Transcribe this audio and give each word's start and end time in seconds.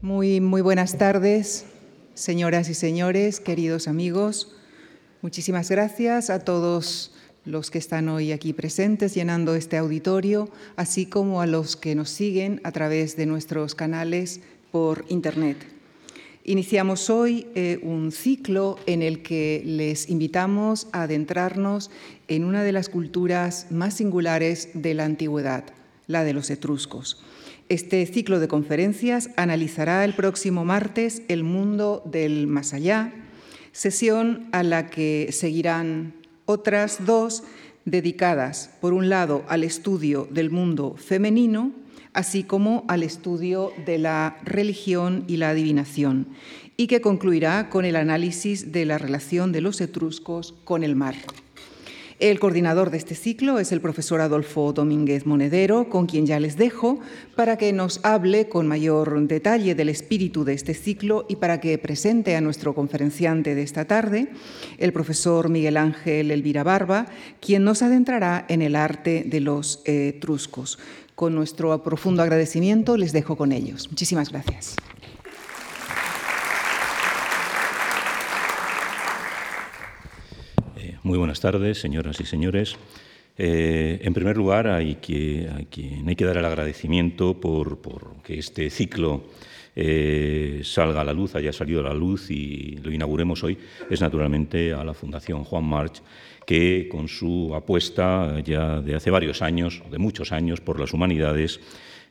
Muy, 0.00 0.40
muy 0.40 0.62
buenas 0.62 0.96
tardes, 0.96 1.66
señoras 2.14 2.68
y 2.68 2.74
señores, 2.74 3.40
queridos 3.40 3.88
amigos. 3.88 4.54
Muchísimas 5.22 5.68
gracias 5.68 6.30
a 6.30 6.38
todos 6.38 7.10
los 7.44 7.72
que 7.72 7.78
están 7.78 8.08
hoy 8.08 8.30
aquí 8.30 8.52
presentes 8.52 9.12
llenando 9.12 9.56
este 9.56 9.76
auditorio, 9.76 10.50
así 10.76 11.06
como 11.06 11.40
a 11.40 11.48
los 11.48 11.74
que 11.74 11.96
nos 11.96 12.10
siguen 12.10 12.60
a 12.62 12.70
través 12.70 13.16
de 13.16 13.26
nuestros 13.26 13.74
canales 13.74 14.40
por 14.70 15.04
Internet. 15.08 15.56
Iniciamos 16.44 17.10
hoy 17.10 17.48
eh, 17.56 17.80
un 17.82 18.12
ciclo 18.12 18.78
en 18.86 19.02
el 19.02 19.24
que 19.24 19.62
les 19.64 20.08
invitamos 20.08 20.86
a 20.92 21.02
adentrarnos 21.02 21.90
en 22.28 22.44
una 22.44 22.62
de 22.62 22.70
las 22.70 22.88
culturas 22.88 23.66
más 23.72 23.94
singulares 23.94 24.68
de 24.74 24.94
la 24.94 25.06
antigüedad, 25.06 25.64
la 26.06 26.22
de 26.22 26.34
los 26.34 26.50
etruscos. 26.50 27.20
Este 27.68 28.06
ciclo 28.06 28.40
de 28.40 28.48
conferencias 28.48 29.28
analizará 29.36 30.02
el 30.06 30.14
próximo 30.14 30.64
martes 30.64 31.20
el 31.28 31.44
mundo 31.44 32.02
del 32.06 32.46
más 32.46 32.72
allá, 32.72 33.12
sesión 33.72 34.48
a 34.52 34.62
la 34.62 34.86
que 34.86 35.28
seguirán 35.32 36.14
otras 36.46 37.04
dos 37.04 37.42
dedicadas, 37.84 38.70
por 38.80 38.94
un 38.94 39.10
lado, 39.10 39.44
al 39.48 39.64
estudio 39.64 40.26
del 40.30 40.48
mundo 40.48 40.96
femenino, 40.96 41.72
así 42.14 42.42
como 42.42 42.86
al 42.88 43.02
estudio 43.02 43.72
de 43.84 43.98
la 43.98 44.38
religión 44.44 45.24
y 45.28 45.36
la 45.36 45.50
adivinación, 45.50 46.28
y 46.78 46.86
que 46.86 47.02
concluirá 47.02 47.68
con 47.68 47.84
el 47.84 47.96
análisis 47.96 48.72
de 48.72 48.86
la 48.86 48.96
relación 48.96 49.52
de 49.52 49.60
los 49.60 49.82
etruscos 49.82 50.54
con 50.64 50.84
el 50.84 50.96
mar. 50.96 51.16
El 52.18 52.40
coordinador 52.40 52.90
de 52.90 52.96
este 52.96 53.14
ciclo 53.14 53.60
es 53.60 53.70
el 53.70 53.80
profesor 53.80 54.20
Adolfo 54.20 54.72
Domínguez 54.72 55.24
Monedero, 55.24 55.88
con 55.88 56.06
quien 56.06 56.26
ya 56.26 56.40
les 56.40 56.56
dejo, 56.56 56.98
para 57.36 57.56
que 57.56 57.72
nos 57.72 58.00
hable 58.02 58.48
con 58.48 58.66
mayor 58.66 59.20
detalle 59.28 59.76
del 59.76 59.88
espíritu 59.88 60.42
de 60.44 60.54
este 60.54 60.74
ciclo 60.74 61.26
y 61.28 61.36
para 61.36 61.60
que 61.60 61.78
presente 61.78 62.34
a 62.34 62.40
nuestro 62.40 62.74
conferenciante 62.74 63.54
de 63.54 63.62
esta 63.62 63.84
tarde, 63.84 64.32
el 64.78 64.92
profesor 64.92 65.48
Miguel 65.48 65.76
Ángel 65.76 66.32
Elvira 66.32 66.64
Barba, 66.64 67.06
quien 67.40 67.62
nos 67.62 67.82
adentrará 67.82 68.44
en 68.48 68.62
el 68.62 68.74
arte 68.74 69.22
de 69.24 69.38
los 69.38 69.82
etruscos. 69.84 70.80
Con 71.14 71.36
nuestro 71.36 71.84
profundo 71.84 72.22
agradecimiento 72.22 72.96
les 72.96 73.12
dejo 73.12 73.36
con 73.36 73.52
ellos. 73.52 73.88
Muchísimas 73.90 74.30
gracias. 74.30 74.74
Muy 81.04 81.16
buenas 81.16 81.40
tardes, 81.40 81.78
señoras 81.78 82.20
y 82.20 82.24
señores. 82.24 82.76
Eh, 83.36 84.00
en 84.02 84.14
primer 84.14 84.36
lugar, 84.36 84.66
hay 84.66 84.96
que, 84.96 85.48
hay 85.54 85.66
que, 85.66 86.02
hay 86.04 86.16
que 86.16 86.24
dar 86.24 86.36
el 86.38 86.44
agradecimiento 86.44 87.40
por, 87.40 87.78
que 88.24 88.40
este 88.40 88.68
ciclo 88.68 89.22
eh, 89.76 90.60
salga 90.64 91.02
a 91.02 91.04
la 91.04 91.12
luz, 91.12 91.36
haya 91.36 91.52
salido 91.52 91.80
a 91.80 91.84
la 91.84 91.94
luz 91.94 92.32
y 92.32 92.78
lo 92.82 92.90
inauguremos 92.90 93.44
hoy, 93.44 93.56
es 93.88 94.00
naturalmente 94.00 94.72
a 94.74 94.82
la 94.82 94.92
Fundación 94.92 95.44
Juan 95.44 95.64
March, 95.64 96.02
que 96.44 96.88
con 96.90 97.06
su 97.06 97.54
apuesta 97.54 98.40
ya 98.40 98.80
de 98.80 98.96
hace 98.96 99.12
varios 99.12 99.40
años, 99.40 99.80
de 99.88 99.98
muchos 99.98 100.32
años, 100.32 100.60
por 100.60 100.80
las 100.80 100.92
humanidades, 100.92 101.60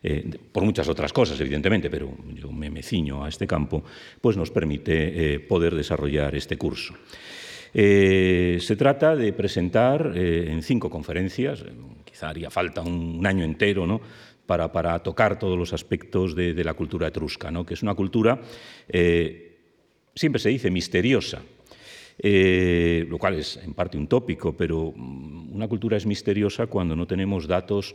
eh, 0.01 0.29
por 0.53 0.63
muchas 0.63 0.87
otras 0.87 1.11
cosas, 1.11 1.37
evidentemente, 1.41 1.89
pero 1.89 2.09
yo 2.33 2.53
me, 2.53 2.69
me 2.69 2.83
ciño 2.83 3.25
a 3.25 3.27
este 3.27 3.47
campo, 3.47 3.83
pues 4.21 4.37
nos 4.37 4.49
permite 4.49 5.41
poder 5.41 5.75
desarrollar 5.75 6.35
este 6.35 6.57
curso. 6.57 6.93
Eh, 7.73 8.57
se 8.61 8.75
trata 8.75 9.15
de 9.15 9.33
presentar 9.33 10.13
eh, 10.15 10.49
en 10.49 10.61
cinco 10.61 10.89
conferencias, 10.89 11.61
eh, 11.61 11.71
quizá 12.03 12.29
haría 12.29 12.49
falta 12.49 12.81
un, 12.81 13.25
año 13.25 13.43
entero, 13.43 13.85
¿no? 13.85 14.01
Para, 14.45 14.99
tocar 14.99 15.37
todos 15.37 15.57
los 15.57 15.73
aspectos 15.73 16.33
de, 16.33 16.63
la 16.63 16.73
cultura 16.73 17.07
etrusca, 17.07 17.51
¿no? 17.51 17.65
que 17.65 17.73
es 17.73 17.83
una 17.83 17.95
cultura, 17.95 18.39
siempre 20.15 20.39
se 20.39 20.47
dice, 20.47 20.71
misteriosa, 20.71 21.41
lo 22.23 23.17
cual 23.17 23.33
es 23.35 23.57
en 23.57 23.73
parte 23.73 23.97
un 23.97 24.07
tópico, 24.07 24.55
pero 24.55 24.93
mm, 24.95 25.53
una 25.53 25.67
cultura 25.67 25.97
es 25.97 26.05
misteriosa 26.05 26.67
cuando 26.67 26.95
no 26.95 27.05
tenemos 27.05 27.45
datos 27.45 27.93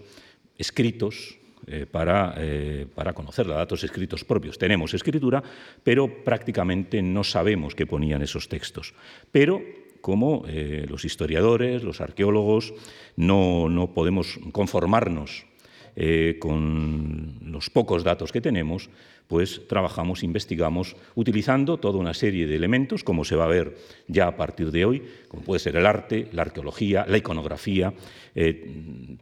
escritos, 0.59 1.39
eh, 1.67 1.87
para, 1.91 2.34
eh, 2.39 2.87
para 2.95 3.12
conocerla, 3.12 3.55
datos 3.55 3.84
escritos 3.84 4.25
propios. 4.25 4.59
Tenemos 4.59 4.95
escritura, 4.95 5.43
pero 5.83 6.25
prácticamente 6.25 7.03
no 7.03 7.25
sabemos 7.25 7.75
qué 7.75 7.87
ponían 7.87 8.23
esos 8.23 8.49
textos. 8.49 8.95
Pero 9.31 9.62
como 10.03 10.45
eh, 10.49 10.84
los 10.89 11.06
historiadores, 11.06 11.83
los 11.83 12.03
arqueólogos, 12.03 12.75
no, 13.17 13.71
no 13.71 13.95
podemos 13.95 14.39
conformarnos 14.51 15.47
eh, 15.95 16.37
con 16.41 17.39
los 17.43 17.71
pocos 17.71 18.03
datos 18.03 18.33
que 18.33 18.41
tenemos, 18.41 18.91
pues 19.28 19.62
trabajamos, 19.69 20.22
investigamos, 20.22 20.97
utilizando 21.15 21.78
toda 21.78 21.99
una 21.99 22.12
serie 22.12 22.47
de 22.47 22.56
elementos, 22.56 23.05
como 23.05 23.25
se 23.25 23.37
va 23.37 23.45
a 23.45 23.49
ver 23.49 23.78
ya 24.09 24.27
a 24.27 24.37
partir 24.37 24.71
de 24.72 24.84
hoy, 24.84 25.03
como 25.28 25.43
puede 25.43 25.61
ser 25.61 25.77
el 25.77 25.87
arte, 25.87 26.28
la 26.33 26.43
arqueología, 26.43 27.06
la 27.09 27.19
iconografía, 27.19 27.95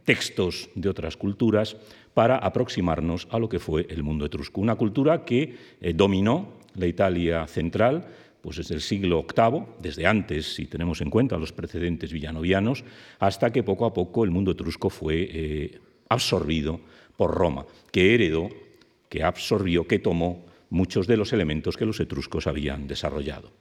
textos 0.03 0.69
de 0.75 0.89
otras 0.89 1.15
culturas, 1.15 1.77
para 2.13 2.37
aproximarnos 2.37 3.27
a 3.31 3.39
lo 3.39 3.49
que 3.49 3.59
fue 3.59 3.87
el 3.89 4.03
mundo 4.03 4.25
etrusco. 4.25 4.61
Una 4.61 4.75
cultura 4.75 5.23
que 5.23 5.55
eh, 5.79 5.93
dominó 5.93 6.53
la 6.75 6.87
Italia 6.87 7.47
central, 7.47 8.05
pues 8.41 8.57
desde 8.57 8.75
el 8.75 8.81
siglo 8.81 9.25
VIII, 9.25 9.63
desde 9.81 10.07
antes, 10.07 10.55
si 10.55 10.65
tenemos 10.65 11.01
en 11.01 11.09
cuenta 11.09 11.37
los 11.37 11.53
precedentes 11.53 12.11
villanovianos, 12.11 12.83
hasta 13.19 13.51
que 13.51 13.63
poco 13.63 13.85
a 13.85 13.93
poco 13.93 14.23
el 14.23 14.31
mundo 14.31 14.51
etrusco 14.51 14.89
fue 14.89 15.29
eh, 15.31 15.79
absorbido 16.09 16.79
por 17.15 17.35
Roma, 17.35 17.65
que 17.91 18.15
heredó, 18.15 18.49
que 19.09 19.23
absorbió, 19.23 19.87
que 19.87 19.99
tomó 19.99 20.45
muchos 20.69 21.05
de 21.05 21.17
los 21.17 21.33
elementos 21.33 21.77
que 21.77 21.85
los 21.85 21.99
etruscos 21.99 22.47
habían 22.47 22.87
desarrollado. 22.87 23.51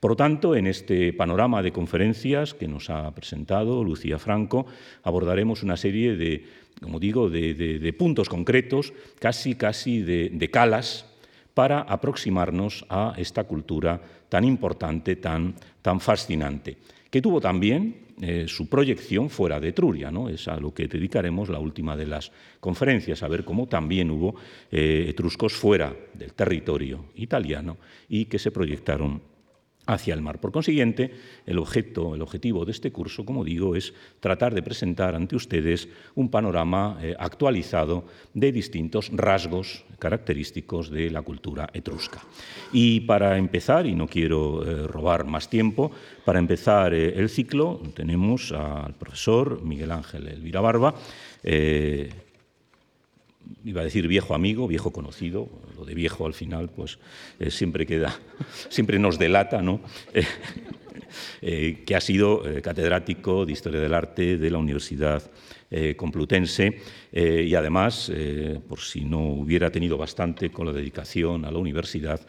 Por 0.00 0.12
lo 0.12 0.16
tanto, 0.16 0.56
en 0.56 0.66
este 0.66 1.12
panorama 1.12 1.62
de 1.62 1.72
conferencias 1.72 2.52
que 2.54 2.66
nos 2.66 2.90
ha 2.90 3.14
presentado 3.14 3.84
Lucía 3.84 4.18
Franco, 4.18 4.66
abordaremos 5.02 5.62
una 5.62 5.76
serie 5.76 6.16
de, 6.16 6.44
como 6.80 7.00
digo, 7.00 7.30
de, 7.30 7.94
puntos 7.98 8.28
concretos, 8.28 8.92
casi, 9.18 9.54
casi 9.54 10.02
de, 10.02 10.30
de 10.32 10.50
calas, 10.50 11.06
para 11.54 11.80
aproximarnos 11.80 12.84
a 12.88 13.14
esta 13.16 13.44
cultura 13.44 14.02
tan 14.28 14.44
importante, 14.44 15.16
tan, 15.16 15.54
tan 15.80 16.00
fascinante, 16.00 16.76
que 17.10 17.22
tuvo 17.22 17.40
también 17.40 18.04
eh, 18.20 18.46
su 18.46 18.68
proyección 18.68 19.30
fuera 19.30 19.58
de 19.58 19.68
Etruria. 19.68 20.10
¿no? 20.10 20.28
Es 20.28 20.46
a 20.46 20.56
lo 20.56 20.72
que 20.74 20.86
dedicaremos 20.86 21.48
la 21.48 21.58
última 21.58 21.96
de 21.96 22.06
las 22.06 22.30
conferencias, 22.60 23.22
a 23.22 23.28
ver 23.28 23.44
cómo 23.44 23.66
también 23.66 24.10
hubo 24.10 24.36
eh, 24.70 25.06
etruscos 25.08 25.52
fuera 25.52 25.94
del 26.12 26.32
territorio 26.34 27.06
italiano 27.16 27.76
y 28.08 28.26
que 28.26 28.38
se 28.38 28.50
proyectaron 28.50 29.20
hacia 29.86 30.14
el 30.14 30.22
mar. 30.22 30.40
Por 30.40 30.52
consiguiente, 30.52 31.12
el 31.46 31.58
objeto, 31.58 32.14
el 32.14 32.22
objetivo 32.22 32.64
de 32.64 32.72
este 32.72 32.92
curso, 32.92 33.24
como 33.24 33.44
digo, 33.44 33.76
es 33.76 33.92
tratar 34.20 34.54
de 34.54 34.62
presentar 34.62 35.14
ante 35.14 35.36
ustedes 35.36 35.88
un 36.14 36.30
panorama 36.30 36.98
eh, 37.02 37.14
actualizado 37.18 38.04
de 38.32 38.52
distintos 38.52 39.10
rasgos 39.12 39.84
característicos 39.98 40.90
de 40.90 41.10
la 41.10 41.22
cultura 41.22 41.68
etrusca. 41.72 42.22
Y 42.72 43.00
para 43.00 43.36
empezar, 43.38 43.86
y 43.86 43.94
no 43.94 44.06
quiero 44.06 44.64
eh, 44.64 44.86
robar 44.86 45.24
más 45.24 45.48
tiempo, 45.48 45.90
para 46.24 46.38
empezar 46.38 46.94
eh, 46.94 47.14
el 47.16 47.28
ciclo 47.28 47.80
tenemos 47.94 48.52
al 48.52 48.94
profesor 48.94 49.62
Miguel 49.62 49.90
Ángel 49.90 50.28
Elvira 50.28 50.60
Barba, 50.60 50.94
iba 53.64 53.80
a 53.80 53.84
decir 53.84 54.06
viejo 54.08 54.34
amigo, 54.34 54.68
viejo 54.68 54.92
conocido, 54.92 55.48
lo 55.76 55.84
de 55.84 55.94
viejo 55.94 56.26
al 56.26 56.34
final 56.34 56.70
pues 56.74 56.98
eh, 57.38 57.50
siempre 57.50 57.86
queda, 57.86 58.18
siempre 58.68 58.98
nos 58.98 59.18
delata, 59.18 59.62
¿no? 59.62 59.80
Eh, 60.12 60.26
eh, 61.42 61.82
que 61.86 61.94
ha 61.94 62.00
sido 62.00 62.42
catedrático 62.60 63.46
de 63.46 63.52
Historia 63.52 63.80
del 63.80 63.94
Arte 63.94 64.36
de 64.36 64.50
la 64.50 64.58
Universidad 64.58 65.22
Complutense 65.96 66.80
y 67.12 67.54
además, 67.54 68.12
por 68.68 68.80
si 68.80 69.04
no 69.04 69.20
hubiera 69.20 69.70
tenido 69.70 69.96
bastante 69.96 70.50
con 70.50 70.66
la 70.66 70.72
dedicación 70.72 71.44
a 71.44 71.50
la 71.50 71.58
universidad, 71.58 72.20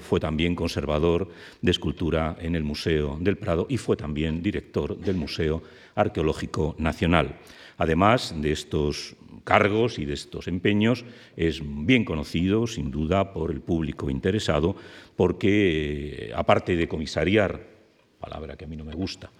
fue 0.00 0.20
también 0.20 0.56
conservador 0.56 1.28
de 1.60 1.70
escultura 1.70 2.36
en 2.40 2.56
el 2.56 2.64
Museo 2.64 3.16
del 3.20 3.36
Prado 3.36 3.66
y 3.68 3.76
fue 3.76 3.96
también 3.96 4.42
director 4.42 4.96
del 4.98 5.16
Museo 5.16 5.62
Arqueológico 5.94 6.74
Nacional. 6.78 7.36
Además 7.78 8.34
de 8.36 8.50
estos 8.50 9.14
cargos 9.48 9.98
y 9.98 10.04
de 10.04 10.12
estos 10.12 10.46
empeños, 10.46 11.06
es 11.34 11.62
bien 11.64 12.04
conocido, 12.04 12.66
sin 12.66 12.90
duda, 12.90 13.32
por 13.32 13.50
el 13.50 13.62
público 13.62 14.10
interesado, 14.10 14.76
porque, 15.16 16.28
eh, 16.28 16.32
aparte 16.36 16.76
de 16.76 16.86
comisariar, 16.86 17.58
palabra 18.20 18.58
que 18.58 18.66
a 18.66 18.68
mí 18.68 18.76
no 18.76 18.84
me 18.84 18.92
gusta, 18.92 19.30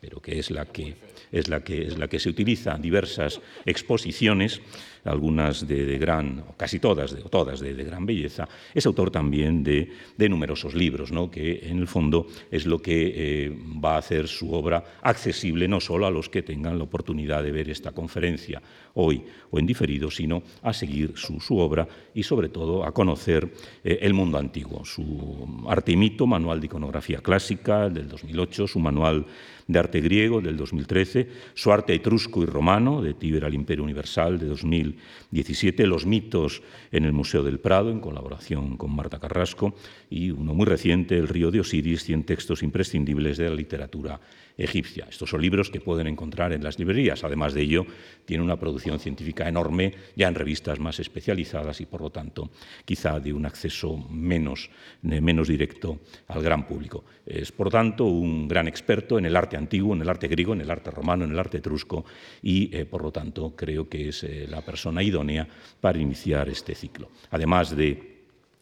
pero 0.00 0.20
que 0.20 0.38
es 0.38 0.50
la 0.50 0.66
que, 0.66 0.94
es 1.32 1.48
la 1.48 1.64
que, 1.64 1.86
es 1.86 1.98
la 1.98 2.08
que 2.08 2.18
se 2.18 2.28
utiliza 2.28 2.74
en 2.74 2.82
diversas 2.82 3.40
exposiciones, 3.64 4.60
algunas 5.04 5.66
de, 5.66 5.98
gran, 5.98 6.44
casi 6.56 6.78
todas, 6.78 7.14
de, 7.14 7.22
todas 7.22 7.60
de, 7.60 7.72
gran 7.72 8.04
belleza, 8.06 8.48
es 8.74 8.86
autor 8.86 9.10
también 9.10 9.62
de, 9.62 9.88
numerosos 10.28 10.74
libros, 10.74 11.12
¿no? 11.12 11.30
que 11.30 11.68
en 11.68 11.78
el 11.78 11.86
fondo 11.86 12.26
es 12.50 12.66
lo 12.66 12.80
que 12.80 13.12
eh, 13.14 13.58
va 13.84 13.94
a 13.94 13.98
hacer 13.98 14.28
su 14.28 14.52
obra 14.52 14.84
accesible 15.02 15.68
no 15.68 15.80
solo 15.80 16.06
a 16.06 16.10
los 16.10 16.28
que 16.28 16.42
tengan 16.42 16.78
la 16.78 16.84
oportunidad 16.84 17.42
de 17.42 17.52
ver 17.52 17.70
esta 17.70 17.92
conferencia 17.92 18.60
hoy 18.94 19.22
o 19.50 19.58
en 19.58 19.66
diferido, 19.66 20.10
sino 20.10 20.42
a 20.62 20.72
seguir 20.72 21.12
su, 21.16 21.56
obra 21.58 21.86
y 22.14 22.22
sobre 22.22 22.48
todo 22.48 22.84
a 22.84 22.92
conocer 22.92 23.48
eh, 23.84 23.98
el 24.02 24.14
mundo 24.14 24.38
antiguo. 24.38 24.84
Su 24.84 25.64
arte 25.68 25.92
y 25.92 25.96
mito, 25.96 26.26
manual 26.26 26.60
de 26.60 26.66
iconografía 26.66 27.18
clásica 27.18 27.88
del 27.88 28.08
2008, 28.08 28.66
su 28.66 28.80
manual 28.80 29.26
de 29.66 29.78
arte 29.78 30.00
griego 30.00 30.40
del 30.40 30.56
2013, 30.56 31.28
su 31.54 31.72
arte 31.72 31.94
etrusco 31.94 32.42
y 32.42 32.46
romano 32.46 33.02
de 33.02 33.14
Tíber 33.14 33.44
al 33.44 33.54
Imperio 33.54 33.84
Universal 33.84 34.38
de 34.38 34.46
2017, 34.46 35.86
los 35.86 36.06
mitos 36.06 36.62
en 36.92 37.04
el 37.04 37.12
Museo 37.12 37.42
del 37.42 37.58
Prado 37.58 37.90
en 37.90 38.00
colaboración 38.00 38.76
con 38.76 38.94
Marta 38.94 39.18
Carrasco 39.18 39.74
y 40.08 40.30
uno 40.30 40.54
muy 40.54 40.66
reciente, 40.66 41.16
El 41.16 41.28
río 41.28 41.50
de 41.50 41.60
Osiris, 41.60 42.04
100 42.04 42.24
textos 42.24 42.62
imprescindibles 42.62 43.38
de 43.38 43.48
la 43.48 43.54
literatura 43.54 44.20
egipcia. 44.56 45.06
Estos 45.08 45.30
son 45.30 45.42
libros 45.42 45.70
que 45.70 45.80
pueden 45.80 46.06
encontrar 46.06 46.52
en 46.52 46.64
las 46.64 46.78
librerías. 46.78 47.24
Además 47.24 47.54
de 47.54 47.62
ello, 47.62 47.86
tiene 48.24 48.42
una 48.42 48.58
producción 48.58 48.98
científica 48.98 49.48
enorme, 49.48 49.94
ya 50.16 50.28
en 50.28 50.34
revistas 50.34 50.78
más 50.78 50.98
especializadas 50.98 51.80
y, 51.80 51.86
por 51.86 52.00
lo 52.00 52.10
tanto, 52.10 52.50
quizá 52.84 53.20
de 53.20 53.32
un 53.32 53.46
acceso 53.46 53.96
menos, 54.10 54.70
menos 55.02 55.48
directo 55.48 56.00
al 56.28 56.42
gran 56.42 56.66
público. 56.66 57.04
Es, 57.26 57.52
por 57.52 57.70
tanto, 57.70 58.04
un 58.04 58.48
gran 58.48 58.68
experto 58.68 59.18
en 59.18 59.26
el 59.26 59.36
arte 59.36 59.56
antiguo, 59.56 59.94
en 59.94 60.02
el 60.02 60.08
arte 60.08 60.28
griego, 60.28 60.52
en 60.52 60.60
el 60.60 60.70
arte 60.70 60.90
romano, 60.90 61.24
en 61.24 61.32
el 61.32 61.38
arte 61.38 61.58
etrusco 61.58 62.04
y, 62.42 62.74
eh, 62.76 62.84
por 62.84 63.02
lo 63.02 63.12
tanto, 63.12 63.54
creo 63.56 63.88
que 63.88 64.08
es 64.08 64.24
eh, 64.24 64.46
la 64.48 64.62
persona 64.62 65.02
idónea 65.02 65.46
para 65.80 65.98
iniciar 65.98 66.48
este 66.48 66.74
ciclo. 66.74 67.10
Además 67.30 67.76
de 67.76 68.15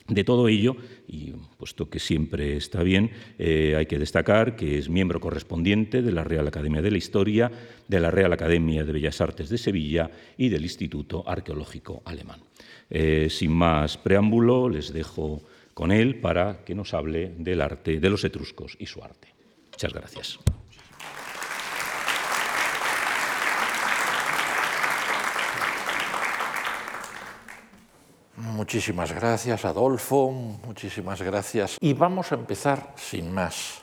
de 0.09 0.25
todo 0.25 0.49
ello, 0.49 0.77
y 1.09 1.33
puesto 1.57 1.89
que 1.89 1.99
siempre 1.99 2.57
está 2.57 2.83
bien, 2.83 3.11
eh, 3.39 3.75
hay 3.77 3.87
que 3.87 3.99
destacar 3.99 4.55
que 4.55 4.79
es 4.79 4.89
miembro 4.89 5.19
correspondiente 5.19 6.03
de 6.03 6.13
la 6.13 6.25
Real 6.25 6.47
Academia 6.47 6.83
de 6.83 6.91
la 6.91 6.99
Historia, 6.99 7.51
de 7.89 8.01
la 8.01 8.11
Real 8.11 8.33
Academia 8.33 8.85
de 8.85 8.93
Bellas 8.93 9.21
Artes 9.21 9.49
de 9.49 9.59
Sevilla 9.59 10.11
y 10.37 10.51
del 10.51 10.63
Instituto 10.63 11.27
Arqueológico 11.27 12.03
Alemán. 12.05 12.41
Eh, 12.91 13.29
sin 13.31 13.53
más 13.53 13.97
preámbulo, 13.97 14.69
les 14.69 14.93
dejo 14.93 15.43
con 15.73 15.91
él 15.91 16.21
para 16.21 16.65
que 16.65 16.75
nos 16.75 16.93
hable 16.95 17.35
del 17.39 17.61
arte 17.61 17.99
de 17.99 18.11
los 18.11 18.25
etruscos 18.25 18.77
y 18.79 18.87
su 18.87 19.03
arte. 19.03 19.29
Muchas 19.73 19.93
gracias. 19.93 20.39
Muchísimas 28.37 29.13
gracias, 29.13 29.65
Adolfo, 29.65 30.31
muchísimas 30.31 31.23
gracias. 31.23 31.77
Y 31.81 31.93
vamos 31.93 32.33
a 32.33 32.35
empezar, 32.35 32.93
sin 32.97 33.33
más, 33.33 33.83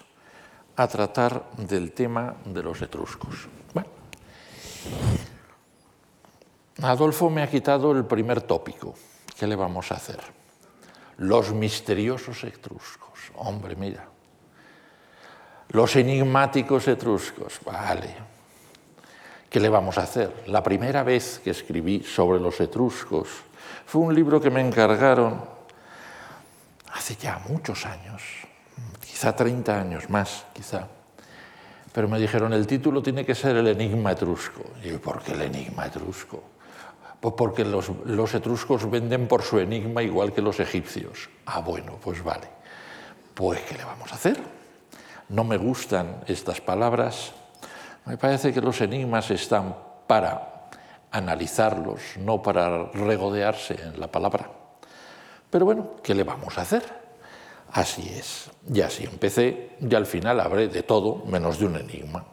a 0.76 0.88
tratar 0.88 1.50
del 1.58 1.94
tema 1.94 2.36
de 2.44 2.62
los 2.62 2.82
etruscos. 2.82 3.48
Bueno, 3.74 3.90
Adolfo 6.82 7.30
me 7.30 7.44
ha 7.44 7.50
quitado 7.50 7.92
el 7.94 8.06
primer 8.06 8.42
tópico. 8.42 8.96
¿Qué 9.38 9.48
le 9.48 9.56
vamos 9.56 9.92
a 9.92 9.96
hacer? 9.96 10.20
Los 11.18 11.54
misteriosos 11.54 12.44
etruscos. 12.44 13.32
Hombre, 13.36 13.76
mira. 13.76 14.06
Los 15.70 15.96
enigmáticos 15.96 16.88
etruscos. 16.90 17.60
Vale. 17.64 18.16
¿Qué 19.50 19.60
le 19.60 19.70
vamos 19.70 19.98
a 19.98 20.04
hacer? 20.04 20.44
La 20.48 20.62
primera 20.62 21.04
vez 21.04 21.40
que 21.44 21.52
escribí 21.52 22.04
sobre 22.04 22.40
los 22.40 22.60
etruscos, 22.60 23.30
fue 23.86 24.02
un 24.02 24.16
libro 24.16 24.40
que 24.40 24.50
me 24.50 24.62
encargaron 24.62 25.42
hace 26.94 27.16
ya 27.16 27.40
muchos 27.50 27.86
años, 27.86 28.22
quizá 29.06 29.36
30 29.36 29.80
años 29.80 30.10
más, 30.10 30.46
quizá. 30.54 30.88
Pero 31.92 32.08
me 32.08 32.20
dijeron, 32.20 32.54
el 32.54 32.68
título 32.68 33.02
tiene 33.02 33.26
que 33.26 33.36
ser 33.36 33.58
El 33.58 33.68
enigma 33.68 34.14
etrusco. 34.14 34.64
Y 34.84 34.90
yo, 34.90 35.02
¿por 35.02 35.22
qué 35.22 35.34
el 35.34 35.42
enigma 35.42 35.88
etrusco? 35.88 36.42
Pues 37.20 37.34
porque 37.38 37.66
los, 37.66 37.92
los 38.06 38.34
etruscos 38.34 38.90
venden 38.90 39.28
por 39.28 39.44
su 39.44 39.60
enigma 39.60 40.02
igual 40.02 40.34
que 40.34 40.42
los 40.42 40.60
egipcios. 40.60 41.30
Ah, 41.46 41.60
bueno, 41.60 41.98
pues 42.02 42.24
vale. 42.24 42.48
Pues, 43.34 43.62
¿qué 43.62 43.76
le 43.78 43.84
vamos 43.84 44.12
a 44.12 44.16
hacer? 44.16 44.42
No 45.30 45.44
me 45.44 45.58
gustan 45.58 46.24
estas 46.28 46.62
palabras. 46.62 47.34
Me 48.06 48.18
parece 48.18 48.54
que 48.54 48.62
los 48.62 48.82
enigmas 48.82 49.30
están 49.32 49.76
para 50.08 50.61
analizarlos, 51.12 52.02
no 52.18 52.42
para 52.42 52.86
regodearse 52.86 53.76
en 53.76 54.00
la 54.00 54.08
palabra. 54.08 54.50
Pero 55.50 55.66
bueno, 55.66 55.92
¿qué 56.02 56.16
le 56.16 56.24
vamos 56.24 56.58
a 56.58 56.62
hacer? 56.62 56.84
Así 57.74 58.08
es. 58.10 58.50
Y 58.74 58.82
así 58.82 59.04
empecé 59.04 59.72
y 59.80 59.96
al 59.96 60.06
final 60.06 60.40
habré 60.40 60.68
de 60.68 60.84
todo 60.84 61.26
menos 61.26 61.60
de 61.60 61.66
un 61.66 61.76
enigma. 61.76 62.26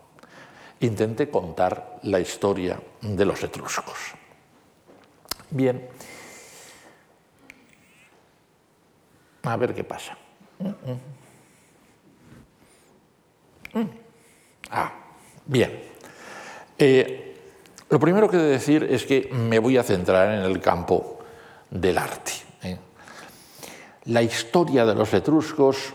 Intenté 0.80 1.28
contar 1.28 1.98
la 2.02 2.20
historia 2.20 2.80
de 3.00 3.24
los 3.24 3.42
etruscos. 3.42 3.98
Bien. 5.50 5.88
A 9.42 9.56
ver 9.56 9.74
qué 9.74 9.82
pasa. 9.82 10.16
Ah, 14.70 14.92
bien. 15.46 15.82
Eh, 16.78 17.27
lo 17.90 17.98
primero 17.98 18.28
que 18.28 18.36
de 18.36 18.50
decir 18.50 18.84
es 18.84 19.04
que 19.04 19.30
me 19.32 19.58
voy 19.58 19.78
a 19.78 19.82
centrar 19.82 20.34
en 20.34 20.42
el 20.42 20.60
campo 20.60 21.20
del 21.70 21.96
arte. 21.96 22.32
¿eh? 22.62 22.76
La 24.06 24.22
historia 24.22 24.84
de 24.84 24.94
los 24.94 25.12
etruscos, 25.14 25.94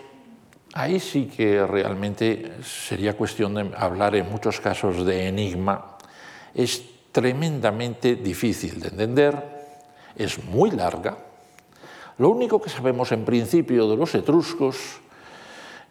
ahí 0.74 1.00
sí 1.00 1.25
que 1.25 1.66
realmente 1.68 2.54
sería 2.63 3.16
cuestión 3.16 3.54
de 3.54 3.72
hablar 3.78 4.16
en 4.16 4.30
muchos 4.30 4.60
casos 4.60 5.06
de 5.06 5.28
enigma. 5.28 5.98
Es 6.56 6.84
tremendamente 7.12 8.16
difícil 8.16 8.80
de 8.80 8.88
entender, 8.88 9.44
es 10.16 10.44
muy 10.44 10.72
larga. 10.72 11.18
Lo 12.18 12.30
único 12.30 12.60
que 12.60 12.69
sabemos 12.69 13.12
en 13.12 13.24
principio 13.24 13.88
de 13.88 13.98
los 13.98 14.16
etruscos 14.16 15.00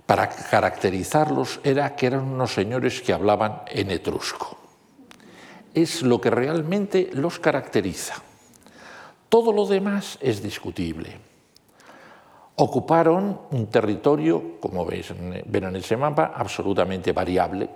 para 0.05 0.29
caracterizarlos 0.29 1.61
era 1.63 1.95
que 1.95 2.07
eran 2.07 2.25
unos 2.25 2.53
señores 2.53 3.01
que 3.03 3.13
hablaban 3.13 3.63
en 3.69 3.93
etrusco 3.93 4.62
es 5.75 6.03
lo 6.03 6.21
que 6.21 6.31
realmente 6.31 7.11
los 7.13 7.39
caracteriza. 7.39 8.15
Todo 9.29 9.53
lo 9.53 9.67
demás 9.67 10.19
es 10.21 10.43
discutible. 10.43 11.19
Ocuparon 12.57 13.41
un 13.51 13.67
territorio, 13.69 14.61
como 14.61 14.85
ven 14.85 15.65
en 15.65 15.77
ese 15.77 15.97
mapa, 15.97 16.33
absolutamente 16.37 17.13
variable. 17.13 17.69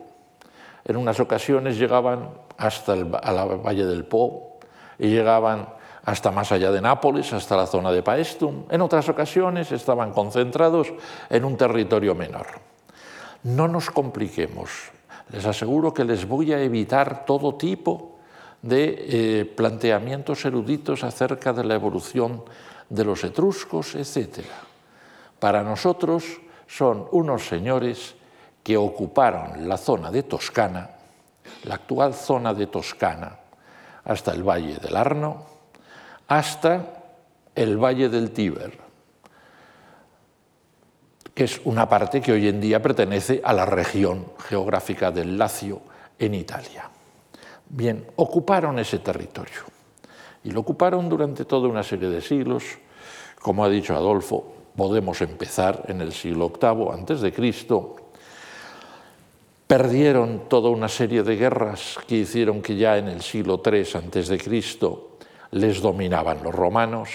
En 0.84 0.96
unas 0.96 1.18
ocasiones 1.18 1.78
llegaban 1.78 2.28
hasta 2.58 2.92
el 2.94 3.04
Valle 3.04 3.86
del 3.86 4.04
Po 4.04 4.58
y 4.98 5.08
llegaban 5.08 5.66
hasta 6.04 6.30
más 6.30 6.52
allá 6.52 6.70
de 6.70 6.80
Nápoles, 6.80 7.32
hasta 7.32 7.56
la 7.56 7.66
zona 7.66 7.90
de 7.90 8.02
Paestum. 8.02 8.64
En 8.70 8.80
otras 8.80 9.08
ocasiones 9.08 9.72
estaban 9.72 10.12
concentrados 10.12 10.92
en 11.28 11.44
un 11.44 11.56
territorio 11.56 12.14
menor. 12.14 12.46
No 13.42 13.66
nos 13.66 13.90
compliquemos. 13.90 14.92
Les 15.32 15.44
aseguro 15.44 15.92
que 15.92 16.04
les 16.04 16.26
voy 16.26 16.52
a 16.52 16.62
evitar 16.62 17.24
todo 17.24 17.56
tipo 17.56 18.18
de 18.62 18.84
eh, 19.40 19.44
planteamientos 19.44 20.44
eruditos 20.44 21.04
acerca 21.04 21.52
de 21.52 21.64
la 21.64 21.74
evolución 21.74 22.44
de 22.88 23.04
los 23.04 23.24
etruscos, 23.24 23.94
etc. 23.94 24.46
Para 25.38 25.62
nosotros 25.62 26.40
son 26.66 27.06
unos 27.12 27.46
señores 27.46 28.14
que 28.62 28.76
ocuparon 28.76 29.68
la 29.68 29.76
zona 29.76 30.10
de 30.10 30.22
Toscana, 30.24 30.90
la 31.64 31.74
actual 31.76 32.14
zona 32.14 32.54
de 32.54 32.66
Toscana, 32.66 33.38
hasta 34.04 34.32
el 34.32 34.42
valle 34.42 34.78
del 34.78 34.96
Arno, 34.96 35.44
hasta 36.28 37.04
el 37.54 37.76
valle 37.76 38.08
del 38.08 38.32
Tíber, 38.32 38.85
que 41.36 41.44
es 41.44 41.60
una 41.66 41.86
parte 41.86 42.22
que 42.22 42.32
hoy 42.32 42.48
en 42.48 42.62
día 42.62 42.80
pertenece 42.80 43.42
a 43.44 43.52
la 43.52 43.66
región 43.66 44.24
geográfica 44.48 45.10
del 45.10 45.36
Lacio 45.36 45.82
en 46.18 46.32
Italia. 46.32 46.88
Bien, 47.68 48.06
ocuparon 48.16 48.78
ese 48.78 49.00
territorio 49.00 49.60
y 50.44 50.50
lo 50.50 50.60
ocuparon 50.60 51.10
durante 51.10 51.44
toda 51.44 51.68
una 51.68 51.82
serie 51.82 52.08
de 52.08 52.22
siglos. 52.22 52.64
Como 53.38 53.62
ha 53.62 53.68
dicho 53.68 53.94
Adolfo, 53.94 54.50
podemos 54.74 55.20
empezar 55.20 55.84
en 55.88 56.00
el 56.00 56.14
siglo 56.14 56.50
VIII 56.58 56.88
antes 56.94 57.20
de 57.20 57.34
Cristo. 57.34 57.96
Perdieron 59.66 60.48
toda 60.48 60.70
una 60.70 60.88
serie 60.88 61.22
de 61.22 61.36
guerras 61.36 61.98
que 62.08 62.16
hicieron 62.16 62.62
que 62.62 62.76
ya 62.76 62.96
en 62.96 63.08
el 63.08 63.20
siglo 63.20 63.60
III 63.62 63.86
antes 63.96 64.28
de 64.28 64.38
Cristo 64.38 65.18
les 65.50 65.82
dominaban 65.82 66.42
los 66.42 66.54
romanos 66.54 67.10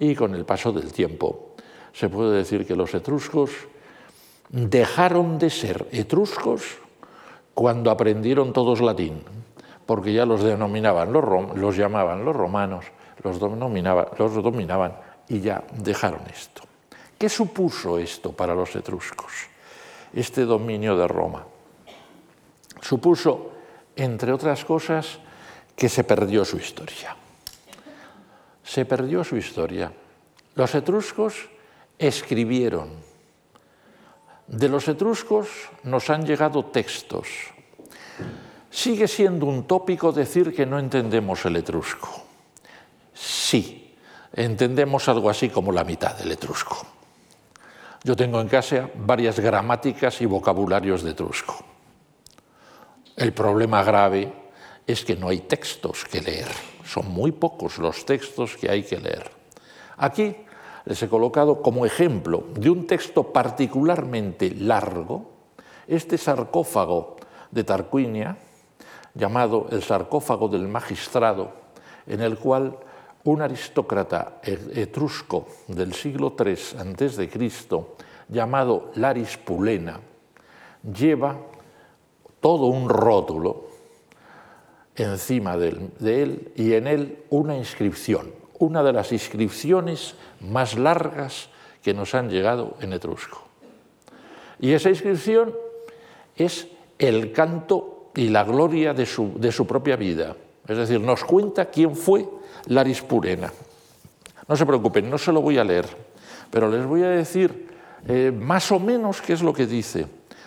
y 0.00 0.14
con 0.14 0.34
el 0.34 0.46
paso 0.46 0.72
del 0.72 0.90
tiempo 0.90 1.51
se 1.92 2.08
puede 2.08 2.36
decir 2.36 2.66
que 2.66 2.76
los 2.76 2.94
etruscos 2.94 3.50
dejaron 4.48 5.38
de 5.38 5.50
ser 5.50 5.86
etruscos 5.92 6.78
cuando 7.54 7.90
aprendieron 7.90 8.52
todos 8.52 8.80
latín, 8.80 9.22
porque 9.86 10.12
ya 10.12 10.26
los 10.26 10.42
denominaban 10.42 11.12
los, 11.12 11.56
los 11.56 11.76
llamaban 11.76 12.24
los 12.24 12.34
romanos, 12.34 12.86
los, 13.22 13.40
los 13.40 14.42
dominaban 14.42 14.96
y 15.28 15.40
ya 15.40 15.64
dejaron 15.72 16.22
esto. 16.32 16.62
¿Qué 17.18 17.28
supuso 17.28 17.98
esto 17.98 18.32
para 18.32 18.54
los 18.54 18.74
etruscos? 18.74 19.32
Este 20.12 20.44
dominio 20.44 20.96
de 20.96 21.06
Roma. 21.08 21.46
Supuso, 22.80 23.52
entre 23.94 24.32
otras 24.32 24.64
cosas, 24.64 25.18
que 25.76 25.88
se 25.88 26.04
perdió 26.04 26.44
su 26.44 26.56
historia. 26.56 27.16
Se 28.64 28.84
perdió 28.84 29.22
su 29.24 29.36
historia. 29.36 29.92
Los 30.54 30.74
etruscos 30.74 31.48
escribieron. 32.02 32.90
De 34.48 34.68
los 34.68 34.88
etruscos 34.88 35.48
nos 35.84 36.10
han 36.10 36.26
llegado 36.26 36.66
textos. 36.66 37.28
Sigue 38.70 39.06
siendo 39.06 39.46
un 39.46 39.66
tópico 39.66 40.12
decir 40.12 40.54
que 40.54 40.66
no 40.66 40.78
entendemos 40.78 41.44
el 41.44 41.56
etrusco. 41.56 42.08
Sí, 43.14 43.94
entendemos 44.32 45.08
algo 45.08 45.30
así 45.30 45.48
como 45.48 45.72
la 45.72 45.84
mitad 45.84 46.16
del 46.16 46.32
etrusco. 46.32 46.86
Yo 48.02 48.16
tengo 48.16 48.40
en 48.40 48.48
casa 48.48 48.90
varias 48.94 49.38
gramáticas 49.38 50.20
y 50.22 50.26
vocabularios 50.26 51.02
de 51.02 51.10
etrusco. 51.12 51.64
El 53.16 53.32
problema 53.32 53.84
grave 53.84 54.32
es 54.86 55.04
que 55.04 55.14
no 55.14 55.28
hay 55.28 55.40
textos 55.40 56.04
que 56.04 56.20
leer. 56.20 56.48
Son 56.84 57.06
muy 57.08 57.30
pocos 57.30 57.78
los 57.78 58.04
textos 58.04 58.56
que 58.56 58.68
hay 58.68 58.82
que 58.82 58.98
leer. 58.98 59.30
Aquí 59.98 60.34
les 60.84 61.02
he 61.02 61.08
colocado 61.08 61.62
como 61.62 61.86
ejemplo 61.86 62.44
de 62.54 62.70
un 62.70 62.86
texto 62.86 63.32
particularmente 63.32 64.50
largo 64.50 65.30
este 65.86 66.18
sarcófago 66.18 67.16
de 67.50 67.64
Tarquinia, 67.64 68.36
llamado 69.14 69.66
el 69.70 69.82
sarcófago 69.82 70.48
del 70.48 70.68
magistrado, 70.68 71.52
en 72.06 72.20
el 72.20 72.38
cual 72.38 72.76
un 73.24 73.42
aristócrata 73.42 74.40
etrusco 74.42 75.46
del 75.68 75.92
siglo 75.92 76.34
III 76.38 76.52
a.C., 76.78 77.30
llamado 78.28 78.90
Laris 78.94 79.36
Pulena, 79.36 80.00
lleva 80.82 81.36
todo 82.40 82.66
un 82.66 82.88
rótulo 82.88 83.66
encima 84.96 85.56
de 85.56 86.22
él 86.22 86.52
y 86.56 86.72
en 86.72 86.86
él 86.86 87.24
una 87.30 87.56
inscripción, 87.56 88.32
una 88.62 88.84
de 88.84 88.92
las 88.92 89.10
inscripciones 89.10 90.14
más 90.40 90.78
largas 90.78 91.48
que 91.82 91.94
nos 91.94 92.14
han 92.14 92.30
llegado 92.30 92.76
en 92.80 92.92
etrusco. 92.92 93.42
Y 94.60 94.72
esa 94.72 94.88
inscripción 94.88 95.52
es 96.36 96.68
el 96.96 97.32
canto 97.32 98.12
y 98.14 98.28
la 98.28 98.44
gloria 98.44 98.94
de 98.94 99.04
su, 99.04 99.32
de 99.36 99.50
su 99.50 99.66
propia 99.66 99.96
vida. 99.96 100.36
Es 100.68 100.76
decir, 100.76 101.00
nos 101.00 101.24
cuenta 101.24 101.64
quién 101.64 101.96
fue 101.96 102.28
Laris 102.66 103.02
Purena. 103.02 103.52
No 104.46 104.54
se 104.54 104.64
preocupen, 104.64 105.10
no 105.10 105.18
se 105.18 105.32
lo 105.32 105.42
voy 105.42 105.58
a 105.58 105.64
leer, 105.64 105.86
pero 106.48 106.70
les 106.70 106.86
voy 106.86 107.02
a 107.02 107.08
decir 107.08 107.68
eh, 108.06 108.30
más 108.32 108.70
o 108.70 108.78
menos 108.78 109.20
qué 109.20 109.32
es 109.32 109.42
lo 109.42 109.52
que 109.52 109.66
dice. 109.66 110.06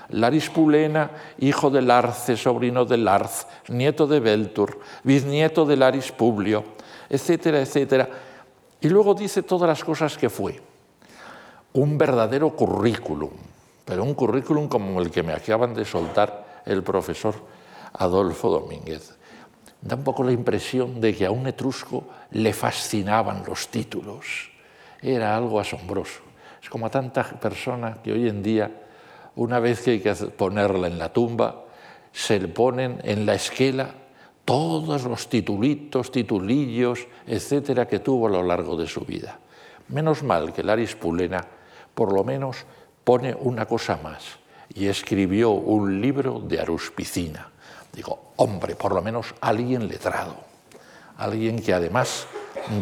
Laris 0.09 0.49
Pulena, 0.49 1.11
hijo 1.39 1.69
de 1.69 1.81
Larce, 1.81 2.37
sobrino 2.37 2.85
de 2.85 2.97
Larz, 2.97 3.47
nieto 3.67 4.07
de 4.07 4.21
Beltur, 4.21 4.79
bisnieto 5.03 5.65
de 5.65 5.75
Laris 5.75 6.11
Publio, 6.11 6.74
etcétera, 7.09 7.61
etcétera. 7.61 8.09
Y 8.81 8.89
luego 8.89 9.13
dice 9.13 9.43
todas 9.43 9.67
las 9.67 9.83
cosas 9.83 10.17
que 10.17 10.29
fue. 10.29 10.59
Un 11.73 11.97
verdadero 11.97 12.55
currículum, 12.55 13.31
pero 13.83 14.03
un 14.03 14.13
currículum 14.13 14.67
como 14.67 15.01
el 15.01 15.11
que 15.11 15.23
me 15.23 15.33
acaban 15.33 15.73
de 15.73 15.85
soltar 15.85 16.61
el 16.65 16.83
profesor 16.83 17.35
Adolfo 17.93 18.49
Domínguez. 18.49 19.15
Da 19.81 19.95
un 19.95 20.03
poco 20.03 20.23
la 20.23 20.31
impresión 20.31 20.99
de 20.99 21.15
que 21.15 21.25
a 21.25 21.31
un 21.31 21.47
etrusco 21.47 22.05
le 22.31 22.53
fascinaban 22.53 23.43
los 23.47 23.67
títulos. 23.67 24.51
Era 25.01 25.35
algo 25.35 25.59
asombroso. 25.59 26.21
Es 26.61 26.69
como 26.69 26.87
a 26.87 26.89
tanta 26.89 27.23
persona 27.23 27.97
que 28.03 28.11
hoy 28.11 28.27
en 28.27 28.41
día, 28.41 28.71
una 29.35 29.59
vez 29.59 29.81
que 29.81 29.91
hay 29.91 29.99
que 29.99 30.13
ponerla 30.13 30.87
en 30.87 30.97
la 30.97 31.13
tumba, 31.13 31.65
se 32.11 32.39
le 32.39 32.47
ponen 32.47 32.99
en 33.03 33.25
la 33.25 33.35
esquela 33.35 33.91
todos 34.45 35.03
los 35.03 35.27
titulitos, 35.27 36.11
titulillos, 36.11 37.07
etcétera, 37.25 37.87
que 37.87 37.99
tuvo 37.99 38.27
a 38.27 38.29
lo 38.31 38.43
largo 38.43 38.77
de 38.77 38.87
su 38.87 39.01
vida. 39.01 39.39
Menos 39.89 40.23
mal 40.23 40.53
que 40.53 40.63
Laris 40.63 40.95
Pulena, 40.95 41.43
por 41.93 42.13
lo 42.13 42.23
menos, 42.23 42.65
pone 43.03 43.35
una 43.35 43.65
cosa 43.65 43.99
más 44.01 44.37
y 44.73 44.87
escribió 44.87 45.51
un 45.51 45.99
libro 45.99 46.39
de 46.39 46.59
Aruspicina. 46.59 47.49
Digo, 47.91 48.33
hombre, 48.37 48.75
por 48.75 48.93
lo 48.93 49.01
menos 49.01 49.33
alguien 49.41 49.87
letrado, 49.87 50.35
alguien 51.17 51.61
que 51.61 51.73
además 51.73 52.27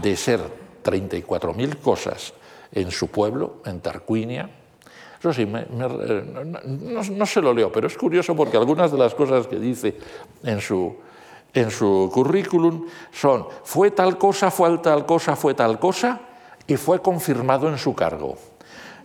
de 0.02 0.16
ser 0.18 0.42
34.000 0.84 1.80
cosas 1.80 2.34
en 2.72 2.92
su 2.92 3.08
pueblo, 3.08 3.62
en 3.66 3.80
Tarquinia, 3.80 4.50
eso 5.20 5.32
sí, 5.32 5.46
no 5.46 7.26
se 7.26 7.42
lo 7.42 7.54
leo, 7.54 7.72
pero 7.72 7.88
es 7.88 7.98
curioso 7.98 8.36
porque 8.36 8.58
algunas 8.58 8.92
de 8.92 8.98
las 8.98 9.16
cosas 9.16 9.48
que 9.48 9.58
dice 9.58 9.98
en 10.44 10.60
su, 10.60 10.98
en 11.54 11.72
su 11.72 12.10
currículum 12.12 12.86
son 13.12 13.48
fue 13.64 13.92
tal 13.92 14.18
cosa, 14.18 14.52
fue 14.52 14.78
tal 14.80 15.06
cosa, 15.06 15.36
fue 15.36 15.54
tal 15.54 15.80
cosa 15.80 16.20
y 16.68 16.78
fue 16.78 17.02
confirmado 17.02 17.70
en 17.70 17.78
su 17.78 17.94
cargo. 17.94 18.38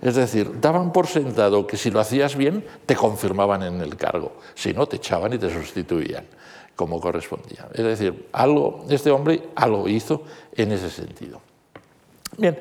Es 0.01 0.15
decir, 0.15 0.61
daban 0.61 0.93
por 0.93 1.07
sentado 1.07 1.67
que 1.67 1.77
si 1.77 1.91
lo 1.91 1.99
hacías 2.01 2.37
bien, 2.37 2.65
te 2.87 2.95
confirmaban 2.95 3.63
en 3.65 3.81
el 3.81 3.97
cargo, 3.97 4.33
si 4.55 4.73
no, 4.73 4.87
te 4.87 4.97
echaban 4.97 5.33
y 5.33 5.39
te 5.39 5.53
sustituían 5.53 6.25
como 6.77 7.01
correspondía. 7.01 7.67
Es 7.75 7.85
decir, 7.85 8.29
algo, 8.33 8.85
este 8.89 9.11
hombre 9.11 9.49
algo 9.57 9.89
hizo 9.89 10.23
en 10.53 10.71
ese 10.71 10.89
sentido. 10.89 11.41
Bien, 12.37 12.57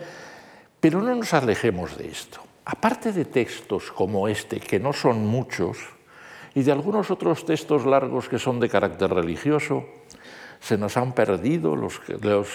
pero 0.79 1.01
no 1.03 1.13
nos 1.13 1.33
alejemos 1.35 1.95
de 1.97 2.07
esto. 2.07 2.39
Aparte 2.65 3.11
de 3.11 3.25
textos 3.25 3.91
como 3.91 4.27
este, 4.27 4.59
que 4.59 4.79
no 4.79 4.91
son 4.91 5.25
muchos, 5.25 5.77
y 6.57 6.63
de 6.63 6.71
algunos 6.71 7.11
otros 7.11 7.45
textos 7.45 7.85
largos 7.85 8.27
que 8.27 8.39
son 8.39 8.59
de 8.59 8.67
carácter 8.67 9.13
religioso, 9.13 9.85
se 10.59 10.75
nos 10.75 10.97
han 10.97 11.13
perdido 11.13 11.75
los, 11.75 12.01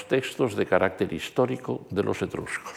textos 0.09 0.57
de 0.57 0.67
carácter 0.67 1.13
histórico 1.13 1.87
de 1.89 2.03
los 2.03 2.21
etruscos. 2.21 2.75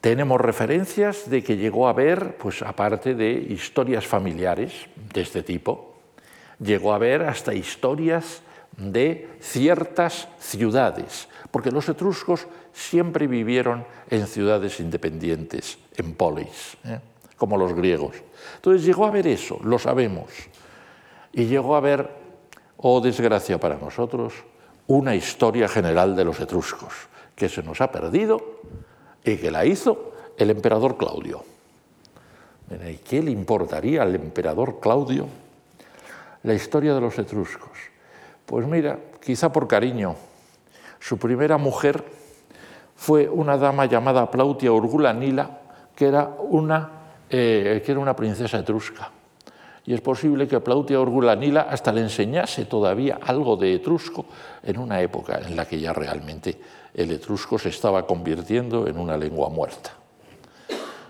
Tenemos 0.00 0.40
referencias 0.40 1.28
de 1.28 1.44
que 1.44 1.58
llegó 1.58 1.88
a 1.88 1.90
haber, 1.90 2.38
pues 2.38 2.62
aparte 2.62 3.14
de 3.14 3.32
historias 3.32 4.06
familiares 4.06 4.72
de 5.12 5.20
este 5.20 5.42
tipo, 5.42 6.00
llegó 6.58 6.92
a 6.92 6.96
haber 6.96 7.24
hasta 7.24 7.52
historias 7.52 8.40
de 8.78 9.28
ciertas 9.40 10.26
ciudades, 10.38 11.28
porque 11.50 11.70
los 11.70 11.86
etruscos 11.86 12.46
siempre 12.72 13.26
vivieron 13.26 13.84
en 14.08 14.26
ciudades 14.26 14.80
independientes, 14.80 15.76
en 15.98 16.14
polis. 16.14 16.78
¿eh? 16.86 16.98
como 17.42 17.56
los 17.56 17.74
griegos. 17.74 18.14
Entonces 18.56 18.84
llegó 18.84 19.06
a 19.06 19.10
ver 19.10 19.26
eso, 19.26 19.58
lo 19.62 19.78
sabemos. 19.78 20.30
Y 21.32 21.46
llegó 21.46 21.76
a 21.76 21.80
ver, 21.80 22.10
oh 22.76 23.00
desgracia 23.00 23.58
para 23.58 23.76
nosotros, 23.76 24.34
una 24.86 25.14
historia 25.14 25.68
general 25.68 26.16
de 26.16 26.24
los 26.24 26.40
etruscos, 26.40 26.92
que 27.34 27.48
se 27.48 27.62
nos 27.62 27.80
ha 27.80 27.90
perdido 27.90 28.60
y 29.24 29.36
que 29.36 29.50
la 29.50 29.64
hizo 29.64 30.12
el 30.36 30.50
emperador 30.50 30.96
Claudio. 30.96 31.44
¿Y 32.88 32.96
qué 32.96 33.22
le 33.22 33.30
importaría 33.30 34.02
al 34.02 34.14
emperador 34.14 34.80
Claudio 34.80 35.26
la 36.42 36.54
historia 36.54 36.94
de 36.94 37.00
los 37.00 37.18
etruscos? 37.18 37.70
Pues 38.46 38.66
mira, 38.66 38.98
quizá 39.20 39.52
por 39.52 39.68
cariño, 39.68 40.16
su 40.98 41.18
primera 41.18 41.58
mujer 41.58 42.04
fue 42.96 43.28
una 43.28 43.56
dama 43.56 43.86
llamada 43.86 44.30
Plautia 44.30 44.72
Urgulanila, 44.72 45.58
que 45.94 46.06
era 46.06 46.28
una 46.38 47.01
eh, 47.34 47.82
que 47.82 47.92
era 47.92 47.98
una 47.98 48.14
princesa 48.14 48.58
etrusca. 48.58 49.10
Y 49.86 49.94
es 49.94 50.02
posible 50.02 50.46
que 50.46 50.60
Plautia 50.60 51.00
Orgulanila 51.00 51.62
hasta 51.62 51.90
le 51.90 52.02
enseñase 52.02 52.66
todavía 52.66 53.18
algo 53.24 53.56
de 53.56 53.74
etrusco 53.74 54.26
en 54.62 54.78
una 54.78 55.00
época 55.00 55.40
en 55.40 55.56
la 55.56 55.64
que 55.64 55.80
ya 55.80 55.94
realmente 55.94 56.60
el 56.92 57.10
etrusco 57.10 57.58
se 57.58 57.70
estaba 57.70 58.06
convirtiendo 58.06 58.86
en 58.86 58.98
una 58.98 59.16
lengua 59.16 59.48
muerta. 59.48 59.92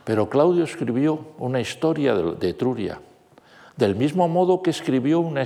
Pero 0.04 0.30
Claudio 0.30 0.62
escribió 0.62 1.34
una 1.38 1.60
historia 1.60 2.14
de 2.14 2.48
Etruria, 2.48 3.00
del 3.76 3.96
mismo 3.96 4.28
modo 4.28 4.62
que 4.62 4.70
escribió 4.70 5.18
una, 5.18 5.42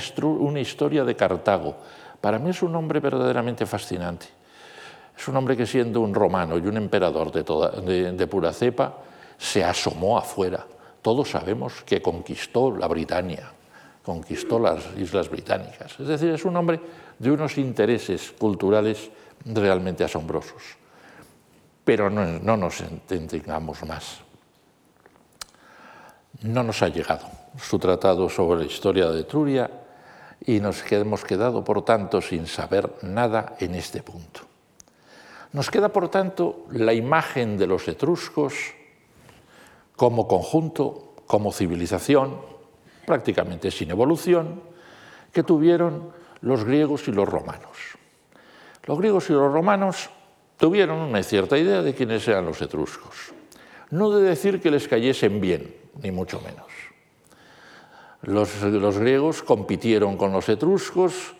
historia 0.61 1.05
de 1.05 1.17
Cartago. 1.17 1.77
Para 2.21 2.39
mí 2.39 2.51
es 2.51 2.63
un 2.63 2.77
hombre 2.77 3.01
verdaderamente 3.01 3.65
fascinante. 3.65 4.27
Es 5.17 5.27
un 5.27 5.37
hombre 5.37 5.57
que 5.57 5.65
siendo 5.65 6.03
un 6.03 6.15
romano 6.15 6.59
y 6.59 6.67
un 6.67 6.77
emperador 6.77 7.33
de 7.33 8.27
pura 8.27 8.53
cepa, 8.53 9.07
se 9.39 9.65
asomó 9.65 10.19
afuera. 10.19 10.67
Todos 11.03 11.31
sabemos 11.31 11.83
que 11.85 12.03
conquistó 12.03 12.77
la 12.77 12.89
Britania, 12.89 13.51
conquistó 14.03 14.59
las 14.59 14.85
Islas 14.97 15.31
Británicas. 15.31 15.99
Es 16.01 16.07
decir, 16.07 16.31
es 16.31 16.45
un 16.45 16.57
hombre 16.57 16.81
de 17.19 17.31
unos 17.31 17.59
intereses 17.59 18.33
culturales 18.39 19.11
realmente 19.45 20.05
asombrosos. 20.05 20.63
Pero 21.85 22.11
no, 22.11 22.57
nos 22.57 22.81
entendamos 22.81 23.85
más. 23.85 24.19
No 26.43 26.63
nos 26.63 26.83
ha 26.83 26.89
llegado 26.89 27.27
su 27.59 27.79
tratado 27.79 28.29
sobre 28.29 28.61
la 28.61 28.67
historia 28.67 29.09
de 29.09 29.21
Etruria 29.21 29.71
y 30.45 30.61
nos 30.61 30.91
hemos 30.91 31.25
quedado, 31.25 31.65
por 31.65 31.85
tanto, 31.85 32.21
sin 32.21 32.47
saber 32.47 32.93
nada 33.03 33.57
en 33.59 33.75
este 33.75 34.03
punto. 34.03 34.41
Nos 35.53 35.71
queda, 35.71 35.89
por 35.89 36.09
tanto, 36.09 36.67
la 36.73 36.93
imagen 36.93 37.57
de 37.57 37.67
los 37.67 37.89
etruscos 37.89 38.53
como 39.97 40.29
conjunto, 40.29 41.15
como 41.27 41.53
civilización, 41.53 42.37
prácticamente 43.07 43.71
sin 43.71 43.91
evolución, 43.91 44.63
que 45.33 45.43
tuvieron 45.43 46.13
los 46.41 46.65
griegos 46.65 47.09
y 47.09 47.13
los 47.13 47.29
romanos. 47.29 47.97
Los 48.85 48.99
griegos 48.99 49.29
y 49.31 49.33
los 49.33 49.53
romanos 49.53 50.11
tuvieron 50.57 50.99
una 50.99 51.23
cierta 51.23 51.59
idea 51.59 51.83
de 51.83 51.95
quiénes 51.95 52.27
eran 52.29 52.47
los 52.47 52.61
etruscos. 52.63 53.33
No 53.91 54.11
de 54.11 54.23
decir 54.29 54.61
que 54.61 54.71
les 54.71 54.89
cayesen 54.89 55.41
bien, 55.41 55.75
ni 56.03 56.11
mucho 56.11 56.41
menos. 56.41 56.67
Los, 58.23 58.63
los, 58.63 58.99
griegos 58.99 59.43
compitieron 59.43 60.17
con 60.17 60.33
los 60.33 60.49
etruscos 60.49 61.35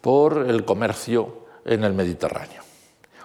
por 0.00 0.48
el 0.48 0.64
comercio 0.64 1.46
en 1.64 1.84
el 1.84 1.92
Mediterráneo. 1.92 2.62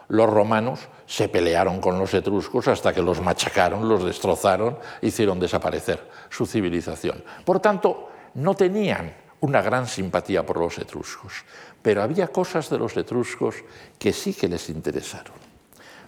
Los 0.07 0.29
romanos 0.29 0.81
se 1.05 1.29
pelearon 1.29 1.81
con 1.81 1.97
los 1.97 2.13
etruscos 2.13 2.67
hasta 2.67 2.93
que 2.93 3.01
los 3.01 3.21
machacaron, 3.21 3.87
los 3.87 4.03
destrozaron, 4.03 4.77
hicieron 5.01 5.39
desaparecer 5.39 6.09
su 6.29 6.45
civilización. 6.45 7.23
Por 7.43 7.59
tanto, 7.59 8.09
no 8.35 8.53
tenían 8.53 9.13
una 9.41 9.61
gran 9.61 9.87
simpatía 9.87 10.45
por 10.45 10.57
los 10.57 10.77
etruscos, 10.77 11.33
pero 11.81 12.01
había 12.01 12.27
cosas 12.27 12.69
de 12.69 12.77
los 12.77 12.95
etruscos 12.97 13.55
que 13.97 14.13
sí 14.13 14.33
que 14.33 14.47
les 14.47 14.69
interesaron. 14.69 15.33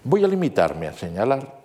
Voy 0.03 0.23
a 0.23 0.27
limitarme 0.27 0.87
a 0.87 0.93
señalar 0.93 1.63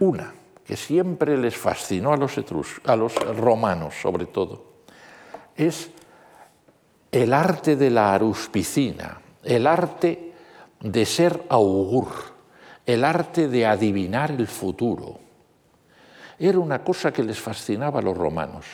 una 0.00 0.32
que 0.64 0.76
siempre 0.76 1.36
les 1.36 1.56
fascinó 1.56 2.12
a 2.12 2.16
los, 2.16 2.36
a 2.84 2.96
los 2.96 3.14
romanos 3.36 3.94
sobre 4.00 4.26
todo, 4.26 4.64
es 5.56 5.90
el 7.10 7.32
arte 7.32 7.74
de 7.76 7.90
la 7.90 8.12
aruspicina, 8.12 9.20
el 9.42 9.66
arte 9.66 10.27
de 10.80 11.06
ser 11.06 11.44
augur, 11.48 12.08
el 12.86 13.04
arte 13.04 13.48
de 13.48 13.66
adivinar 13.66 14.30
el 14.30 14.46
futuro. 14.46 15.18
Era 16.38 16.58
una 16.58 16.84
cosa 16.84 17.12
que 17.12 17.22
les 17.22 17.38
fascinaba 17.38 17.98
a 17.98 18.02
los 18.02 18.16
romanos. 18.16 18.64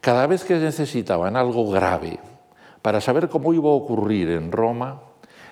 Cada 0.00 0.26
vez 0.26 0.44
que 0.44 0.54
necesitaban 0.54 1.36
algo 1.36 1.70
grave 1.70 2.18
para 2.82 3.00
saber 3.00 3.28
cómo 3.28 3.54
iba 3.54 3.68
a 3.70 3.74
ocurrir 3.74 4.30
en 4.30 4.50
Roma, 4.50 5.00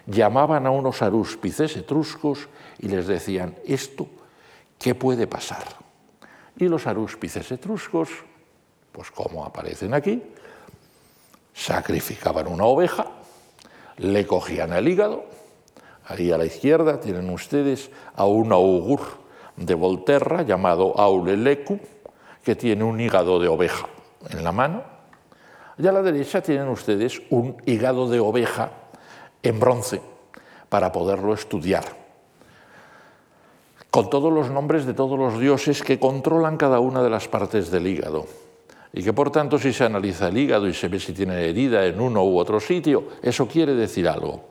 llamaban 0.06 0.66
a 0.66 0.70
unos 0.70 1.02
arúspices 1.02 1.76
etruscos 1.76 2.48
y 2.80 2.88
les 2.88 3.06
decían, 3.06 3.54
esto, 3.64 4.08
¿qué 4.78 4.96
puede 4.96 5.28
pasar? 5.28 5.64
Y 6.56 6.66
los 6.66 6.88
arúspices 6.88 7.50
etruscos, 7.52 8.08
pues 8.90 9.10
como 9.12 9.44
aparecen 9.44 9.94
aquí, 9.94 10.20
sacrificaban 11.54 12.48
una 12.48 12.64
oveja, 12.64 13.06
le 13.98 14.26
cogían 14.26 14.72
el 14.72 14.88
hígado, 14.88 15.24
ahí 16.10 16.32
a 16.32 16.38
la 16.38 16.44
izquierda 16.44 16.98
tienen 16.98 17.30
ustedes 17.30 17.90
a 18.16 18.26
un 18.26 18.52
augur 18.52 19.00
de 19.56 19.74
Volterra 19.74 20.42
llamado 20.42 20.98
Aulelecu, 20.98 21.78
que 22.42 22.56
tiene 22.56 22.82
un 22.82 23.00
hígado 23.00 23.38
de 23.38 23.48
oveja 23.48 23.86
en 24.30 24.42
la 24.42 24.50
mano, 24.50 24.82
y 25.78 25.86
a 25.86 25.92
la 25.92 26.02
derecha 26.02 26.42
tienen 26.42 26.68
ustedes 26.68 27.22
un 27.30 27.56
hígado 27.64 28.08
de 28.08 28.18
oveja 28.18 28.72
en 29.42 29.60
bronce 29.60 30.00
para 30.68 30.90
poderlo 30.90 31.32
estudiar, 31.32 31.84
con 33.90 34.10
todos 34.10 34.32
los 34.32 34.50
nombres 34.50 34.86
de 34.86 34.94
todos 34.94 35.18
los 35.18 35.38
dioses 35.38 35.82
que 35.82 36.00
controlan 36.00 36.56
cada 36.56 36.80
una 36.80 37.02
de 37.02 37.10
las 37.10 37.28
partes 37.28 37.70
del 37.70 37.86
hígado. 37.86 38.26
Y 38.92 39.04
que 39.04 39.12
por 39.12 39.30
tanto 39.30 39.58
si 39.58 39.72
se 39.72 39.84
analiza 39.84 40.28
el 40.28 40.38
hígado 40.38 40.66
y 40.66 40.74
se 40.74 40.88
ve 40.88 40.98
si 40.98 41.12
tiene 41.12 41.48
herida 41.48 41.86
en 41.86 42.00
uno 42.00 42.24
u 42.24 42.38
otro 42.38 42.58
sitio, 42.58 43.04
eso 43.22 43.46
quiere 43.46 43.74
decir 43.74 44.08
algo. 44.08 44.50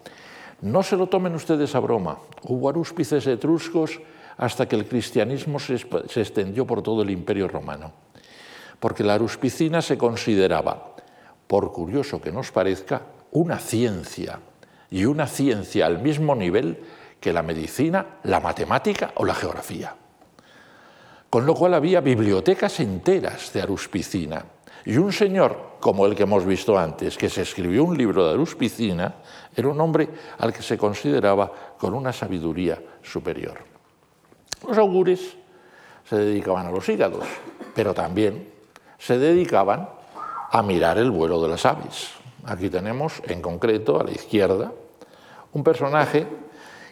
No 0.62 0.84
se 0.84 0.98
lo 0.98 1.08
tomen 1.08 1.36
ustedes 1.36 1.74
a 1.75 1.80
broma. 1.80 2.20
Hubo 2.44 2.70
arúspices 2.70 3.25
etruscos 3.28 4.00
hasta 4.38 4.68
que 4.68 4.75
el 4.75 4.88
cristianismo 4.88 5.60
se 5.60 5.75
extendió 5.75 6.66
por 6.66 6.82
todo 6.82 7.01
el 7.01 7.10
imperio 7.10 7.48
romano. 7.48 7.92
Porque 8.80 9.04
la 9.04 9.16
aruspicina 9.16 9.82
se 9.82 9.98
consideraba, 9.98 10.96
por 11.48 11.72
curioso 11.72 12.22
que 12.22 12.32
nos 12.32 12.51
parezca, 12.51 13.01
una 13.32 13.60
ciencia 13.60 14.39
y 14.89 15.06
una 15.06 15.28
ciencia 15.28 15.86
al 15.86 16.01
mismo 16.01 16.36
nivel 16.36 16.80
que 17.20 17.34
la 17.34 17.44
medicina, 17.44 18.20
la 18.24 18.39
matemática 18.39 19.12
o 19.16 19.25
la 19.25 19.36
geografía. 19.36 19.96
Con 21.30 21.46
lo 21.46 21.54
cual 21.54 21.74
había 21.74 22.01
bibliotecas 22.01 22.80
enteras 22.80 23.53
de 23.53 23.62
aruspicina. 23.62 24.46
Y 24.90 24.98
un 24.98 25.14
señor, 25.14 25.78
como 25.80 26.08
el 26.08 26.16
que 26.16 26.24
hemos 26.24 26.44
visto 26.44 26.75
antes, 26.75 27.16
que 27.16 27.30
se 27.30 27.44
escribió 27.44 27.84
un 27.84 27.96
libro 27.96 28.25
de 28.25 28.34
aruspicina, 28.34 29.18
era 29.56 29.68
un 29.68 29.80
hombre 29.80 30.10
al 30.40 30.52
que 30.52 30.64
se 30.64 30.80
consideraba 30.80 31.52
con 31.78 31.94
una 31.94 32.12
sabiduría 32.12 32.82
superior. 33.04 33.60
Los 34.68 34.75
augures 34.80 35.38
se 36.10 36.16
dedicaban 36.16 36.66
a 36.66 36.72
los 36.72 36.90
hígados, 36.90 37.24
pero 37.75 37.94
también 37.94 38.50
se 38.98 39.20
dedicaban 39.20 39.88
a 40.50 40.64
mirar 40.64 40.98
el 40.98 41.12
vuelo 41.12 41.40
de 41.40 41.50
las 41.50 41.68
aves. 41.68 42.10
Aquí 42.46 42.72
tenemos 42.72 43.22
en 43.28 43.44
concreto 43.44 44.02
a 44.02 44.04
la 44.04 44.12
izquierda 44.12 44.72
un 45.54 45.64
personaje 45.64 46.25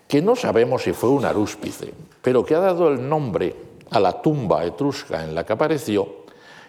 que 0.08 0.22
no 0.22 0.36
sabemos 0.36 0.84
si 0.84 0.94
fue 0.94 1.10
un 1.10 1.26
arúspice, 1.26 1.92
pero 2.22 2.46
que 2.46 2.54
ha 2.54 2.60
dado 2.60 2.90
el 2.90 3.10
nombre 3.10 3.56
a 3.90 4.00
la 4.00 4.22
tumba 4.22 4.64
etrusca 4.66 5.24
en 5.24 5.34
la 5.34 5.44
que 5.44 5.54
apareció, 5.54 6.17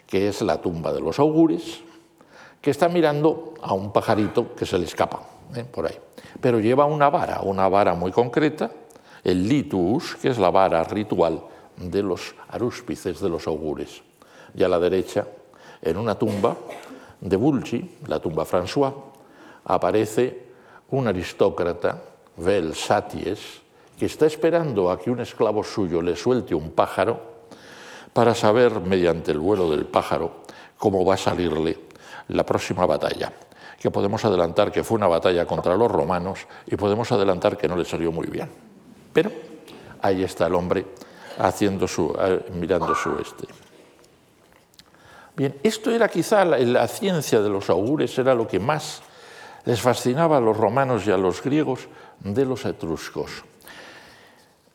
que 0.08 0.26
es 0.28 0.40
la 0.40 0.60
tumba 0.60 0.92
de 0.92 1.00
los 1.00 1.18
augures, 1.18 1.80
que 2.60 2.70
está 2.70 2.88
mirando 2.88 3.54
a 3.62 3.74
un 3.74 3.92
pajarito 3.92 4.54
que 4.54 4.64
se 4.66 4.78
le 4.78 4.86
escapa 4.86 5.20
¿eh? 5.54 5.64
por 5.64 5.86
ahí. 5.86 5.98
Pero 6.40 6.58
lleva 6.58 6.86
una 6.86 7.10
vara, 7.10 7.42
una 7.42 7.68
vara 7.68 7.94
muy 7.94 8.10
concreta, 8.10 8.70
el 9.22 9.46
litus, 9.46 10.16
que 10.16 10.30
es 10.30 10.38
la 10.38 10.50
vara 10.50 10.82
ritual 10.84 11.42
de 11.76 12.02
los 12.02 12.34
arúspices 12.48 13.20
de 13.20 13.28
los 13.28 13.46
augures. 13.46 14.02
Y 14.54 14.62
a 14.62 14.68
la 14.68 14.78
derecha, 14.78 15.26
en 15.82 15.96
una 15.98 16.18
tumba 16.18 16.56
de 17.20 17.36
Bulci, 17.36 17.98
la 18.06 18.18
tumba 18.18 18.46
François, 18.46 18.92
aparece 19.64 20.48
un 20.90 21.06
aristócrata, 21.06 22.02
Vel 22.38 22.74
Saties, 22.74 23.60
que 23.98 24.06
está 24.06 24.26
esperando 24.26 24.90
a 24.90 24.98
que 24.98 25.10
un 25.10 25.20
esclavo 25.20 25.62
suyo 25.62 26.00
le 26.00 26.16
suelte 26.16 26.54
un 26.54 26.70
pájaro 26.70 27.37
para 28.18 28.34
saber, 28.34 28.80
mediante 28.80 29.30
el 29.30 29.38
vuelo 29.38 29.70
del 29.70 29.86
pájaro, 29.86 30.42
cómo 30.76 31.04
va 31.04 31.14
a 31.14 31.16
salirle 31.16 31.78
la 32.26 32.44
próxima 32.44 32.84
batalla. 32.84 33.32
Que 33.78 33.92
podemos 33.92 34.24
adelantar 34.24 34.72
que 34.72 34.82
fue 34.82 34.96
una 34.96 35.06
batalla 35.06 35.46
contra 35.46 35.76
los 35.76 35.88
romanos 35.88 36.40
y 36.66 36.74
podemos 36.74 37.12
adelantar 37.12 37.56
que 37.56 37.68
no 37.68 37.76
le 37.76 37.84
salió 37.84 38.10
muy 38.10 38.26
bien. 38.26 38.50
Pero 39.12 39.30
ahí 40.02 40.24
está 40.24 40.48
el 40.48 40.56
hombre 40.56 40.84
haciendo 41.38 41.86
su, 41.86 42.12
mirando 42.54 42.92
su 42.96 43.16
este. 43.20 43.46
Bien, 45.36 45.56
esto 45.62 45.92
era 45.92 46.08
quizá 46.08 46.44
la, 46.44 46.58
la 46.58 46.88
ciencia 46.88 47.40
de 47.40 47.48
los 47.48 47.70
augures, 47.70 48.18
era 48.18 48.34
lo 48.34 48.48
que 48.48 48.58
más 48.58 49.00
les 49.64 49.80
fascinaba 49.80 50.38
a 50.38 50.40
los 50.40 50.56
romanos 50.56 51.06
y 51.06 51.12
a 51.12 51.16
los 51.16 51.40
griegos 51.40 51.86
de 52.18 52.44
los 52.44 52.64
etruscos. 52.64 53.44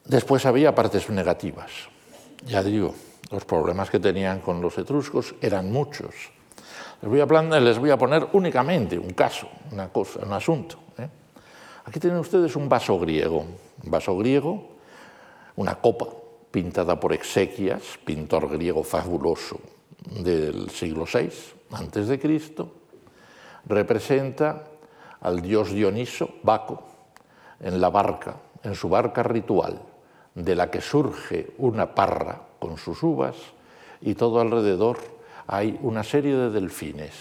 Después 0.06 0.45
había 0.45 0.73
partes 0.73 1.10
negativas. 1.10 1.71
Ya 2.45 2.63
digo, 2.63 2.95
los 3.31 3.45
problemas 3.45 3.89
que 3.89 3.99
tenían 3.99 4.39
con 4.39 4.62
los 4.62 4.77
etruscos 4.77 5.36
eran 5.41 5.71
muchos. 5.71 6.13
Les 7.01 7.09
voy 7.09 7.19
a, 7.19 7.59
les 7.59 7.79
voy 7.79 7.89
a 7.89 7.97
poner 7.97 8.27
únicamente 8.33 8.97
un 8.97 9.12
caso, 9.12 9.49
una 9.71 9.89
cosa, 9.89 10.19
un 10.25 10.33
asunto. 10.33 10.77
¿eh? 10.97 11.07
Aquí 11.86 11.99
tienen 11.99 12.19
ustedes 12.19 12.55
un 12.55 12.69
vaso 12.69 12.97
griego, 12.99 13.45
un 13.83 13.91
vaso 13.91 14.17
griego, 14.17 14.69
una 15.55 15.75
copa 15.75 16.07
pintada 16.51 16.99
por 16.99 17.13
Exequias, 17.13 17.99
pintor 18.05 18.49
griego 18.49 18.83
fabuloso 18.83 19.59
del 20.21 20.69
siglo 20.69 21.05
VI 21.12 21.29
antes 21.71 22.07
de 22.07 22.19
Cristo, 22.19 22.71
representa 23.65 24.63
al 25.21 25.41
dios 25.41 25.71
Dioniso, 25.71 26.36
Baco, 26.43 26.83
en 27.59 27.79
la 27.79 27.89
barca, 27.89 28.36
en 28.63 28.75
su 28.75 28.89
barca 28.89 29.23
ritual, 29.23 29.81
de 30.36 30.55
la 30.55 30.69
que 30.69 30.81
surge 30.81 31.53
una 31.57 31.93
parra 31.93 32.41
con 32.63 32.78
sus 32.78 33.04
uvas 33.04 33.36
y 34.02 34.15
todo 34.15 34.39
alrededor 34.39 34.97
hay 35.47 35.78
una 35.82 36.02
serie 36.02 36.34
de 36.34 36.49
delfines. 36.49 37.12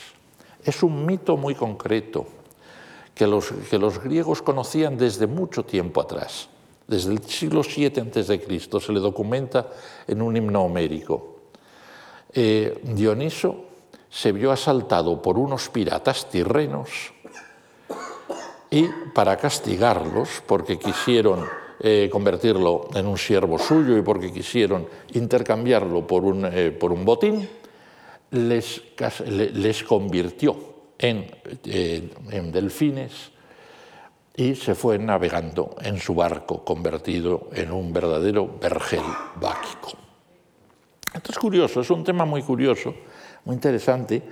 Es 0.65 0.85
un 0.85 1.05
mito 1.05 1.37
muy 1.37 1.57
concreto 1.57 2.27
que 3.13 3.27
los, 3.27 3.51
que 3.69 3.77
los 3.77 3.99
griegos 3.99 4.41
conocían 4.41 4.97
desde 4.97 5.27
mucho 5.27 5.65
tiempo 5.65 6.01
atrás. 6.01 6.49
Desde 6.87 7.13
el 7.13 7.25
siglo 7.25 7.63
VII 7.63 7.87
a.C. 7.87 8.81
se 8.81 8.93
le 8.93 9.01
documenta 9.01 9.69
en 10.07 10.23
un 10.23 10.37
himno 10.37 10.63
homérico. 10.63 11.39
Eh, 12.33 12.81
Dioniso 12.85 13.65
se 14.09 14.31
vio 14.31 14.53
asaltado 14.53 15.21
por 15.21 15.39
unos 15.39 15.69
piratas 15.71 16.31
tirrenos 16.31 17.13
y 18.71 18.87
para 19.13 19.37
castigarlos, 19.37 20.41
porque 20.47 20.79
quisieron 20.79 21.45
eh, 21.85 22.09
convertirlo 22.11 22.89
en 22.95 23.07
un 23.07 23.19
siervo 23.19 23.59
suyo 23.59 23.99
y 23.99 24.03
porque 24.03 24.33
quisieron 24.33 24.87
intercambiarlo 25.15 26.07
por 26.07 26.25
un, 26.25 26.47
eh, 26.47 26.71
por 26.71 26.93
un 26.93 27.05
botín, 27.05 27.49
les, 28.31 28.81
les 29.27 29.83
convirtió 29.83 30.57
en, 30.97 31.27
eh, 31.65 32.09
en 32.31 32.53
Delfines 32.53 33.33
y 34.37 34.55
se 34.55 34.77
fue 34.77 34.97
navegando 34.97 35.75
en 35.83 35.99
su 35.99 36.15
barco 36.15 36.65
convertido 36.65 37.51
en 37.53 37.73
un 37.73 37.93
verdadero 37.93 38.49
vergel 38.61 39.03
báquico. 39.41 39.91
Esto 41.13 41.33
es 41.33 41.39
curioso, 41.39 41.81
es 41.81 41.91
un 41.91 42.05
tema 42.05 42.25
muy 42.25 42.43
curioso, 42.43 42.95
muy 43.45 43.55
interesante, 43.55 44.23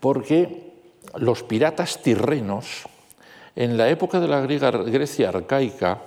porque 0.00 0.72
los 1.18 1.44
piratas 1.44 2.02
tirrenos, 2.02 2.88
en 3.54 3.78
la 3.78 3.88
época 3.88 4.18
de 4.18 4.26
la 4.26 4.40
Grecia 4.40 5.28
arcaica, 5.28 6.02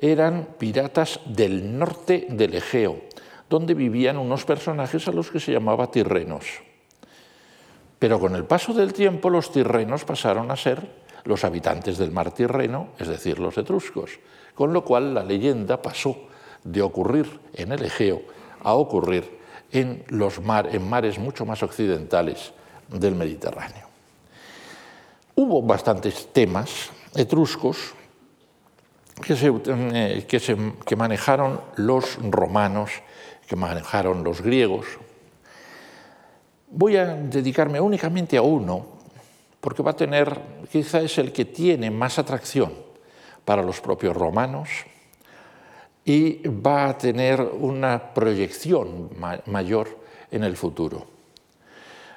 eran 0.00 0.48
piratas 0.58 1.20
del 1.26 1.78
norte 1.78 2.26
del 2.30 2.54
Egeo, 2.54 3.02
donde 3.50 3.74
vivían 3.74 4.16
unos 4.16 4.46
personajes 4.46 5.06
a 5.06 5.12
los 5.12 5.30
que 5.30 5.40
se 5.40 5.52
llamaba 5.52 5.90
tirrenos. 5.90 6.46
Pero 7.98 8.18
con 8.18 8.34
el 8.34 8.44
paso 8.44 8.72
del 8.72 8.94
tiempo 8.94 9.28
los 9.28 9.52
tirrenos 9.52 10.06
pasaron 10.06 10.50
a 10.50 10.56
ser 10.56 10.88
los 11.24 11.44
habitantes 11.44 11.98
del 11.98 12.12
mar 12.12 12.32
Tirreno, 12.32 12.88
es 12.98 13.08
decir, 13.08 13.38
los 13.38 13.58
etruscos, 13.58 14.18
con 14.54 14.72
lo 14.72 14.82
cual 14.84 15.12
la 15.12 15.22
leyenda 15.22 15.82
pasó 15.82 16.16
de 16.64 16.80
ocurrir 16.80 17.40
en 17.52 17.72
el 17.72 17.84
Egeo 17.84 18.22
a 18.62 18.72
ocurrir 18.72 19.38
en, 19.70 20.02
los 20.08 20.38
en 20.38 20.88
mares 20.88 21.18
mucho 21.18 21.44
más 21.44 21.62
occidentales 21.62 22.52
del 22.88 23.14
Mediterráneo. 23.14 23.86
Hubo 25.34 25.60
bastantes 25.60 26.32
temas 26.32 26.88
etruscos 27.14 27.94
que, 29.20 29.34
eh, 29.66 30.26
que 30.86 30.96
manejaron 30.96 31.60
los 31.76 32.18
romanos, 32.30 32.90
que 33.46 33.56
manejaron 33.56 34.24
los 34.24 34.40
griegos. 34.40 34.86
Voy 36.68 36.96
a 36.96 37.06
dedicarme 37.06 37.80
únicamente 37.80 38.36
a 38.36 38.42
uno, 38.42 38.86
porque 39.60 39.82
va 39.82 39.90
a 39.90 39.96
tener, 39.96 40.40
quizá 40.70 41.00
es 41.00 41.18
el 41.18 41.32
que 41.32 41.44
tiene 41.44 41.90
más 41.90 42.18
atracción 42.18 42.72
para 43.44 43.62
los 43.62 43.80
propios 43.80 44.16
romanos 44.16 44.68
y 46.04 46.46
va 46.48 46.88
a 46.88 46.98
tener 46.98 47.40
una 47.40 48.14
proyección 48.14 49.10
mayor 49.46 49.98
en 50.30 50.44
el 50.44 50.56
futuro. 50.56 51.06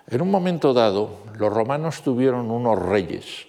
En 0.07 0.21
un 0.21 0.31
momento 0.31 0.73
dado, 0.73 1.19
los 1.37 1.51
romanos 1.51 2.01
tuvieron 2.01 2.51
unos 2.51 2.77
reyes 2.79 3.47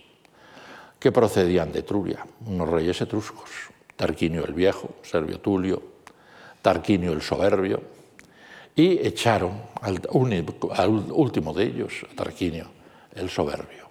que 1.05 1.13
procedían 1.13 1.71
de 1.71 1.81
Etruria, 1.81 2.25
unos 2.47 2.67
reyes 2.67 2.99
etruscos, 3.03 3.51
Tarquinio 3.95 4.43
el 4.43 4.55
Viejo, 4.55 4.89
Servio 5.03 5.39
Tulio, 5.39 5.83
Tarquinio 6.63 7.13
el 7.13 7.21
Soberbio, 7.21 7.83
y 8.75 9.07
echaron 9.07 9.53
al, 9.83 10.01
último 10.09 11.53
de 11.53 11.65
ellos, 11.65 12.07
Tarquinio 12.17 12.69
el 13.15 13.29
Soberbio. 13.29 13.87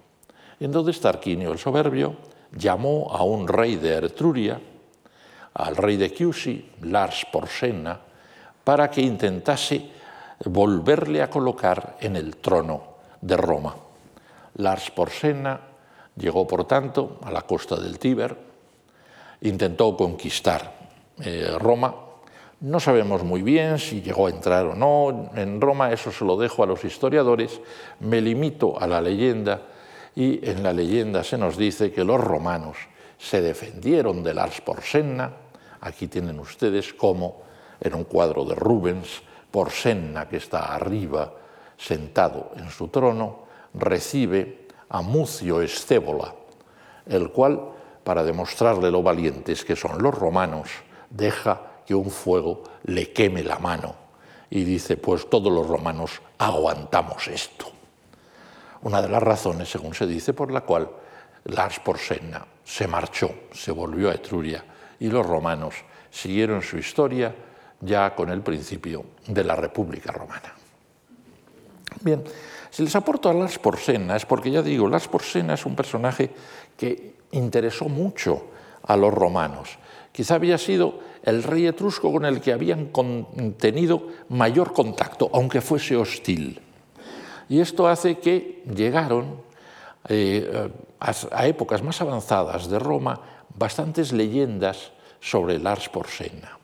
Entonces 0.58 1.00
Tarquinio 1.00 1.52
el 1.52 1.58
Soberbio 1.60 2.16
llamó 2.50 3.12
a 3.12 3.22
un 3.22 3.46
rey 3.46 3.76
de 3.76 3.94
Etruria, 3.98 4.60
al 5.54 5.76
rey 5.76 5.96
de 5.96 6.12
Chiusi, 6.12 6.68
Lars 6.82 7.28
Porsena, 7.30 8.00
para 8.64 8.90
que 8.90 9.02
intentase 9.02 9.88
volverle 10.46 11.22
a 11.22 11.30
colocar 11.30 11.96
en 12.00 12.16
el 12.16 12.38
trono 12.38 12.82
de 13.20 13.36
Roma. 13.36 13.76
Lars 14.56 14.90
Porsena 14.90 15.73
llegó, 16.16 16.46
por 16.46 16.64
tanto, 16.64 17.18
a 17.22 17.30
la 17.30 17.42
costa 17.42 17.76
del 17.76 17.98
Tíber, 17.98 18.36
intentó 19.42 19.96
conquistar 19.96 20.74
eh, 21.22 21.56
Roma. 21.58 21.94
No 22.60 22.80
sabemos 22.80 23.22
muy 23.22 23.42
bien 23.42 23.78
si 23.78 24.00
llegó 24.00 24.26
a 24.26 24.30
entrar 24.30 24.66
o 24.66 24.74
no 24.74 25.30
en 25.34 25.60
Roma, 25.60 25.92
eso 25.92 26.10
se 26.10 26.24
lo 26.24 26.36
dejo 26.36 26.62
a 26.62 26.66
los 26.66 26.84
historiadores. 26.84 27.60
Me 28.00 28.20
limito 28.20 28.80
a 28.80 28.86
la 28.86 29.00
leyenda 29.00 29.62
y 30.14 30.48
en 30.48 30.62
la 30.62 30.72
leyenda 30.72 31.24
se 31.24 31.36
nos 31.36 31.56
dice 31.56 31.92
que 31.92 32.04
los 32.04 32.20
romanos 32.20 32.76
se 33.18 33.42
defendieron 33.42 34.22
de 34.22 34.34
Lars 34.34 34.60
Porsenna. 34.60 35.32
Aquí 35.80 36.06
tienen 36.06 36.38
ustedes 36.38 36.94
como 36.94 37.42
en 37.80 37.94
un 37.94 38.04
cuadro 38.04 38.44
de 38.44 38.54
Rubens, 38.54 39.22
Porsenna, 39.50 40.28
que 40.28 40.38
está 40.38 40.74
arriba, 40.74 41.32
sentado 41.76 42.52
en 42.56 42.70
su 42.70 42.88
trono, 42.88 43.44
recibe 43.74 44.63
a 44.94 45.02
Mucio 45.02 45.60
Escébola, 45.60 46.34
el 47.06 47.30
cual, 47.30 47.60
para 48.04 48.22
demostrarle 48.22 48.90
lo 48.90 49.02
valientes 49.02 49.64
que 49.64 49.76
son 49.76 50.02
los 50.02 50.14
romanos, 50.14 50.68
deja 51.10 51.60
que 51.86 51.94
un 51.94 52.10
fuego 52.10 52.62
le 52.84 53.12
queme 53.12 53.42
la 53.42 53.58
mano 53.58 53.94
y 54.50 54.64
dice, 54.64 54.96
pues 54.96 55.28
todos 55.28 55.52
los 55.52 55.66
romanos 55.66 56.22
aguantamos 56.38 57.28
esto 57.28 57.74
una 58.84 59.00
de 59.00 59.08
las 59.08 59.22
razones, 59.22 59.70
según 59.70 59.94
se 59.94 60.06
dice, 60.06 60.32
por 60.34 60.52
la 60.52 60.60
cual 60.60 60.88
Lars 61.44 61.80
Porsena 61.80 62.46
se 62.62 62.86
marchó, 62.86 63.30
se 63.50 63.72
volvió 63.72 64.10
a 64.10 64.14
Etruria 64.14 64.62
y 65.00 65.08
los 65.08 65.26
romanos 65.26 65.74
siguieron 66.10 66.62
su 66.62 66.76
historia 66.76 67.34
ya 67.80 68.14
con 68.14 68.28
el 68.28 68.42
principio 68.42 69.04
de 69.26 69.42
la 69.42 69.56
República 69.56 70.12
Romana. 70.12 70.54
Bien, 72.02 72.22
si 72.74 72.82
les 72.82 72.96
aporto 72.96 73.30
a 73.30 73.32
Lars 73.32 73.60
Porsena 73.60 74.16
es 74.16 74.26
porque 74.26 74.50
ya 74.50 74.60
digo, 74.60 74.88
Lars 74.88 75.06
Porsena 75.06 75.54
es 75.54 75.64
un 75.64 75.76
personaje 75.76 76.34
que 76.76 77.14
interesó 77.30 77.84
mucho 77.84 78.46
a 78.82 78.96
los 78.96 79.14
romanos. 79.14 79.78
Quizá 80.10 80.34
había 80.34 80.58
sido 80.58 80.98
el 81.22 81.44
rey 81.44 81.68
etrusco 81.68 82.10
con 82.10 82.24
el 82.24 82.40
que 82.40 82.52
habían 82.52 82.90
tenido 83.58 84.08
mayor 84.28 84.72
contacto, 84.72 85.30
aunque 85.32 85.60
fuese 85.60 85.94
hostil. 85.94 86.60
Y 87.48 87.60
esto 87.60 87.86
hace 87.86 88.18
que 88.18 88.64
llegaron 88.74 89.36
eh, 90.08 90.68
a, 90.98 91.46
épocas 91.46 91.80
más 91.80 92.00
avanzadas 92.00 92.68
de 92.68 92.80
Roma 92.80 93.20
bastantes 93.56 94.12
leyendas 94.12 94.90
sobre 95.20 95.60
Lars 95.60 95.88
Porsena. 95.88 96.58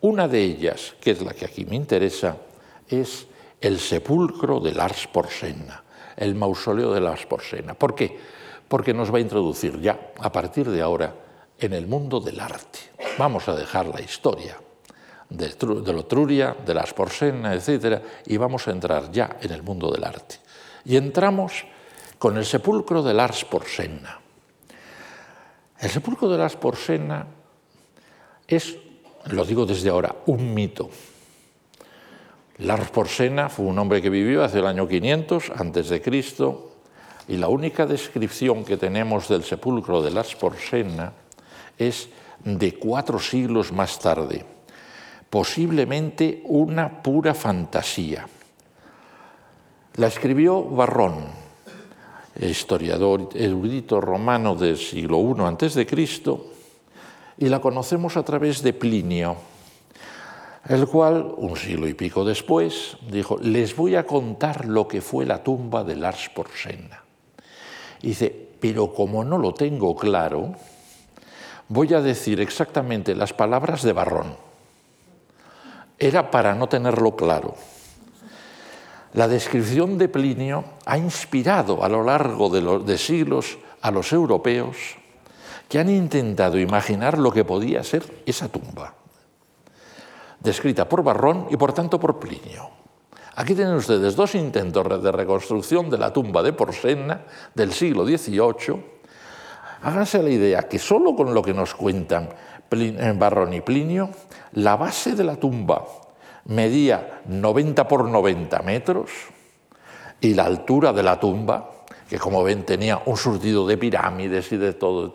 Una 0.00 0.28
de 0.28 0.42
ellas, 0.42 0.94
que 0.98 1.10
es 1.10 1.20
la 1.20 1.34
que 1.34 1.44
aquí 1.44 1.66
me 1.66 1.76
interesa, 1.76 2.38
es 2.88 3.26
el 3.60 3.78
sepulcro 3.78 4.60
de 4.60 4.72
Lars 4.72 5.06
Porsena, 5.06 5.82
el 6.16 6.34
mausoleo 6.34 6.92
de 6.92 7.00
Lars 7.00 7.26
Porsena. 7.26 7.74
¿Por 7.74 7.94
qué? 7.94 8.18
Porque 8.68 8.94
nos 8.94 9.12
va 9.12 9.18
a 9.18 9.20
introducir 9.20 9.80
ya, 9.80 10.12
a 10.18 10.30
partir 10.30 10.68
de 10.68 10.82
ahora, 10.82 11.14
en 11.58 11.72
el 11.72 11.86
mundo 11.86 12.20
del 12.20 12.40
arte. 12.40 12.78
Vamos 13.18 13.48
a 13.48 13.54
dejar 13.54 13.86
la 13.86 14.00
historia 14.00 14.56
de, 15.30 15.48
de 15.48 15.92
Lotruria, 15.92 16.56
de 16.64 16.74
las 16.74 16.92
Porsena, 16.92 17.54
etc., 17.54 18.02
y 18.26 18.36
vamos 18.36 18.66
a 18.68 18.72
entrar 18.72 19.10
ya 19.10 19.38
en 19.40 19.52
el 19.52 19.62
mundo 19.62 19.90
del 19.90 20.04
arte. 20.04 20.36
Y 20.84 20.96
entramos 20.96 21.64
con 22.18 22.36
el 22.36 22.44
sepulcro 22.44 23.02
de 23.02 23.14
Lars 23.14 23.44
Porsena. 23.44 24.20
El 25.78 25.90
sepulcro 25.90 26.28
de 26.28 26.38
Lars 26.38 26.56
Porsena 26.56 27.26
es, 28.46 28.76
lo 29.26 29.44
digo 29.44 29.66
desde 29.66 29.90
ahora, 29.90 30.14
un 30.26 30.54
mito. 30.54 30.88
Lars 32.58 32.90
Porsena 32.90 33.48
fue 33.48 33.66
un 33.66 33.78
hombre 33.78 34.00
que 34.00 34.10
vivió 34.10 34.42
hace 34.42 34.60
el 34.60 34.66
año 34.66 34.88
500 34.88 35.52
antes 35.56 35.88
de 35.88 36.00
Cristo 36.00 36.72
y 37.28 37.36
la 37.36 37.48
única 37.48 37.86
descripción 37.86 38.64
que 38.64 38.76
tenemos 38.76 39.28
del 39.28 39.44
sepulcro 39.44 40.02
de 40.02 40.10
Lars 40.10 40.34
Porsena 40.36 41.12
es 41.78 42.08
de 42.44 42.74
cuatro 42.74 43.18
siglos 43.18 43.72
más 43.72 43.98
tarde 43.98 44.56
posiblemente 45.30 46.42
una 46.44 47.02
pura 47.02 47.34
fantasía. 47.34 48.26
La 49.96 50.06
escribió 50.06 50.62
Barrón, 50.62 51.26
historiador 52.40 53.30
erudito 53.34 54.00
romano 54.00 54.54
del 54.54 54.76
siglo 54.76 55.20
I 55.20 55.42
a.C., 55.42 55.86
y 57.38 57.48
la 57.50 57.60
conocemos 57.60 58.16
a 58.16 58.22
través 58.22 58.62
de 58.62 58.72
Plinio, 58.72 59.36
el 60.68 60.86
cual, 60.86 61.34
un 61.36 61.56
siglo 61.56 61.86
y 61.86 61.94
pico 61.94 62.24
después, 62.24 62.96
dijo, 63.10 63.38
les 63.38 63.76
voy 63.76 63.94
a 63.94 64.06
contar 64.06 64.66
lo 64.66 64.88
que 64.88 65.00
fue 65.00 65.24
la 65.24 65.42
tumba 65.42 65.84
de 65.84 65.96
Lars 65.96 66.28
Porsena. 66.34 67.02
dice, 68.02 68.48
pero 68.60 68.92
como 68.92 69.22
no 69.22 69.38
lo 69.38 69.54
tengo 69.54 69.94
claro, 69.94 70.54
voy 71.68 71.94
a 71.94 72.00
decir 72.00 72.40
exactamente 72.40 73.14
las 73.14 73.32
palabras 73.32 73.82
de 73.82 73.92
Barrón 73.92 74.46
era 75.98 76.30
para 76.30 76.54
no 76.54 76.68
tenerlo 76.68 77.16
claro. 77.16 77.54
La 79.14 79.28
descripción 79.28 79.96
de 79.96 80.08
Plinio 80.08 80.64
ha 80.84 80.98
inspirado 80.98 81.82
a 81.82 81.88
lo 81.88 82.02
largo 82.02 82.50
de, 82.50 82.60
los, 82.60 82.84
de 82.84 82.98
siglos 82.98 83.58
a 83.80 83.90
los 83.90 84.12
europeos 84.12 84.76
que 85.68 85.78
han 85.78 85.88
intentado 85.88 86.58
imaginar 86.58 87.18
lo 87.18 87.32
que 87.32 87.44
podía 87.44 87.82
ser 87.82 88.04
esa 88.26 88.48
tumba, 88.48 88.94
descrita 90.40 90.88
por 90.88 91.02
Barrón 91.02 91.46
y 91.50 91.56
por 91.56 91.72
tanto 91.72 91.98
por 91.98 92.18
Plinio. 92.18 92.70
Aquí 93.36 93.54
tienen 93.54 93.74
ustedes 93.74 94.16
dos 94.16 94.34
intentos 94.34 95.02
de 95.02 95.12
reconstrucción 95.12 95.90
de 95.90 95.98
la 95.98 96.12
tumba 96.12 96.42
de 96.42 96.52
Porsena 96.52 97.24
del 97.54 97.72
siglo 97.72 98.06
XVIII. 98.06 98.96
Háganse 99.82 100.22
la 100.22 100.30
idea 100.30 100.62
que 100.62 100.78
solo 100.78 101.14
con 101.14 101.34
lo 101.34 101.42
que 101.42 101.52
nos 101.52 101.74
cuentan 101.74 102.30
Barrón 103.16 103.52
y 103.52 103.60
Plinio, 103.60 104.10
la 104.52 104.76
base 104.76 105.14
de 105.14 105.24
la 105.24 105.36
tumba 105.36 105.84
medía 106.46 107.20
90 107.26 107.86
por 107.86 108.08
90 108.08 108.62
metros 108.62 109.10
y 110.20 110.34
la 110.34 110.44
altura 110.44 110.92
de 110.92 111.02
la 111.02 111.20
tumba 111.20 111.70
que 112.08 112.18
como 112.18 112.42
ven 112.44 112.64
tenía 112.64 113.02
un 113.04 113.16
surtido 113.16 113.66
de 113.66 113.76
pirámides 113.76 114.52
y 114.52 114.56
de 114.56 114.72
todo, 114.74 115.12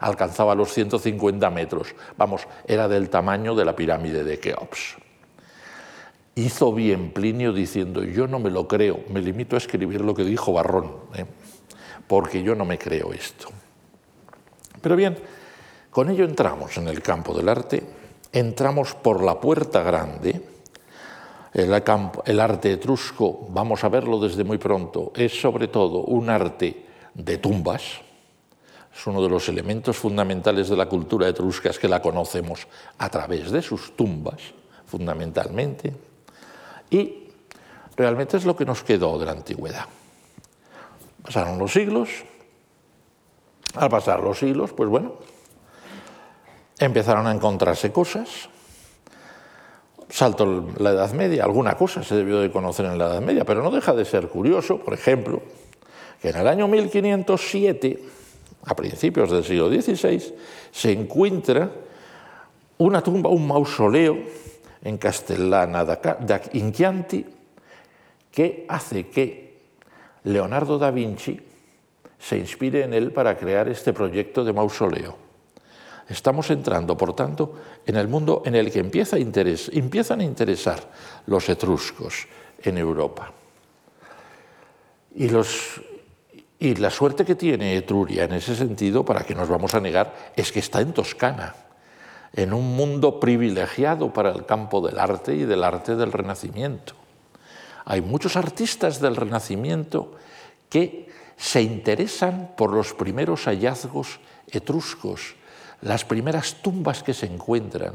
alcanzaba 0.00 0.54
los 0.54 0.72
150 0.72 1.50
metros. 1.50 1.94
Vamos, 2.16 2.46
era 2.66 2.86
del 2.86 3.10
tamaño 3.10 3.54
de 3.54 3.64
la 3.64 3.74
pirámide 3.74 4.22
de 4.24 4.38
Keops. 4.38 4.96
Hizo 6.36 6.72
bien 6.72 7.10
Plinio 7.10 7.52
diciendo, 7.52 8.04
yo 8.04 8.28
no 8.28 8.38
me 8.38 8.50
lo 8.50 8.68
creo, 8.68 9.00
me 9.08 9.20
limito 9.20 9.56
a 9.56 9.58
escribir 9.58 10.00
lo 10.02 10.14
que 10.14 10.24
dijo 10.24 10.52
Barrón, 10.52 10.92
¿eh? 11.14 11.24
porque 12.06 12.42
yo 12.42 12.54
no 12.54 12.64
me 12.64 12.78
creo 12.78 13.12
esto. 13.12 13.48
Pero 14.80 14.94
bien, 14.94 15.18
con 15.90 16.08
ello 16.10 16.24
entramos 16.24 16.76
en 16.76 16.86
el 16.86 17.02
campo 17.02 17.34
del 17.34 17.48
arte, 17.48 17.82
entramos 18.32 18.94
por 18.94 19.24
la 19.24 19.40
puerta 19.40 19.82
grande, 19.82 20.40
el, 21.52 22.40
arte 22.40 22.72
etrusco, 22.72 23.46
vamos 23.50 23.84
a 23.84 23.88
verlo 23.88 24.20
desde 24.20 24.44
muy 24.44 24.58
pronto, 24.58 25.12
es 25.14 25.40
sobre 25.40 25.68
todo 25.68 26.00
un 26.00 26.28
arte 26.28 26.86
de 27.14 27.38
tumbas, 27.38 27.82
es 28.94 29.06
uno 29.06 29.22
de 29.22 29.28
los 29.28 29.48
elementos 29.48 29.96
fundamentales 29.96 30.68
de 30.68 30.76
la 30.76 30.86
cultura 30.86 31.28
etrusca, 31.28 31.70
es 31.70 31.78
que 31.78 31.88
la 31.88 32.02
conocemos 32.02 32.66
a 32.98 33.08
través 33.08 33.50
de 33.50 33.62
sus 33.62 33.96
tumbas, 33.96 34.40
fundamentalmente, 34.86 35.92
y 36.90 37.28
realmente 37.96 38.36
es 38.36 38.44
lo 38.44 38.56
que 38.56 38.64
nos 38.64 38.82
quedó 38.82 39.18
de 39.18 39.26
la 39.26 39.32
antigüedad. 39.32 39.86
Pasaron 41.22 41.58
los 41.58 41.72
siglos, 41.72 42.08
al 43.74 43.90
pasar 43.90 44.20
los 44.20 44.38
siglos, 44.38 44.72
pues 44.72 44.88
bueno, 44.88 45.14
empezaron 46.78 47.26
a 47.26 47.32
encontrarse 47.32 47.92
cosas, 47.92 48.48
salto 50.08 50.68
la 50.78 50.90
Edad 50.90 51.12
Media, 51.12 51.44
alguna 51.44 51.76
cosa 51.76 52.02
se 52.02 52.14
debió 52.14 52.40
de 52.40 52.50
conocer 52.50 52.86
en 52.86 52.98
la 52.98 53.06
Edad 53.06 53.20
Media, 53.20 53.44
pero 53.44 53.62
no 53.62 53.70
deja 53.70 53.92
de 53.92 54.04
ser 54.04 54.28
curioso, 54.28 54.78
por 54.78 54.94
ejemplo, 54.94 55.42
que 56.20 56.30
en 56.30 56.36
el 56.36 56.48
año 56.48 56.66
1507, 56.68 57.98
a 58.64 58.74
principios 58.74 59.30
del 59.30 59.44
siglo 59.44 59.68
XVI, 59.68 60.34
se 60.70 60.92
encuentra 60.92 61.70
una 62.78 63.02
tumba, 63.02 63.30
un 63.30 63.46
mausoleo 63.46 64.18
en 64.82 64.96
Castellana 64.98 65.84
da 65.84 66.40
Inchianti 66.52 67.24
que 68.30 68.64
hace 68.68 69.08
que 69.08 69.48
Leonardo 70.24 70.78
da 70.78 70.90
Vinci 70.90 71.40
se 72.18 72.38
inspire 72.38 72.84
en 72.84 72.94
él 72.94 73.12
para 73.12 73.36
crear 73.36 73.68
este 73.68 73.92
proyecto 73.92 74.44
de 74.44 74.52
mausoleo. 74.52 75.27
Estamos 76.08 76.48
entrando, 76.50 76.96
por 76.96 77.14
tanto, 77.14 77.54
en 77.84 77.96
el 77.96 78.08
mundo 78.08 78.42
en 78.46 78.54
el 78.54 78.72
que 78.72 78.78
empieza 78.78 79.16
a 79.16 79.18
empiezan 79.18 80.20
a 80.20 80.24
interesar 80.24 80.80
los 81.26 81.48
etruscos 81.50 82.26
en 82.62 82.78
Europa. 82.78 83.30
Y, 85.14 85.28
y 86.58 86.74
la 86.76 86.90
suerte 86.90 87.26
que 87.26 87.34
tiene 87.34 87.76
Etruria 87.76 88.24
en 88.24 88.32
ese 88.32 88.56
sentido, 88.56 89.04
para 89.04 89.22
que 89.24 89.34
nos 89.34 89.48
vamos 89.48 89.74
a 89.74 89.80
negar, 89.80 90.32
es 90.34 90.50
que 90.50 90.60
está 90.60 90.80
en 90.80 90.94
Toscana, 90.94 91.54
en 92.32 92.54
un 92.54 92.74
mundo 92.74 93.20
privilegiado 93.20 94.10
para 94.10 94.30
el 94.30 94.46
campo 94.46 94.80
del 94.80 94.98
arte 94.98 95.34
y 95.34 95.44
del 95.44 95.62
arte 95.62 95.94
del 95.94 96.12
Renacimiento. 96.12 96.94
Hay 97.84 98.00
muchos 98.00 98.36
artistas 98.36 98.98
del 99.00 99.16
Renacimiento 99.16 100.12
que 100.70 101.08
se 101.36 101.60
interesan 101.60 102.52
por 102.56 102.72
los 102.72 102.94
primeros 102.94 103.44
hallazgos 103.44 104.20
etruscos 104.48 105.36
las 105.82 106.04
primeras 106.04 106.56
tumbas 106.62 107.02
que 107.02 107.14
se 107.14 107.26
encuentran, 107.26 107.94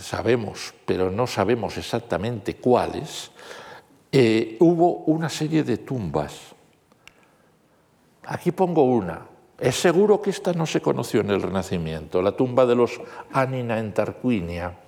sabemos, 0.00 0.74
pero 0.86 1.10
no 1.10 1.26
sabemos 1.26 1.76
exactamente 1.76 2.56
cuáles, 2.56 3.30
eh, 4.12 4.56
hubo 4.60 5.04
una 5.06 5.28
serie 5.28 5.64
de 5.64 5.78
tumbas. 5.78 6.54
Aquí 8.24 8.52
pongo 8.52 8.84
una. 8.84 9.26
Es 9.58 9.74
seguro 9.80 10.22
que 10.22 10.30
esta 10.30 10.52
no 10.52 10.66
se 10.66 10.80
conoció 10.80 11.20
en 11.20 11.30
el 11.30 11.42
Renacimiento, 11.42 12.22
la 12.22 12.32
tumba 12.32 12.64
de 12.64 12.76
los 12.76 13.00
Anina 13.32 13.78
en 13.78 13.92
Tarquinia, 13.92 14.78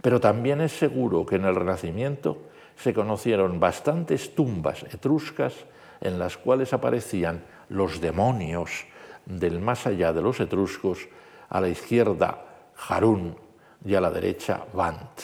pero 0.00 0.20
también 0.20 0.60
es 0.60 0.72
seguro 0.72 1.26
que 1.26 1.36
en 1.36 1.44
el 1.44 1.56
Renacimiento 1.56 2.38
se 2.76 2.94
conocieron 2.94 3.58
bastantes 3.58 4.34
tumbas 4.34 4.84
etruscas 4.84 5.54
en 6.00 6.18
las 6.18 6.36
cuales 6.36 6.72
aparecían 6.72 7.42
los 7.68 8.00
demonios, 8.00 8.86
del 9.26 9.60
más 9.60 9.86
allá 9.86 10.12
de 10.12 10.22
los 10.22 10.40
etruscos, 10.40 11.08
a 11.48 11.60
la 11.60 11.68
izquierda 11.68 12.44
Harún 12.88 13.36
y 13.84 13.94
a 13.94 14.00
la 14.00 14.10
derecha 14.10 14.64
Vant. 14.72 15.20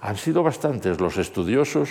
Han 0.00 0.16
sido 0.16 0.42
bastantes 0.42 1.00
los 1.00 1.16
estudiosos 1.16 1.88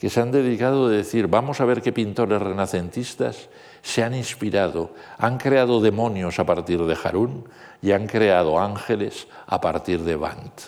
que 0.00 0.08
se 0.08 0.20
han 0.20 0.30
dedicado 0.30 0.86
a 0.86 0.90
decir, 0.90 1.26
vamos 1.26 1.60
a 1.60 1.64
ver 1.64 1.82
qué 1.82 1.92
pintores 1.92 2.40
renacentistas 2.40 3.48
se 3.82 4.02
han 4.02 4.14
inspirado, 4.14 4.94
han 5.18 5.36
creado 5.36 5.80
demonios 5.80 6.38
a 6.38 6.46
partir 6.46 6.82
de 6.84 6.96
Harún 7.02 7.44
y 7.82 7.92
han 7.92 8.06
creado 8.06 8.58
ángeles 8.58 9.28
a 9.46 9.60
partir 9.60 10.00
de 10.00 10.16
Vant. 10.16 10.60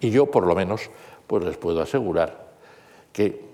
Y 0.00 0.10
yo, 0.10 0.30
por 0.30 0.46
lo 0.46 0.54
menos, 0.54 0.90
pues 1.26 1.44
les 1.44 1.56
puedo 1.56 1.80
asegurar 1.80 2.52
que 3.12 3.44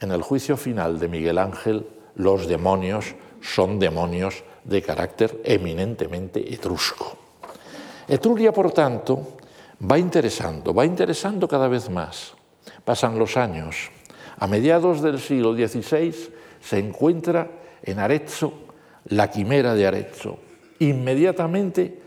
en 0.00 0.10
el 0.10 0.22
juicio 0.22 0.56
final 0.56 0.98
de 0.98 1.08
Miguel 1.08 1.38
Ángel, 1.38 1.86
los 2.14 2.46
demonios 2.46 3.14
son 3.40 3.78
demonios 3.78 4.44
de 4.64 4.82
carácter 4.82 5.40
eminentemente 5.44 6.52
etrusco. 6.52 7.16
Etruria, 8.08 8.52
por 8.52 8.72
tanto, 8.72 9.38
va 9.80 9.98
interesando, 9.98 10.74
va 10.74 10.84
interesando 10.84 11.48
cada 11.48 11.68
vez 11.68 11.88
más. 11.90 12.34
Pasan 12.84 13.18
los 13.18 13.36
años. 13.36 13.90
A 14.38 14.46
mediados 14.46 15.02
del 15.02 15.20
siglo 15.20 15.54
XVI 15.54 16.14
se 16.60 16.78
encuentra 16.78 17.50
en 17.82 17.98
Arezzo 17.98 18.52
la 19.06 19.30
quimera 19.30 19.74
de 19.74 19.86
Arezzo. 19.86 20.38
Inmediatamente 20.78 22.02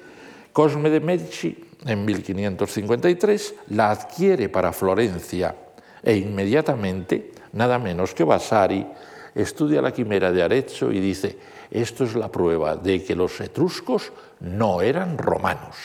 Cosme 0.56 0.90
de 0.90 1.02
Medici, 1.02 1.54
en 1.84 2.06
1553, 2.06 3.56
la 3.72 3.92
adquiere 3.92 4.48
para 4.48 4.72
Florencia 4.72 5.54
e 6.02 6.16
inmediatamente, 6.16 7.34
nada 7.52 7.78
menos 7.78 8.14
que 8.14 8.24
Vasari, 8.24 8.88
estudia 9.36 9.82
la 9.82 9.92
quimera 9.92 10.32
de 10.32 10.42
Arezzo 10.42 10.92
y 10.92 11.00
dice, 11.00 11.38
esto 11.70 12.06
es 12.06 12.16
la 12.16 12.32
prueba 12.32 12.78
de 12.78 13.04
que 13.04 13.16
los 13.16 13.40
etruscos 13.42 14.14
no 14.40 14.82
eran 14.82 15.18
romanos, 15.18 15.76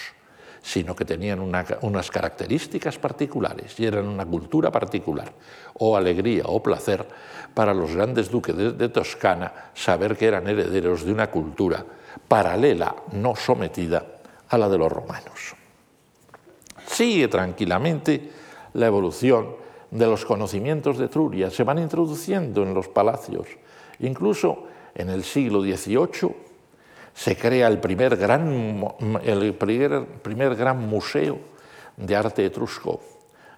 sino 0.63 0.95
que 0.95 1.05
tenían 1.05 1.41
unas 1.41 2.11
características 2.11 2.99
particulares 2.99 3.79
y 3.81 3.87
eran 3.87 4.07
una 4.07 4.25
cultura 4.25 4.71
particular, 4.71 5.33
o 5.75 5.97
alegría 5.97 6.45
o 6.47 6.63
placer 6.63 7.07
para 7.53 7.75
los 7.75 7.95
grandes 7.95 8.31
duques 8.31 8.57
de, 8.57 8.89
Toscana 8.89 9.71
saber 9.75 10.17
que 10.17 10.27
eran 10.27 10.47
herederos 10.47 11.05
de 11.05 11.13
una 11.13 11.31
cultura 11.31 11.85
paralela, 12.29 12.95
no 13.13 13.35
sometida 13.35 14.05
a 14.49 14.59
la 14.59 14.69
de 14.69 14.79
los 14.79 14.93
romanos. 14.93 15.55
Sigue 16.87 17.29
tranquilamente 17.29 18.31
la 18.75 18.87
evolución 18.87 19.57
de 19.91 20.07
los 20.07 20.25
conocimientos 20.25 20.99
de 20.99 21.07
Etruria, 21.07 21.51
se 21.51 21.65
van 21.65 21.79
introduciendo 21.79 22.63
en 22.63 22.75
los 22.75 22.89
palacios, 22.89 23.47
incluso 23.99 24.65
en 24.95 25.11
el 25.11 25.25
siglo 25.25 25.63
XVIII 25.63 26.35
se 27.15 27.37
crea 27.37 27.69
el 27.69 27.79
primer 27.81 28.17
gran, 28.17 28.85
el 29.23 29.55
primer, 29.55 30.57
gran 30.57 30.89
museo 30.89 31.39
de 31.97 32.17
arte 32.17 32.47
etrusco, 32.47 33.01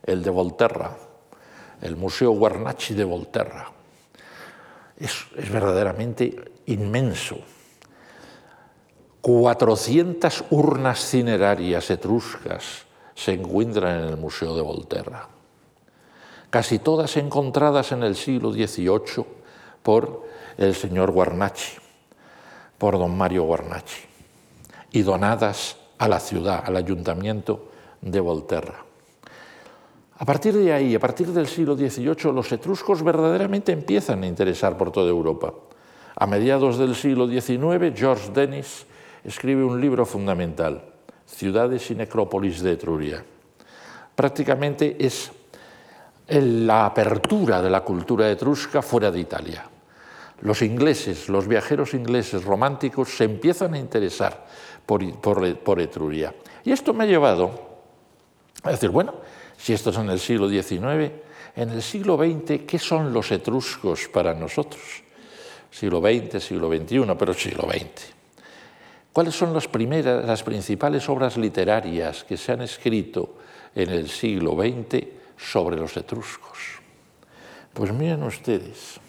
el 0.02 0.22
de 0.22 0.30
Volterra, 0.30 0.96
el 1.80 1.96
Museo 1.96 2.32
Guarnachi 2.32 2.94
de 2.94 3.04
Volterra. 3.04 3.70
Es, 4.96 5.26
es 5.36 5.50
verdaderamente 5.50 6.34
inmenso. 6.66 7.38
400 9.20 10.44
urnas 10.50 11.08
cinerarias 11.08 11.90
etruscas 11.90 12.86
se 13.14 13.34
encuentran 13.34 14.00
en 14.00 14.08
el 14.08 14.16
Museo 14.16 14.56
de 14.56 14.62
Volterra, 14.62 15.28
casi 16.52 16.78
todas 16.78 17.16
encontradas 17.16 17.92
en 17.92 18.02
el 18.02 18.14
siglo 18.14 18.52
XVIII 18.52 19.24
por 19.82 20.28
el 20.58 20.74
señor 20.74 21.10
Guarnachi, 21.10 21.78
por 22.76 22.98
don 22.98 23.16
Mario 23.16 23.44
Guarnachi, 23.44 24.02
y 24.92 25.00
donadas 25.00 25.78
a 25.96 26.08
la 26.08 26.20
ciudad, 26.20 26.62
al 26.66 26.76
ayuntamiento 26.76 27.70
de 28.02 28.20
Volterra. 28.20 28.84
A 30.18 30.26
partir 30.26 30.52
de 30.52 30.74
ahí, 30.74 30.94
a 30.94 31.00
partir 31.00 31.28
del 31.28 31.46
siglo 31.46 31.74
XVIII, 31.74 32.34
los 32.34 32.52
etruscos 32.52 33.02
verdaderamente 33.02 33.72
empiezan 33.72 34.22
a 34.22 34.26
interesar 34.26 34.76
por 34.76 34.92
toda 34.92 35.08
Europa. 35.08 35.54
A 36.14 36.26
mediados 36.26 36.76
del 36.76 36.94
siglo 36.94 37.26
XIX, 37.26 37.98
George 37.98 38.30
Dennis 38.30 38.84
escribe 39.24 39.64
un 39.64 39.80
libro 39.80 40.04
fundamental, 40.04 40.84
Ciudades 41.24 41.90
y 41.90 41.94
Necrópolis 41.94 42.60
de 42.60 42.72
Etruria. 42.72 43.24
Prácticamente 44.14 44.98
es 45.00 45.32
la 46.28 46.86
apertura 46.86 47.60
de 47.60 47.70
la 47.70 47.80
cultura 47.80 48.30
etrusca 48.30 48.82
fuera 48.82 49.10
de 49.10 49.20
Italia 49.20 49.64
los 50.42 50.60
ingleses, 50.62 51.28
los 51.28 51.46
viajeros 51.46 51.94
ingleses 51.94 52.44
románticos 52.44 53.16
se 53.16 53.24
empiezan 53.24 53.74
a 53.74 53.78
interesar 53.78 54.44
por, 54.84 55.80
Etruria. 55.80 56.34
Y 56.64 56.72
esto 56.72 56.92
me 56.92 57.04
ha 57.04 57.06
llevado 57.06 57.52
a 58.64 58.72
decir, 58.72 58.90
bueno, 58.90 59.14
si 59.56 59.72
esto 59.72 59.90
es 59.90 59.96
en 59.96 60.10
el 60.10 60.18
siglo 60.18 60.48
XIX, 60.48 61.12
en 61.54 61.70
el 61.70 61.80
siglo 61.80 62.16
XX, 62.16 62.62
¿qué 62.66 62.78
son 62.78 63.12
los 63.12 63.30
etruscos 63.30 64.08
para 64.12 64.34
nosotros? 64.34 64.82
siglo 65.70 66.00
XX, 66.00 66.42
siglo 66.42 66.68
XXI, 66.68 67.14
pero 67.18 67.32
siglo 67.32 67.66
XX. 67.70 68.12
¿Cuáles 69.10 69.34
son 69.34 69.54
las 69.54 69.68
primeras, 69.68 70.24
las 70.26 70.42
principales 70.42 71.08
obras 71.08 71.38
literarias 71.38 72.24
que 72.24 72.36
se 72.36 72.52
han 72.52 72.60
escrito 72.60 73.36
en 73.74 73.88
el 73.88 74.08
siglo 74.10 74.54
XX 74.54 75.21
sobre 75.42 75.76
los 75.76 75.96
etruscos? 75.96 76.58
Pues 77.74 77.92
miren 77.92 78.22
ustedes, 78.22 79.00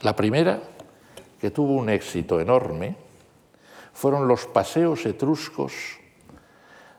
la 0.00 0.14
primera, 0.14 0.60
que 1.40 1.50
tuvo 1.50 1.74
un 1.74 1.88
éxito 1.88 2.40
enorme, 2.40 2.96
fueron 3.92 4.28
los 4.28 4.46
paseos 4.46 5.06
etruscos 5.06 5.72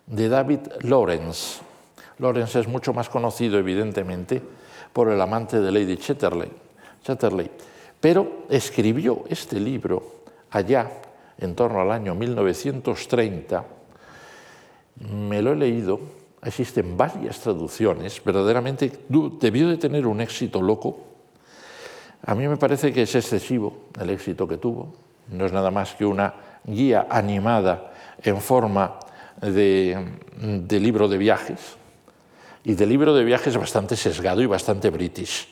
de 0.05 0.29
David 0.29 0.59
Lawrence. 0.81 1.61
Lawrence 2.19 2.59
es 2.59 2.67
mucho 2.67 2.93
más 2.93 3.09
conocido, 3.09 3.57
evidentemente, 3.59 4.41
por 4.91 5.09
el 5.09 5.19
amante 5.21 5.59
de 5.59 5.71
Lady 5.71 5.97
Chatterley, 5.97 6.51
Chatterley 7.03 7.49
pero 8.03 8.43
escribió 8.49 9.23
este 9.29 9.61
libro 9.61 10.25
allá 10.51 10.91
en 11.37 11.55
torno 11.55 11.79
al 11.79 11.89
año 11.89 12.13
1930, 12.13 13.63
me 15.09 15.41
lo 15.41 15.53
he 15.53 15.55
leído, 15.55 16.01
existen 16.45 16.97
varias 16.97 17.39
traducciones, 17.39 18.21
verdaderamente 18.23 18.91
debió 19.39 19.69
de 19.69 19.77
tener 19.77 20.07
un 20.07 20.21
éxito 20.21 20.61
loco. 20.61 20.97
A 22.25 22.35
mí 22.35 22.47
me 22.47 22.57
parece 22.57 22.93
que 22.93 23.03
es 23.03 23.15
excesivo 23.15 23.87
el 23.99 24.09
éxito 24.09 24.47
que 24.47 24.57
tuvo, 24.57 24.93
no 25.29 25.45
es 25.45 25.51
nada 25.51 25.71
más 25.71 25.93
que 25.95 26.05
una 26.05 26.33
guía 26.63 27.07
animada 27.09 27.93
en 28.21 28.39
forma 28.39 28.99
de, 29.41 29.97
de 30.37 30.79
libro 30.79 31.07
de 31.07 31.17
viajes, 31.17 31.77
y 32.63 32.75
de 32.75 32.85
libro 32.85 33.13
de 33.13 33.23
viajes 33.23 33.57
bastante 33.57 33.95
sesgado 33.95 34.41
y 34.41 34.45
bastante 34.45 34.89
british. 34.89 35.49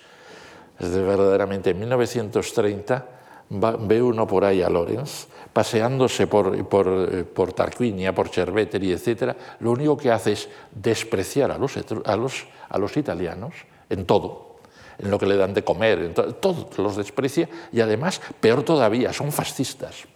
Es 0.80 0.92
de 0.92 1.02
verdaderamente 1.02 1.72
en 1.72 1.80
1930 1.80 3.06
ve 3.50 4.02
uno 4.02 4.26
por 4.26 4.46
ahí 4.46 4.62
a 4.62 4.70
Lorenz 4.70 5.28
paseándose 5.54 6.28
por, 6.28 6.66
por, 6.68 7.26
por 7.26 7.54
Tarquinia, 7.54 8.16
por 8.16 8.30
Cerveteri, 8.30 8.92
etc., 8.92 9.36
lo 9.60 9.72
único 9.72 9.98
que 9.98 10.12
hace 10.12 10.34
es 10.34 10.50
despreciar 10.72 11.52
a 11.52 11.58
los, 11.58 11.78
a 11.78 12.16
los, 12.16 12.46
a 12.70 12.78
los 12.78 12.98
italianos 12.98 13.54
en 13.90 14.06
todo, 14.06 14.58
en 14.98 15.12
lo 15.12 15.20
que 15.20 15.26
le 15.26 15.36
dan 15.36 15.54
de 15.54 15.64
comer, 15.64 16.00
en 16.00 16.14
todo, 16.14 16.70
los 16.78 16.96
desprecia 16.96 17.50
y 17.72 17.82
además, 17.82 18.22
peor 18.40 18.64
todavía, 18.64 19.12
son 19.12 19.32
fascistas. 19.32 20.08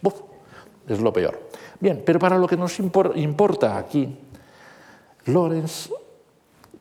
es 0.88 1.00
lo 1.00 1.12
peor. 1.12 1.48
Bien, 1.78 2.02
pero 2.04 2.18
para 2.18 2.38
lo 2.38 2.46
que 2.46 2.56
nos 2.56 2.78
importa 2.78 3.76
aquí, 3.76 4.16
Lorenz 5.26 5.90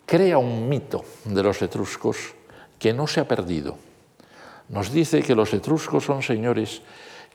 crea 0.05 0.37
un 0.37 0.69
mito 0.69 1.03
de 1.25 1.43
los 1.43 1.61
etruscos 1.61 2.35
que 2.79 2.93
no 2.93 3.07
se 3.07 3.19
ha 3.19 3.27
perdido 3.27 3.77
nos 4.69 4.91
dice 4.91 5.21
que 5.21 5.35
los 5.35 5.53
etruscos 5.53 6.05
son 6.05 6.23
señores 6.23 6.81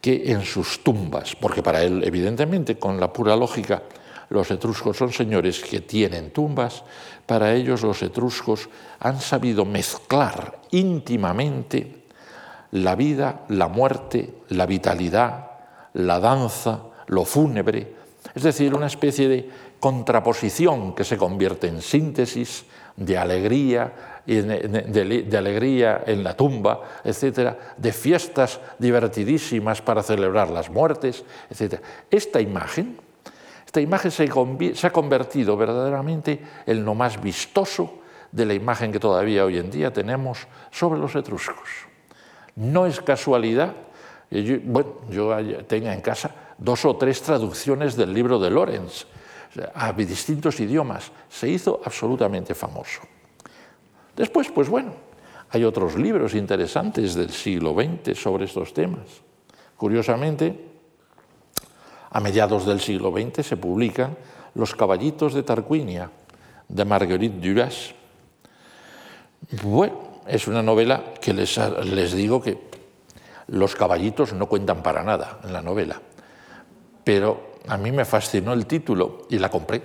que 0.01 0.33
en 0.33 0.43
sus 0.45 0.83
tumbas, 0.83 1.37
porque 1.37 1.63
para 1.63 1.83
él, 1.83 2.03
evidentemente, 2.05 2.79
con 2.79 2.99
la 2.99 3.13
pura 3.13 3.37
lógica, 3.37 3.83
los 4.31 4.51
etruscos 4.51 4.97
son 4.97 5.13
señores 5.13 5.61
que 5.61 5.81
tienen 5.81 6.31
tumbas, 6.31 6.85
para 7.27 7.53
ellos 7.53 7.83
los 7.83 8.03
etruscos 8.03 8.69
han 9.01 9.21
sabido 9.21 9.65
mezclar 9.65 10.61
íntimamente 10.71 12.05
la 12.73 12.95
vida, 12.95 13.43
la 13.49 13.69
muerte, 13.69 14.33
la 14.49 14.67
vitalidad, 14.67 15.51
la 15.95 16.21
danza, 16.21 16.81
lo 17.09 17.25
fúnebre, 17.25 17.95
es 18.35 18.43
decir, 18.43 18.75
una 18.75 18.87
especie 18.87 19.29
de 19.29 19.51
contraposición 19.81 20.95
que 20.95 21.05
se 21.05 21.17
convierte 21.17 21.67
en 21.67 21.83
síntesis 21.83 22.65
de 22.97 23.19
alegría, 23.19 24.10
de, 24.27 25.39
alegría 25.39 26.05
en 26.07 26.23
la 26.23 26.37
tumba, 26.37 26.83
etcétera, 27.05 27.75
de 27.77 27.93
fiestas 27.93 28.61
divertidísimas 28.79 29.83
para 29.83 30.03
celebrar 30.03 30.51
las 30.51 30.71
muertes, 30.71 31.25
etcétera. 31.49 31.83
Esta 32.11 32.41
imagen, 32.41 32.99
esta 33.67 33.81
imagen 33.81 34.11
se, 34.11 34.87
ha 34.87 34.91
convertido 34.91 35.57
verdaderamente 35.57 36.41
en 36.67 36.85
lo 36.85 36.95
más 36.95 37.21
vistoso 37.21 37.99
de 38.31 38.47
la 38.47 38.55
imagen 38.55 38.93
que 38.93 39.01
todavía 39.01 39.45
hoy 39.45 39.59
en 39.59 39.71
día 39.71 39.93
tenemos 39.93 40.47
sobre 40.71 41.01
los 41.01 41.15
etruscos. 41.15 41.69
No 42.57 42.87
es 42.87 43.01
casualidad, 43.01 43.75
yo, 44.31 44.57
bueno, 44.63 44.95
yo 45.11 45.65
tenga 45.67 45.93
en 45.93 46.01
casa 46.01 46.31
dos 46.59 46.85
o 46.85 46.97
tres 46.97 47.23
traducciones 47.23 47.97
del 47.97 48.13
libro 48.13 48.39
de 48.39 48.51
Lorenz 48.51 49.07
a 49.75 49.93
distintos 49.93 50.61
idiomas. 50.61 51.11
Se 51.29 51.49
hizo 51.49 51.81
absolutamente 51.85 52.55
famoso. 52.55 53.01
Después, 54.21 54.51
pues 54.51 54.69
bueno, 54.69 54.93
hay 55.49 55.65
otros 55.65 55.97
libros 55.97 56.35
interesantes 56.35 57.15
del 57.15 57.31
siglo 57.31 57.73
XX 57.75 58.21
sobre 58.21 58.45
estos 58.45 58.75
temas. 58.75 59.23
Curiosamente, 59.79 60.63
a 62.11 62.21
mediados 62.21 62.67
del 62.67 62.81
siglo 62.81 63.13
XX 63.13 63.47
se 63.47 63.57
publican 63.57 64.15
Los 64.53 64.75
caballitos 64.75 65.33
de 65.33 65.43
Tarquinia, 65.43 66.11
de 66.69 66.85
Marguerite 66.85 67.49
Duras. 67.49 67.95
Bueno, 69.63 70.21
es 70.27 70.47
una 70.49 70.63
novela 70.63 71.15
que 71.19 71.33
les, 71.33 71.57
les 71.87 72.13
digo 72.13 72.43
que 72.43 72.59
los 73.47 73.75
caballitos 73.75 74.35
no 74.35 74.51
cuentan 74.51 74.83
para 74.83 75.03
nada 75.03 75.41
en 75.45 75.55
la 75.55 75.63
novela, 75.63 75.99
pero 77.03 77.55
a 77.69 77.79
mí 77.79 77.91
me 77.91 78.05
fascinó 78.05 78.53
el 78.53 78.67
título 78.67 79.27
y 79.31 79.39
la 79.39 79.49
compré 79.49 79.81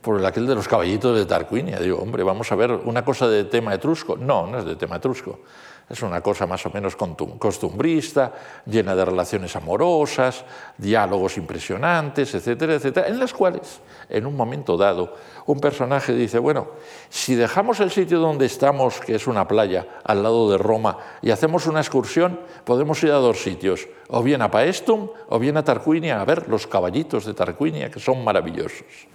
por 0.00 0.24
aquel 0.24 0.46
de 0.46 0.54
los 0.54 0.68
caballitos 0.68 1.16
de 1.16 1.26
Tarquinia. 1.26 1.78
Digo, 1.78 1.98
hombre, 1.98 2.22
vamos 2.22 2.50
a 2.52 2.54
ver 2.54 2.70
una 2.70 3.04
cosa 3.04 3.28
de 3.28 3.44
tema 3.44 3.74
etrusco. 3.74 4.16
No, 4.16 4.46
no 4.46 4.58
es 4.58 4.64
de 4.64 4.76
tema 4.76 4.96
etrusco. 4.96 5.40
Es 5.88 6.02
una 6.02 6.20
cosa 6.20 6.46
más 6.46 6.64
o 6.66 6.70
menos 6.70 6.96
costumbrista, 6.96 8.32
llena 8.66 8.94
de 8.94 9.06
relaciones 9.06 9.56
amorosas, 9.56 10.44
diálogos 10.76 11.38
impresionantes, 11.38 12.34
etcétera, 12.34 12.74
etcétera, 12.74 13.08
en 13.08 13.18
las 13.18 13.32
cuales, 13.32 13.80
en 14.10 14.26
un 14.26 14.36
momento 14.36 14.76
dado, 14.76 15.14
un 15.46 15.60
personaje 15.60 16.12
dice, 16.12 16.38
bueno, 16.38 16.68
si 17.08 17.36
dejamos 17.36 17.80
el 17.80 17.90
sitio 17.90 18.20
donde 18.20 18.44
estamos, 18.44 19.00
que 19.00 19.14
es 19.14 19.26
una 19.26 19.48
playa 19.48 19.86
al 20.04 20.22
lado 20.22 20.50
de 20.50 20.58
Roma, 20.58 20.98
y 21.22 21.30
hacemos 21.30 21.66
una 21.66 21.80
excursión, 21.80 22.38
podemos 22.64 23.02
ir 23.02 23.10
a 23.12 23.16
dos 23.16 23.42
sitios, 23.42 23.88
o 24.08 24.22
bien 24.22 24.42
a 24.42 24.50
Paestum, 24.50 25.08
o 25.30 25.38
bien 25.38 25.56
a 25.56 25.64
Tarquinia, 25.64 26.20
a 26.20 26.24
ver 26.26 26.50
los 26.50 26.66
caballitos 26.66 27.24
de 27.24 27.32
Tarquinia, 27.32 27.90
que 27.90 27.98
son 27.98 28.22
maravillosos 28.22 29.08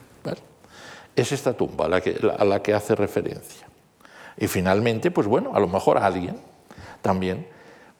es 1.15 1.31
esta 1.31 1.53
tumba 1.53 1.85
a 1.85 1.89
la, 2.45 2.61
que, 2.61 2.73
hace 2.73 2.95
referencia. 2.95 3.67
Y 4.37 4.47
finalmente, 4.47 5.11
pues 5.11 5.27
bueno, 5.27 5.51
a 5.53 5.59
lo 5.59 5.67
mejor 5.67 5.97
alguien 5.97 6.37
también 7.01 7.47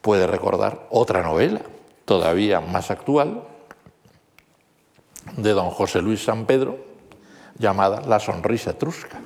puede 0.00 0.26
recordar 0.26 0.86
otra 0.90 1.22
novela, 1.22 1.60
todavía 2.04 2.60
más 2.60 2.90
actual, 2.90 3.44
de 5.36 5.50
don 5.52 5.70
José 5.70 6.02
Luis 6.02 6.24
San 6.24 6.44
Pedro, 6.44 6.78
llamada 7.58 8.02
La 8.02 8.18
sonrisa 8.20 8.70
etrusca. 8.70 9.20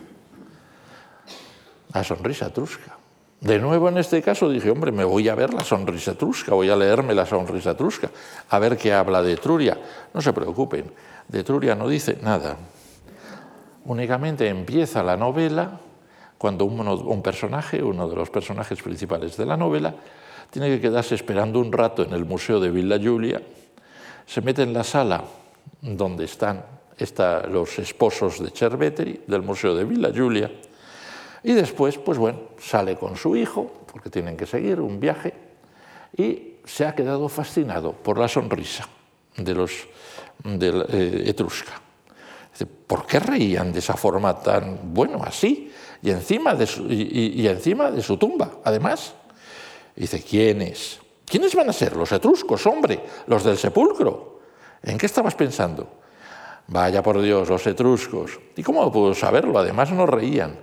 La 1.94 2.05
sonrisa 2.05 2.46
etrusca. 2.46 2.98
De 3.40 3.59
nuevo 3.61 3.88
en 3.88 3.98
este 3.98 4.20
caso 4.20 4.51
dije, 4.51 4.70
hombre, 4.70 4.90
me 4.90 5.05
voy 5.05 5.29
a 5.29 5.35
ver 5.35 5.55
la 5.55 5.62
sonrisa 5.64 6.11
etrusca, 6.12 6.55
voy 6.55 6.68
a 6.70 6.77
leerme 6.77 7.14
la 7.14 7.24
sonrisa 7.24 7.70
etrusca, 7.70 8.11
a 8.51 8.59
ver 8.59 8.77
qué 8.77 8.92
habla 8.92 9.22
de 9.22 9.33
Etruria. 9.33 9.79
No 10.12 10.20
se 10.20 10.33
preocupen, 10.33 10.92
de 11.29 11.40
Etruria 11.40 11.77
no 11.77 11.88
dice 11.88 12.18
nada. 12.20 12.57
Únicamente 13.88 14.46
empieza 14.46 15.03
la 15.03 15.16
novela 15.16 15.81
cuando 16.37 16.66
un, 16.66 17.22
personaje, 17.22 17.83
uno 17.83 18.07
de 18.07 18.16
los 18.16 18.29
personajes 18.29 18.83
principales 18.83 19.38
de 19.38 19.46
la 19.46 19.57
novela, 19.57 19.94
tiene 20.51 20.68
que 20.68 20.79
quedarse 20.79 21.14
esperando 21.14 21.59
un 21.59 21.72
rato 21.72 22.03
en 22.03 22.12
el 22.12 22.27
Museo 22.27 22.61
de 22.61 22.70
Villa 22.70 22.98
Giulia, 22.98 23.40
se 24.27 24.42
mete 24.42 24.62
en 24.62 24.74
la 24.74 24.85
sala 24.85 25.24
donde 25.81 26.27
están 26.27 26.62
los 27.51 27.79
esposos 27.79 28.42
de 28.44 28.51
Cerveteri, 28.51 29.22
del 29.27 29.40
Museo 29.40 29.74
de 29.74 29.85
Villa 29.85 30.11
Giulia, 30.11 30.51
y 31.42 31.55
después, 31.55 31.96
pues 31.96 32.18
bueno, 32.18 32.40
sale 32.61 32.94
con 32.96 33.16
su 33.16 33.37
hijo, 33.37 33.85
porque 33.90 34.11
tienen 34.11 34.37
que 34.37 34.44
seguir 34.44 34.83
un 34.83 35.01
viaje, 35.01 35.33
y 36.14 36.57
se 36.62 36.85
ha 36.85 36.94
quedado 36.94 37.27
fascinado 37.31 37.92
por 37.92 38.18
la 38.18 38.29
sonrisa 38.29 38.87
de 39.35 39.55
los 39.55 39.88
eh, 40.44 41.24
Etrusca. 41.27 41.88
¿Por 42.66 43.06
qué 43.06 43.20
reían 43.20 43.72
de 43.72 43.78
esa 43.78 43.94
forma 43.94 44.38
tan, 44.40 44.94
bueno, 44.94 45.22
así? 45.22 45.72
Y 46.02 46.10
encima 46.10 46.54
de 46.54 46.66
su, 46.66 46.86
y, 46.90 47.46
encima 47.46 47.90
de 47.90 48.02
su 48.02 48.16
tumba, 48.16 48.58
además. 48.64 49.14
dice, 49.94 50.22
¿quiénes? 50.22 51.00
¿Quiénes 51.24 51.54
van 51.54 51.68
a 51.68 51.72
ser? 51.72 51.96
Los 51.96 52.12
etruscos, 52.12 52.66
hombre, 52.66 53.00
los 53.26 53.44
del 53.44 53.59
sepulcro. 53.59 54.40
¿En 54.82 54.96
qué 54.96 55.06
estabas 55.06 55.34
pensando? 55.34 55.88
Vaya 56.68 57.02
por 57.02 57.20
Dios, 57.20 57.48
los 57.48 57.66
etruscos. 57.66 58.38
¿Y 58.56 58.62
cómo 58.62 58.90
puedo 58.92 59.14
saberlo? 59.14 59.59
Además 59.59 59.90
no 59.90 60.06
reían. 60.06 60.59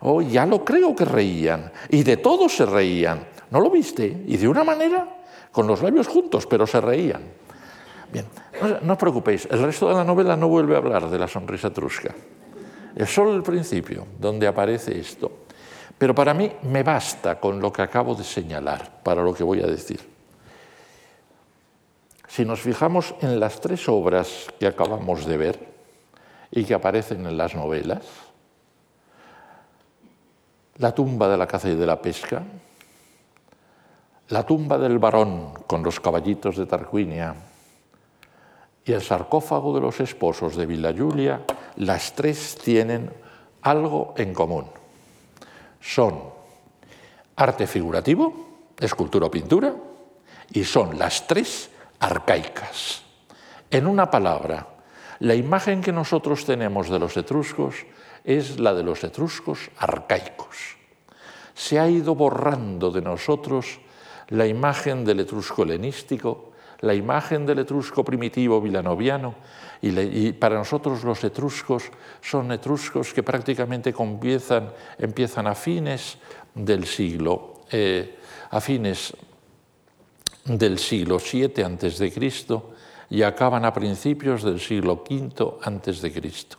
Oh, 0.00 0.22
ya 0.22 0.46
lo 0.46 0.64
creo 0.64 0.94
que 0.94 1.04
reían. 1.04 1.72
Y 1.90 2.02
de 2.02 2.16
todos 2.16 2.56
se 2.56 2.66
reían. 2.66 3.26
¿No 3.50 3.60
lo 3.60 3.70
viste? 3.70 4.24
Y 4.26 4.36
de 4.36 4.48
una 4.48 4.64
manera, 4.64 5.22
con 5.52 5.66
los 5.66 5.82
labios 5.82 6.08
juntos, 6.08 6.46
pero 6.46 6.66
se 6.66 6.80
reían. 6.80 7.22
Bien, 8.12 8.26
no, 8.82 8.92
os 8.92 8.98
preocupéis, 8.98 9.46
el 9.50 9.62
resto 9.62 9.88
de 9.88 9.94
la 9.94 10.04
novela 10.04 10.36
no 10.36 10.48
vuelve 10.48 10.74
a 10.74 10.78
hablar 10.78 11.08
de 11.08 11.18
la 11.18 11.28
sonrisa 11.28 11.68
etrusca. 11.68 12.14
Es 12.94 13.14
solo 13.14 13.34
el 13.34 13.42
principio 13.42 14.06
donde 14.18 14.46
aparece 14.46 14.98
esto. 14.98 15.46
Pero 15.96 16.14
para 16.14 16.34
mí 16.34 16.50
me 16.62 16.82
basta 16.82 17.38
con 17.38 17.60
lo 17.60 17.72
que 17.72 17.82
acabo 17.82 18.14
de 18.14 18.24
señalar 18.24 19.02
para 19.02 19.22
lo 19.22 19.32
que 19.32 19.44
voy 19.44 19.60
a 19.60 19.66
decir. 19.66 20.00
Si 22.26 22.44
nos 22.44 22.60
fijamos 22.60 23.14
en 23.20 23.38
las 23.38 23.60
tres 23.60 23.88
obras 23.88 24.46
que 24.58 24.66
acabamos 24.66 25.26
de 25.26 25.36
ver 25.36 25.58
y 26.50 26.64
que 26.64 26.74
aparecen 26.74 27.26
en 27.26 27.36
las 27.36 27.54
novelas, 27.54 28.02
la 30.78 30.94
tumba 30.94 31.28
de 31.28 31.36
la 31.36 31.46
caza 31.46 31.68
y 31.68 31.76
de 31.76 31.86
la 31.86 32.00
pesca, 32.00 32.42
la 34.28 34.46
tumba 34.46 34.78
del 34.78 34.98
varón 34.98 35.52
con 35.66 35.82
los 35.82 36.00
caballitos 36.00 36.56
de 36.56 36.66
Tarquinia 36.66 37.34
y 38.84 38.92
el 38.92 39.02
sarcófago 39.02 39.74
de 39.74 39.80
los 39.80 40.00
esposos 40.00 40.56
de 40.56 40.66
Villa 40.66 40.92
Giulia, 40.92 41.42
las 41.76 42.14
tres 42.14 42.56
tienen 42.62 43.12
algo 43.62 44.14
en 44.16 44.32
común. 44.32 44.66
Son 45.80 46.20
arte 47.36 47.66
figurativo, 47.66 48.72
escultura 48.78 49.26
o 49.26 49.30
pintura, 49.30 49.74
y 50.52 50.64
son 50.64 50.98
las 50.98 51.26
tres 51.26 51.70
arcaicas. 52.00 53.02
En 53.70 53.86
una 53.86 54.10
palabra, 54.10 54.66
la 55.20 55.34
imagen 55.34 55.80
que 55.80 55.92
nosotros 55.92 56.44
tenemos 56.44 56.88
de 56.88 56.98
los 56.98 57.16
etruscos 57.16 57.74
es 58.24 58.58
la 58.58 58.74
de 58.74 58.82
los 58.82 59.04
etruscos 59.04 59.70
arcaicos. 59.78 60.76
Se 61.54 61.78
ha 61.78 61.88
ido 61.88 62.14
borrando 62.14 62.90
de 62.90 63.02
nosotros 63.02 63.80
la 64.28 64.46
imagen 64.46 65.04
del 65.04 65.20
etrusco 65.20 65.62
helenístico, 65.62 66.49
la 66.80 66.94
imagen 66.94 67.46
del 67.46 67.60
etrusco 67.60 68.04
primitivo 68.04 68.60
vilanoviano, 68.60 69.34
y, 69.82 70.32
para 70.32 70.56
nosotros 70.56 71.04
los 71.04 71.24
etruscos 71.24 71.84
son 72.20 72.52
etruscos 72.52 73.14
que 73.14 73.22
prácticamente 73.22 73.94
empiezan, 73.96 75.46
a 75.46 75.54
fines 75.54 76.18
del 76.54 76.84
siglo, 76.84 77.62
eh, 77.70 78.18
a 78.50 78.60
fines 78.60 79.14
del 80.44 80.78
siglo 80.78 81.18
VII 81.18 81.62
antes 81.62 81.98
de 81.98 82.12
Cristo 82.12 82.74
y 83.08 83.22
acaban 83.22 83.64
a 83.64 83.72
principios 83.72 84.42
del 84.42 84.60
siglo 84.60 85.04
V 85.08 85.58
antes 85.62 86.02
de 86.02 86.12
Cristo. 86.12 86.58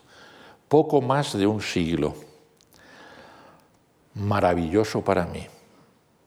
Poco 0.68 1.02
más 1.02 1.38
de 1.38 1.46
un 1.46 1.62
siglo. 1.62 2.16
Maravilloso 4.16 5.02
para 5.02 5.26
mí. 5.26 5.46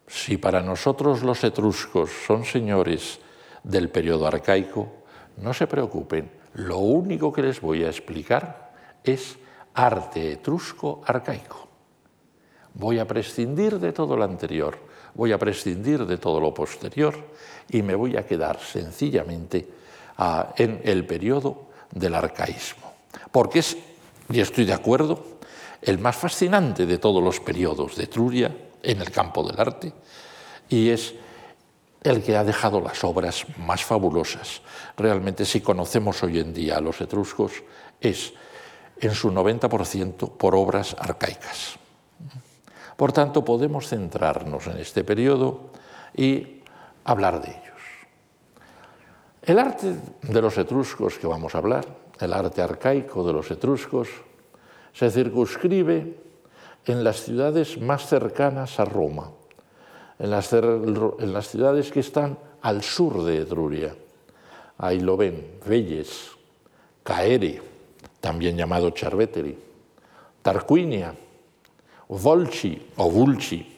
Si 0.06 0.36
para 0.36 0.62
nosotros 0.62 1.22
los 1.22 1.42
etruscos 1.44 2.10
son 2.26 2.44
señores 2.44 3.20
del 3.64 3.88
periodo 3.88 4.26
arcaico, 4.26 5.04
no 5.38 5.52
se 5.52 5.66
preocupen, 5.66 6.30
lo 6.54 6.78
único 6.78 7.32
que 7.32 7.42
les 7.42 7.60
voy 7.60 7.82
a 7.82 7.88
explicar 7.88 8.72
es 9.02 9.36
arte 9.74 10.32
etrusco 10.32 11.02
arcaico. 11.04 11.68
Voy 12.74 12.98
a 12.98 13.06
prescindir 13.06 13.80
de 13.80 13.92
todo 13.92 14.16
lo 14.16 14.24
anterior, 14.24 14.78
voy 15.14 15.32
a 15.32 15.38
prescindir 15.38 16.06
de 16.06 16.18
todo 16.18 16.40
lo 16.40 16.54
posterior 16.54 17.14
y 17.68 17.82
me 17.82 17.94
voy 17.94 18.16
a 18.16 18.26
quedar 18.26 18.60
sencillamente 18.60 19.68
en 20.56 20.80
el 20.84 21.06
periodo 21.06 21.68
del 21.90 22.14
arcaísmo. 22.14 22.92
Porque 23.32 23.60
es, 23.60 23.76
y 24.30 24.40
estoy 24.40 24.64
de 24.64 24.72
acuerdo, 24.72 25.34
el 25.82 25.98
más 25.98 26.16
fascinante 26.16 26.86
de 26.86 26.98
todos 26.98 27.22
los 27.22 27.40
periodos 27.40 27.96
de 27.96 28.04
Etruria 28.04 28.56
en 28.82 29.00
el 29.00 29.10
campo 29.10 29.42
del 29.42 29.60
arte 29.60 29.92
y 30.68 30.88
es 30.88 31.14
el 32.04 32.22
que 32.22 32.36
ha 32.36 32.44
dejado 32.44 32.80
las 32.80 33.02
obras 33.02 33.46
más 33.58 33.82
fabulosas. 33.82 34.60
Realmente 34.96 35.44
si 35.46 35.62
conocemos 35.62 36.22
hoy 36.22 36.38
en 36.38 36.52
día 36.52 36.76
a 36.76 36.80
los 36.80 37.00
etruscos 37.00 37.52
es 38.00 38.34
en 39.00 39.14
su 39.14 39.32
90% 39.32 40.36
por 40.36 40.54
obras 40.54 40.94
arcaicas. 40.98 41.76
Por 42.96 43.12
tanto, 43.12 43.44
podemos 43.44 43.88
centrarnos 43.88 44.66
en 44.68 44.76
este 44.76 45.02
periodo 45.02 45.70
y 46.14 46.62
hablar 47.04 47.40
de 47.40 47.50
ellos. 47.50 47.64
El 49.42 49.58
arte 49.58 49.96
de 50.22 50.42
los 50.42 50.56
etruscos 50.58 51.18
que 51.18 51.26
vamos 51.26 51.54
a 51.54 51.58
hablar, 51.58 51.86
el 52.20 52.32
arte 52.32 52.62
arcaico 52.62 53.26
de 53.26 53.32
los 53.32 53.50
etruscos, 53.50 54.08
se 54.92 55.10
circunscribe 55.10 56.16
en 56.84 57.02
las 57.02 57.22
ciudades 57.24 57.80
más 57.80 58.06
cercanas 58.06 58.78
a 58.78 58.84
Roma, 58.84 59.30
en 60.18 60.30
las, 60.30 61.48
ciudades 61.48 61.90
que 61.90 62.00
están 62.00 62.38
al 62.62 62.82
sur 62.82 63.24
de 63.24 63.42
Etruria. 63.42 63.94
Ahí 64.78 65.00
lo 65.00 65.16
ven, 65.16 65.58
Velles, 65.66 66.30
Caere, 67.02 67.60
también 68.20 68.56
llamado 68.56 68.90
Charveteri, 68.90 69.56
Tarquinia, 70.42 71.14
Volci 72.08 72.90
o 72.96 73.10
Vulci, 73.10 73.74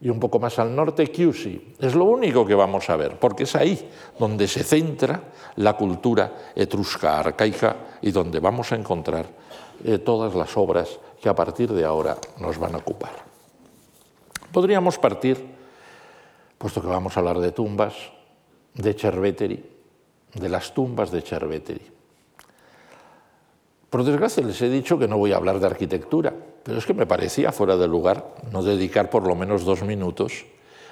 y 0.00 0.08
un 0.08 0.20
poco 0.20 0.38
más 0.38 0.58
al 0.58 0.74
norte 0.74 1.10
Chiusi. 1.10 1.74
Es 1.78 1.94
lo 1.94 2.04
único 2.04 2.46
que 2.46 2.54
vamos 2.54 2.88
a 2.88 2.96
ver, 2.96 3.18
porque 3.18 3.42
es 3.44 3.56
ahí 3.56 3.90
donde 4.18 4.46
se 4.46 4.62
centra 4.62 5.22
la 5.56 5.76
cultura 5.76 6.52
etrusca 6.54 7.18
arcaica 7.18 7.76
y 8.02 8.12
donde 8.12 8.38
vamos 8.38 8.72
a 8.72 8.76
encontrar 8.76 9.26
eh, 9.84 9.98
todas 9.98 10.34
las 10.34 10.56
obras 10.56 10.98
que 11.20 11.28
a 11.28 11.34
partir 11.34 11.72
de 11.72 11.84
ahora 11.84 12.16
nos 12.38 12.58
van 12.58 12.74
a 12.74 12.78
ocupar. 12.78 13.27
Podríamos 14.52 14.98
partir, 14.98 15.44
puesto 16.56 16.80
que 16.80 16.88
vamos 16.88 17.16
a 17.16 17.20
hablar 17.20 17.38
de 17.38 17.52
tumbas, 17.52 17.94
de 18.74 18.94
Cerveteri, 18.94 19.64
de 20.34 20.48
las 20.48 20.72
tumbas 20.72 21.10
de 21.10 21.20
Cerveteri. 21.20 21.86
Por 23.90 24.04
desgracia 24.04 24.44
les 24.44 24.60
he 24.60 24.68
dicho 24.68 24.98
que 24.98 25.08
no 25.08 25.16
voy 25.16 25.32
a 25.32 25.36
hablar 25.36 25.60
de 25.60 25.66
arquitectura, 25.66 26.32
pero 26.62 26.78
es 26.78 26.86
que 26.86 26.94
me 26.94 27.06
parecía 27.06 27.52
fuera 27.52 27.76
de 27.76 27.88
lugar 27.88 28.34
no 28.52 28.62
dedicar 28.62 29.08
por 29.08 29.26
lo 29.26 29.34
menos 29.34 29.64
dos 29.64 29.82
minutos 29.82 30.44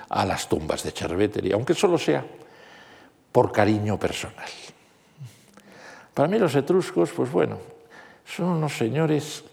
a 0.09 0.25
las 0.25 0.49
tumbas 0.49 0.83
de 0.83 0.93
Cerveteri, 0.93 1.53
aunque 1.53 1.75
solo 1.75 1.99
sea 1.99 2.25
por 3.33 3.53
cariño 3.53 3.99
personal. 3.99 4.49
Para 6.15 6.29
mí 6.29 6.39
los 6.39 6.55
etruscos, 6.55 7.11
pues 7.11 7.31
bueno, 7.31 7.59
son 8.25 8.47
unos 8.47 8.77
señores 8.77 9.45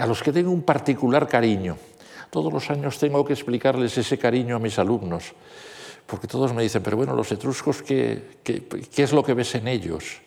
a 0.00 0.06
los 0.06 0.22
que 0.22 0.32
tengo 0.32 0.50
un 0.50 0.62
particular 0.62 1.28
cariño. 1.28 1.76
Todos 2.30 2.52
los 2.52 2.70
años 2.70 2.98
tengo 2.98 3.24
que 3.24 3.32
explicarles 3.32 3.98
ese 3.98 4.18
cariño 4.18 4.56
a 4.56 4.58
mis 4.58 4.78
alumnos, 4.78 5.32
porque 6.06 6.28
todos 6.28 6.54
me 6.54 6.62
dicen, 6.62 6.82
pero 6.82 6.96
bueno, 6.96 7.14
los 7.14 7.30
etruscos, 7.32 7.82
¿qué, 7.82 8.22
es 8.96 9.12
lo 9.12 9.22
que 9.24 9.34
ves 9.34 9.54
en 9.56 9.68
ellos? 9.68 10.20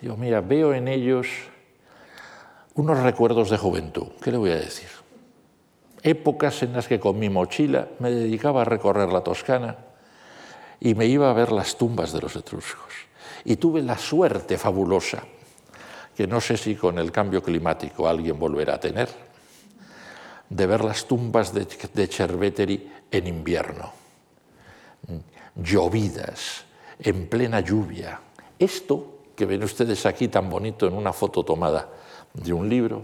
Digo, 0.00 0.16
mira, 0.16 0.40
veo 0.40 0.72
en 0.74 0.88
ellos 0.88 1.28
unos 2.74 2.98
recuerdos 3.00 3.50
de 3.50 3.58
juventud. 3.58 4.08
¿Qué 4.22 4.32
le 4.32 4.38
voy 4.38 4.50
a 4.50 4.56
decir? 4.56 4.88
Épocas 6.02 6.62
en 6.62 6.72
las 6.72 6.88
que 6.88 6.98
con 6.98 7.18
mi 7.18 7.28
mochila 7.28 7.88
me 7.98 8.10
dedicaba 8.10 8.62
a 8.62 8.64
recorrer 8.64 9.12
la 9.12 9.20
Toscana 9.20 9.76
y 10.80 10.94
me 10.94 11.06
iba 11.06 11.30
a 11.30 11.34
ver 11.34 11.52
las 11.52 11.76
tumbas 11.76 12.12
de 12.12 12.22
los 12.22 12.34
etruscos. 12.34 12.92
Y 13.44 13.56
tuve 13.56 13.82
la 13.82 13.98
suerte 13.98 14.58
fabulosa 14.58 15.22
que 16.16 16.26
no 16.26 16.40
sé 16.40 16.56
si 16.56 16.74
con 16.74 16.98
el 16.98 17.12
cambio 17.12 17.42
climático 17.42 18.08
alguien 18.08 18.38
volverá 18.38 18.74
a 18.74 18.80
tener, 18.80 19.08
de 20.52 20.66
ver 20.66 20.84
las 20.84 21.06
tumbas 21.06 21.54
de, 21.54 21.64
de 21.64 22.90
en 23.10 23.26
invierno, 23.26 23.92
llovidas, 25.56 26.64
en 26.98 27.26
plena 27.26 27.60
lluvia. 27.60 28.20
Esto 28.58 29.20
que 29.34 29.46
ven 29.46 29.62
ustedes 29.62 30.04
aquí 30.04 30.28
tan 30.28 30.50
bonito 30.50 30.86
en 30.86 30.92
una 30.92 31.12
foto 31.12 31.42
tomada 31.42 31.88
de 32.34 32.52
un 32.52 32.68
libro, 32.68 33.02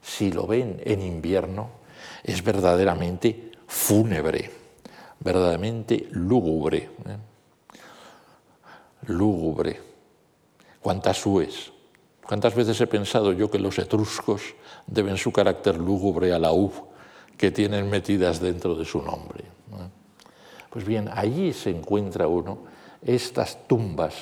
si 0.00 0.30
lo 0.30 0.46
ven 0.46 0.80
en 0.84 1.02
invierno, 1.02 1.68
es 2.22 2.44
verdaderamente 2.44 3.50
fúnebre, 3.66 4.50
verdaderamente 5.18 6.06
lúgubre. 6.12 6.78
¿eh? 6.78 7.16
Lúgubre. 9.06 9.80
¿Cuántas 10.80 11.16
sues? 11.18 11.72
¿Cuántas 12.24 12.54
veces 12.54 12.80
he 12.80 12.86
pensado 12.86 13.32
yo 13.32 13.50
que 13.50 13.58
los 13.58 13.78
etruscos 13.78 14.54
deben 14.86 15.16
su 15.16 15.32
carácter 15.32 15.76
lúgubre 15.76 16.32
a 16.32 16.38
la 16.38 16.52
U 16.52 16.70
que 17.36 17.50
tienen 17.50 17.90
metidas 17.90 18.40
dentro 18.40 18.74
de 18.74 18.84
su 18.84 19.02
nombre? 19.02 19.44
Pues 20.70 20.84
bien, 20.84 21.08
allí 21.12 21.52
se 21.52 21.70
encuentra 21.70 22.26
uno 22.26 22.58
estas 23.04 23.68
tumbas, 23.68 24.14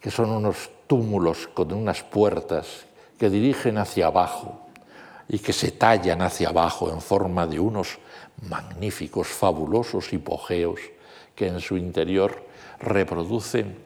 que 0.00 0.10
son 0.10 0.30
unos 0.30 0.70
túmulos 0.86 1.48
con 1.48 1.72
unas 1.72 2.02
puertas 2.02 2.86
que 3.18 3.28
dirigen 3.28 3.78
hacia 3.78 4.06
abajo 4.06 4.60
y 5.28 5.40
que 5.40 5.52
se 5.52 5.72
tallan 5.72 6.22
hacia 6.22 6.50
abajo 6.50 6.92
en 6.92 7.00
forma 7.00 7.46
de 7.46 7.58
unos 7.58 7.98
magníficos, 8.48 9.26
fabulosos 9.26 10.12
hipogeos 10.12 10.78
que 11.34 11.48
en 11.48 11.60
su 11.60 11.76
interior 11.76 12.46
reproducen 12.78 13.78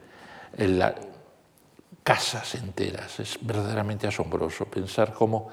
casas 2.10 2.56
enteras. 2.56 3.20
Es 3.20 3.38
verdaderamente 3.40 4.08
asombroso 4.08 4.64
pensar 4.64 5.12
cómo 5.12 5.46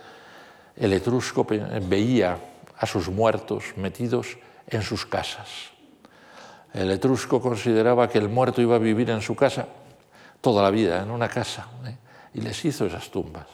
el 0.75 0.91
etrusco 0.91 1.45
veía 1.83 2.35
a 2.75 2.85
sus 2.87 3.09
muertos 3.09 3.73
metidos 3.75 4.39
en 4.65 4.81
sus 4.81 5.05
casas. 5.05 5.69
El 6.73 6.89
etrusco 6.89 7.39
consideraba 7.39 8.09
que 8.09 8.17
el 8.17 8.27
muerto 8.27 8.59
iba 8.59 8.75
a 8.75 8.79
vivir 8.79 9.11
en 9.11 9.21
su 9.21 9.35
casa 9.35 9.67
toda 10.41 10.63
la 10.63 10.71
vida, 10.71 11.03
en 11.03 11.11
una 11.11 11.29
casa, 11.29 11.67
¿eh? 11.85 11.95
y 12.33 12.41
les 12.41 12.65
hizo 12.65 12.87
esas 12.87 13.07
tumbas. 13.11 13.45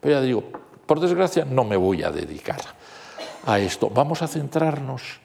Pero 0.00 0.16
ya 0.16 0.20
digo, 0.20 0.42
por 0.84 0.98
desgracia 0.98 1.44
no 1.44 1.62
me 1.62 1.76
voy 1.76 2.02
a 2.02 2.10
dedicar 2.10 2.60
a 3.46 3.60
esto. 3.60 3.88
Vamos 3.88 4.20
a 4.20 4.26
centrarnos 4.26 5.20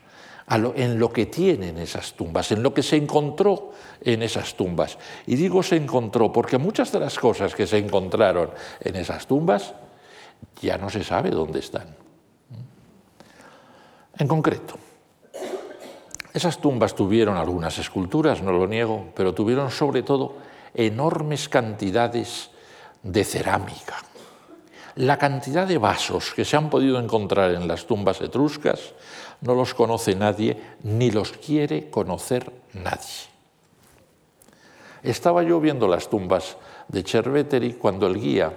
en 0.50 1.00
lo 1.00 1.12
que 1.12 1.28
tienen 1.28 1.78
esas 1.78 2.14
tumbas, 2.14 2.52
en 2.52 2.62
lo 2.62 2.74
que 2.74 2.84
se 2.84 2.98
encontró 2.98 3.72
en 4.02 4.22
esas 4.22 4.56
tumbas. 4.56 4.98
Y 5.26 5.36
digo 5.36 5.64
se 5.64 5.78
encontró 5.78 6.32
porque 6.32 6.58
muchas 6.58 6.92
de 6.92 7.00
las 7.00 7.18
cosas 7.18 7.56
que 7.56 7.66
se 7.66 7.78
encontraron 7.78 8.52
en 8.82 8.96
esas 8.96 9.26
tumbas 9.26 9.74
ya 10.62 10.78
no 10.78 10.90
se 10.90 11.04
sabe 11.04 11.30
dónde 11.30 11.60
están. 11.60 11.96
En 14.18 14.28
concreto, 14.28 14.78
esas 16.34 16.60
tumbas 16.60 16.96
tuvieron 16.96 17.38
algunas 17.38 17.78
esculturas, 17.80 18.42
no 18.42 18.52
lo 18.52 18.68
niego, 18.68 19.12
pero 19.16 19.34
tuvieron 19.34 19.72
sobre 19.72 20.04
todo 20.04 20.38
enormes 20.74 21.50
cantidades 21.50 22.50
de 23.02 23.24
cerámica. 23.24 23.98
La 24.96 25.18
cantidad 25.18 25.68
de 25.68 25.80
vasos 25.80 26.34
que 26.36 26.46
se 26.46 26.56
han 26.56 26.70
podido 26.70 27.00
encontrar 27.00 27.52
en 27.52 27.68
las 27.68 27.86
tumbas 27.86 28.22
etruscas 28.22 28.94
no 29.42 29.56
los 29.56 29.74
conoce 29.74 30.16
nadie 30.16 30.58
ni 30.84 31.12
los 31.12 31.32
quiere 31.32 31.90
conocer 31.90 32.52
nadie. 32.74 33.34
Estaba 35.04 35.44
yo 35.44 35.60
viendo 35.60 35.88
las 35.88 36.10
tumbas 36.10 36.58
de 36.88 37.04
Cerveteri 37.04 37.74
cuando 37.74 38.08
el 38.08 38.20
guía, 38.20 38.54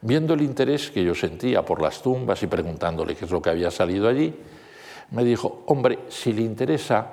viendo 0.00 0.34
el 0.34 0.42
interés 0.42 0.90
que 0.90 1.02
yo 1.02 1.14
sentía 1.14 1.64
por 1.64 1.82
las 1.82 2.00
tumbas 2.00 2.42
y 2.42 2.46
preguntándole 2.46 3.16
qué 3.16 3.24
es 3.24 3.30
lo 3.30 3.42
que 3.42 3.50
había 3.50 3.70
salido 3.70 4.08
allí, 4.08 4.34
me 5.10 5.24
dijo, 5.24 5.64
hombre, 5.66 6.00
si 6.08 6.32
le 6.32 6.42
interesa, 6.42 7.06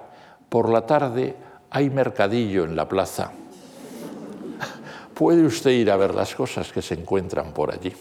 por 0.49 0.69
la 0.69 0.85
tarde 0.85 1.35
hay 1.71 1.89
mercadillo 1.89 2.65
en 2.65 2.75
la 2.75 2.87
plaza. 2.87 3.31
Puede 5.13 5.43
usted 5.43 5.71
ir 5.71 5.89
a 5.89 5.95
ver 5.95 6.13
las 6.13 6.35
cosas 6.35 6.71
que 6.71 6.81
se 6.81 6.93
encuentran 6.93 7.51
por 7.51 7.73
allí. 7.73 7.93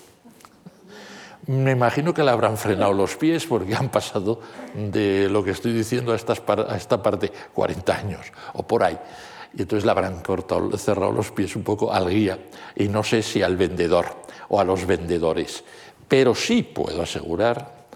Me 1.47 1.73
imagino 1.73 2.15
que 2.15 2.23
le 2.23 2.31
habrán 2.31 2.57
frenado 2.57 2.93
los 2.93 3.17
pies 3.17 3.47
porque 3.47 3.75
han 3.75 3.91
pasado 3.91 4.41
de 4.75 5.29
lo 5.29 5.45
que 5.45 5.51
estoy 5.51 5.73
diciendo 5.73 6.13
a, 6.13 6.17
esta 6.17 7.03
parte 7.03 7.31
40 7.53 7.97
años 7.97 8.33
o 8.55 8.63
por 8.63 8.83
ahí. 8.83 8.99
Y 9.57 9.63
entonces 9.63 9.85
le 9.85 9.91
habrán 9.91 10.21
cortado, 10.23 10.77
cerrado 10.79 11.13
los 11.13 11.31
pies 11.31 11.55
un 11.55 11.63
poco 11.63 11.93
al 11.93 12.09
guía 12.09 12.39
y 12.75 12.89
no 12.89 13.03
sé 13.03 13.23
si 13.23 13.43
al 13.43 13.57
vendedor 13.57 14.07
o 14.49 14.59
a 14.59 14.65
los 14.65 14.87
vendedores. 14.87 15.65
Pero 16.09 16.35
sí 16.35 16.63
puedo 16.63 17.03
asegurar 17.03 17.87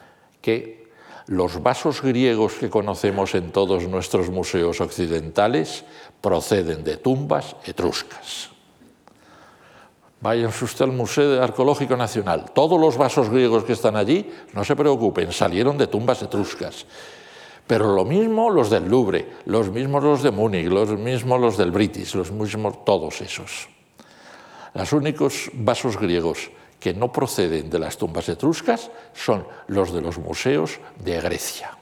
que 0.42 0.88
los 1.26 1.62
vasos 1.62 2.02
griegos 2.02 2.54
que 2.54 2.70
conocemos 2.70 3.34
en 3.34 3.52
todos 3.52 3.86
nuestros 3.88 4.30
museos 4.30 4.80
occidentales 4.80 5.84
proceden 6.20 6.84
de 6.84 6.96
tumbas 6.96 7.56
etruscas. 7.64 8.57
Váyanse 10.20 10.64
usted 10.64 10.84
al 10.84 10.92
Museo 10.92 11.42
Arqueológico 11.42 11.96
Nacional. 11.96 12.50
Todos 12.52 12.80
los 12.80 12.96
vasos 12.96 13.30
griegos 13.30 13.62
que 13.62 13.72
están 13.72 13.94
allí, 13.94 14.28
no 14.52 14.64
se 14.64 14.74
preocupen, 14.74 15.32
salieron 15.32 15.78
de 15.78 15.86
tumbas 15.86 16.22
etruscas. 16.22 16.86
Pero 17.66 17.94
lo 17.94 18.04
mismo 18.04 18.50
los 18.50 18.70
del 18.70 18.88
Louvre, 18.88 19.36
los 19.44 19.70
mismos 19.70 20.02
los 20.02 20.22
de 20.22 20.30
Múnich, 20.32 20.66
los 20.66 20.90
mismos 20.98 21.40
los 21.40 21.56
del 21.56 21.70
British, 21.70 22.14
los 22.14 22.32
mismos 22.32 22.84
todos 22.84 23.20
esos. 23.20 23.68
Los 24.74 24.92
únicos 24.92 25.50
vasos 25.52 25.96
griegos 25.96 26.50
que 26.80 26.94
no 26.94 27.12
proceden 27.12 27.70
de 27.70 27.78
las 27.78 27.96
tumbas 27.96 28.28
etruscas 28.28 28.90
son 29.12 29.46
los 29.68 29.92
de 29.92 30.00
los 30.00 30.18
museos 30.18 30.80
de 30.98 31.20
Grecia. 31.20 31.76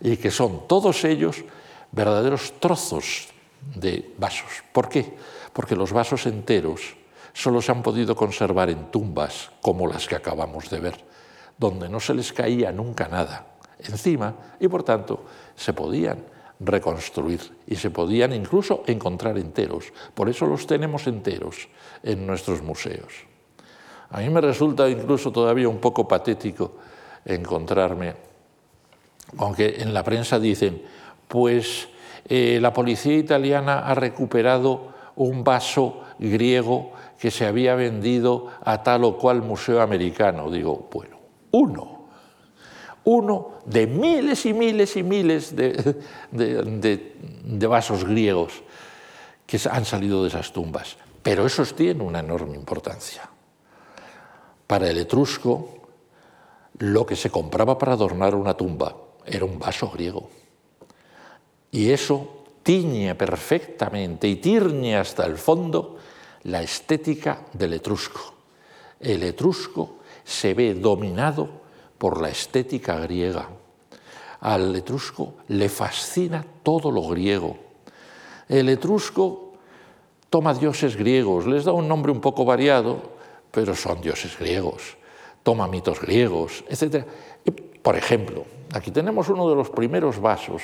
Y 0.00 0.16
que 0.16 0.30
son 0.30 0.66
todos 0.68 1.04
ellos 1.04 1.44
verdaderos 1.92 2.54
trozos 2.60 3.28
de 3.74 4.14
vasos. 4.16 4.62
¿Por 4.72 4.88
qué? 4.88 5.14
Porque 5.52 5.76
los 5.76 5.92
vasos 5.92 6.26
enteros 6.26 6.96
solo 7.38 7.62
se 7.62 7.70
han 7.70 7.84
podido 7.84 8.16
conservar 8.16 8.68
en 8.68 8.90
tumbas 8.90 9.50
como 9.62 9.86
las 9.86 10.08
que 10.08 10.16
acabamos 10.16 10.68
de 10.70 10.80
ver, 10.80 10.96
donde 11.56 11.88
no 11.88 12.00
se 12.00 12.12
les 12.12 12.32
caía 12.32 12.72
nunca 12.72 13.06
nada 13.06 13.46
encima 13.78 14.34
y 14.58 14.66
por 14.66 14.82
tanto 14.82 15.22
se 15.54 15.72
podían 15.72 16.18
reconstruir 16.58 17.40
y 17.68 17.76
se 17.76 17.90
podían 17.90 18.32
incluso 18.32 18.82
encontrar 18.88 19.38
enteros. 19.38 19.92
Por 20.14 20.28
eso 20.28 20.46
los 20.46 20.66
tenemos 20.66 21.06
enteros 21.06 21.68
en 22.02 22.26
nuestros 22.26 22.60
museos. 22.60 23.12
A 24.10 24.18
mí 24.18 24.30
me 24.30 24.40
resulta 24.40 24.88
incluso 24.88 25.30
todavía 25.30 25.68
un 25.68 25.78
poco 25.78 26.08
patético 26.08 26.72
encontrarme, 27.24 28.14
aunque 29.36 29.76
en 29.78 29.94
la 29.94 30.02
prensa 30.02 30.40
dicen, 30.40 30.82
pues 31.28 31.88
eh, 32.24 32.58
la 32.60 32.72
policía 32.72 33.14
italiana 33.14 33.86
ha 33.86 33.94
recuperado 33.94 34.98
un 35.14 35.44
vaso 35.44 36.02
griego 36.18 36.92
que 37.18 37.30
se 37.30 37.46
había 37.46 37.74
vendido 37.74 38.46
a 38.64 38.82
tal 38.82 39.04
o 39.04 39.18
cual 39.18 39.42
museo 39.42 39.82
americano. 39.82 40.50
Digo, 40.50 40.88
bueno, 40.92 41.18
uno, 41.50 42.08
uno 43.04 43.50
de 43.66 43.86
miles 43.86 44.46
y 44.46 44.54
miles 44.54 44.96
y 44.96 45.02
miles 45.02 45.54
de, 45.56 45.96
de, 46.30 47.66
vasos 47.66 48.04
griegos 48.04 48.62
que 49.46 49.60
han 49.68 49.84
salido 49.84 50.22
de 50.22 50.28
esas 50.28 50.52
tumbas. 50.52 50.96
Pero 51.22 51.44
esos 51.44 51.74
tienen 51.74 52.02
una 52.02 52.20
enorme 52.20 52.54
importancia. 52.54 53.28
Para 54.66 54.88
el 54.88 54.98
etrusco, 54.98 55.78
lo 56.78 57.04
que 57.04 57.16
se 57.16 57.30
compraba 57.30 57.76
para 57.76 57.94
adornar 57.94 58.34
una 58.34 58.54
tumba 58.54 58.94
era 59.26 59.44
un 59.44 59.58
vaso 59.58 59.90
griego. 59.90 60.30
Y 61.72 61.90
eso 61.90 62.44
tiñe 62.62 63.14
perfectamente 63.14 64.28
y 64.28 64.36
tiñe 64.36 64.96
hasta 64.96 65.26
el 65.26 65.36
fondo 65.36 65.97
la 66.48 66.62
estética 66.62 67.40
del 67.52 67.74
etrusco. 67.74 68.34
El 69.00 69.22
etrusco 69.22 69.98
se 70.24 70.54
ve 70.54 70.74
dominado 70.74 71.48
por 71.98 72.20
la 72.20 72.30
estética 72.30 72.98
griega. 73.00 73.48
Al 74.40 74.74
etrusco 74.74 75.34
le 75.48 75.68
fascina 75.68 76.44
todo 76.62 76.90
lo 76.90 77.02
griego. 77.08 77.56
El 78.48 78.68
etrusco 78.68 79.52
toma 80.30 80.54
dioses 80.54 80.96
griegos, 80.96 81.46
les 81.46 81.64
da 81.64 81.72
un 81.72 81.86
nombre 81.86 82.12
un 82.12 82.20
poco 82.20 82.44
variado, 82.44 83.18
pero 83.50 83.74
son 83.74 84.00
dioses 84.00 84.38
griegos. 84.38 84.96
Toma 85.42 85.68
mitos 85.68 86.00
griegos, 86.00 86.64
etc. 86.68 87.04
por 87.82 87.96
ejemplo, 87.96 88.44
aquí 88.72 88.90
tenemos 88.90 89.28
uno 89.28 89.48
de 89.48 89.56
los 89.56 89.70
primeros 89.70 90.20
vasos 90.20 90.62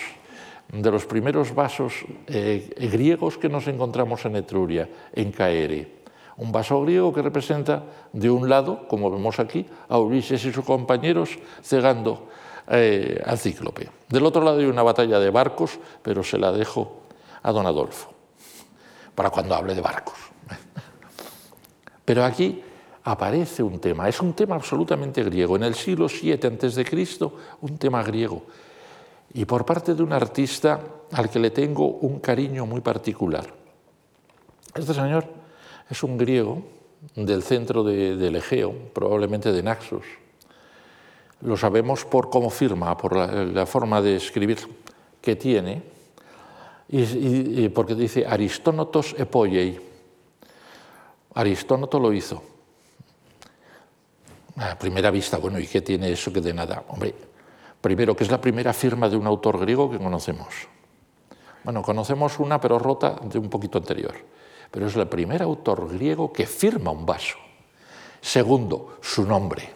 de 0.72 0.90
los 0.90 1.06
primeros 1.06 1.54
vasos 1.54 2.04
eh, 2.26 2.70
griegos 2.90 3.38
que 3.38 3.48
nos 3.48 3.66
encontramos 3.66 4.24
en 4.24 4.36
Etruria, 4.36 4.88
en 5.12 5.30
Caere. 5.30 6.04
Un 6.36 6.50
vaso 6.50 6.82
griego 6.82 7.12
que 7.12 7.22
representa, 7.22 7.84
de 8.12 8.28
un 8.28 8.48
lado, 8.48 8.88
como 8.88 9.10
vemos 9.10 9.38
aquí, 9.38 9.66
a 9.88 9.98
Ulises 9.98 10.44
y 10.44 10.52
sus 10.52 10.64
compañeros 10.64 11.38
cegando 11.62 12.28
eh, 12.68 13.22
al 13.24 13.38
cíclope. 13.38 13.88
Del 14.08 14.26
otro 14.26 14.42
lado 14.42 14.58
hay 14.58 14.66
una 14.66 14.82
batalla 14.82 15.20
de 15.20 15.30
barcos, 15.30 15.78
pero 16.02 16.24
se 16.24 16.38
la 16.38 16.50
dejo 16.50 17.02
a 17.42 17.52
don 17.52 17.66
Adolfo, 17.66 18.10
para 19.14 19.30
cuando 19.30 19.54
hable 19.54 19.74
de 19.74 19.80
barcos. 19.80 20.16
Pero 22.04 22.24
aquí 22.24 22.62
aparece 23.04 23.62
un 23.62 23.78
tema, 23.78 24.08
es 24.08 24.20
un 24.20 24.32
tema 24.32 24.56
absolutamente 24.56 25.22
griego. 25.22 25.56
En 25.56 25.62
el 25.62 25.74
siglo 25.74 26.06
VII 26.08 26.32
a.C., 26.32 27.30
un 27.60 27.78
tema 27.78 28.02
griego 28.02 28.44
y 29.34 29.44
por 29.44 29.66
parte 29.66 29.94
de 29.94 30.02
un 30.02 30.12
artista 30.12 30.80
al 31.10 31.28
que 31.28 31.40
le 31.40 31.50
tengo 31.50 31.86
un 31.86 32.20
cariño 32.20 32.66
muy 32.66 32.80
particular. 32.80 33.44
Este 34.74 34.94
señor 34.94 35.26
es 35.90 36.02
un 36.02 36.16
griego 36.16 36.62
del 37.16 37.42
centro 37.42 37.82
del 37.82 38.36
Egeo, 38.36 38.72
probablemente 38.92 39.52
de 39.52 39.62
Naxos. 39.62 40.04
Lo 41.42 41.56
sabemos 41.56 42.04
por 42.04 42.30
cómo 42.30 42.48
firma, 42.48 42.96
por 42.96 43.16
la, 43.16 43.66
forma 43.66 44.00
de 44.00 44.16
escribir 44.16 44.58
que 45.20 45.36
tiene, 45.36 45.82
y, 46.88 47.68
porque 47.70 47.94
dice 47.94 48.24
Aristónotos 48.26 49.14
epoiei. 49.18 49.80
Aristónoto 51.34 51.98
lo 51.98 52.12
hizo. 52.12 52.42
A 54.56 54.78
primera 54.78 55.10
vista, 55.10 55.38
bueno, 55.38 55.58
¿y 55.58 55.66
qué 55.66 55.82
tiene 55.82 56.12
eso 56.12 56.32
que 56.32 56.40
de 56.40 56.54
nada? 56.54 56.84
Hombre, 56.88 57.14
Primero, 57.84 58.16
que 58.16 58.24
es 58.24 58.30
la 58.30 58.40
primera 58.40 58.72
firma 58.72 59.10
de 59.10 59.16
un 59.18 59.26
autor 59.26 59.60
griego 59.60 59.90
que 59.90 59.98
conocemos. 59.98 60.48
Bueno, 61.64 61.82
conocemos 61.82 62.38
una, 62.38 62.58
pero 62.58 62.78
rota, 62.78 63.20
de 63.22 63.38
un 63.38 63.50
poquito 63.50 63.76
anterior. 63.76 64.14
Pero 64.70 64.86
es 64.86 64.96
el 64.96 65.06
primer 65.06 65.42
autor 65.42 65.92
griego 65.92 66.32
que 66.32 66.46
firma 66.46 66.92
un 66.92 67.04
vaso. 67.04 67.36
Segundo, 68.22 68.96
su 69.02 69.26
nombre. 69.26 69.68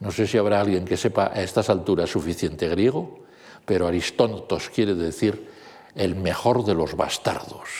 No 0.00 0.12
sé 0.12 0.26
si 0.26 0.36
habrá 0.36 0.60
alguien 0.60 0.84
que 0.84 0.98
sepa 0.98 1.30
a 1.32 1.40
estas 1.40 1.70
alturas 1.70 2.10
suficiente 2.10 2.68
griego, 2.68 3.20
pero 3.64 3.86
Aristónotos 3.86 4.68
quiere 4.68 4.94
decir 4.94 5.48
el 5.94 6.14
mejor 6.16 6.66
de 6.66 6.74
los 6.74 6.94
bastardos. 6.96 7.70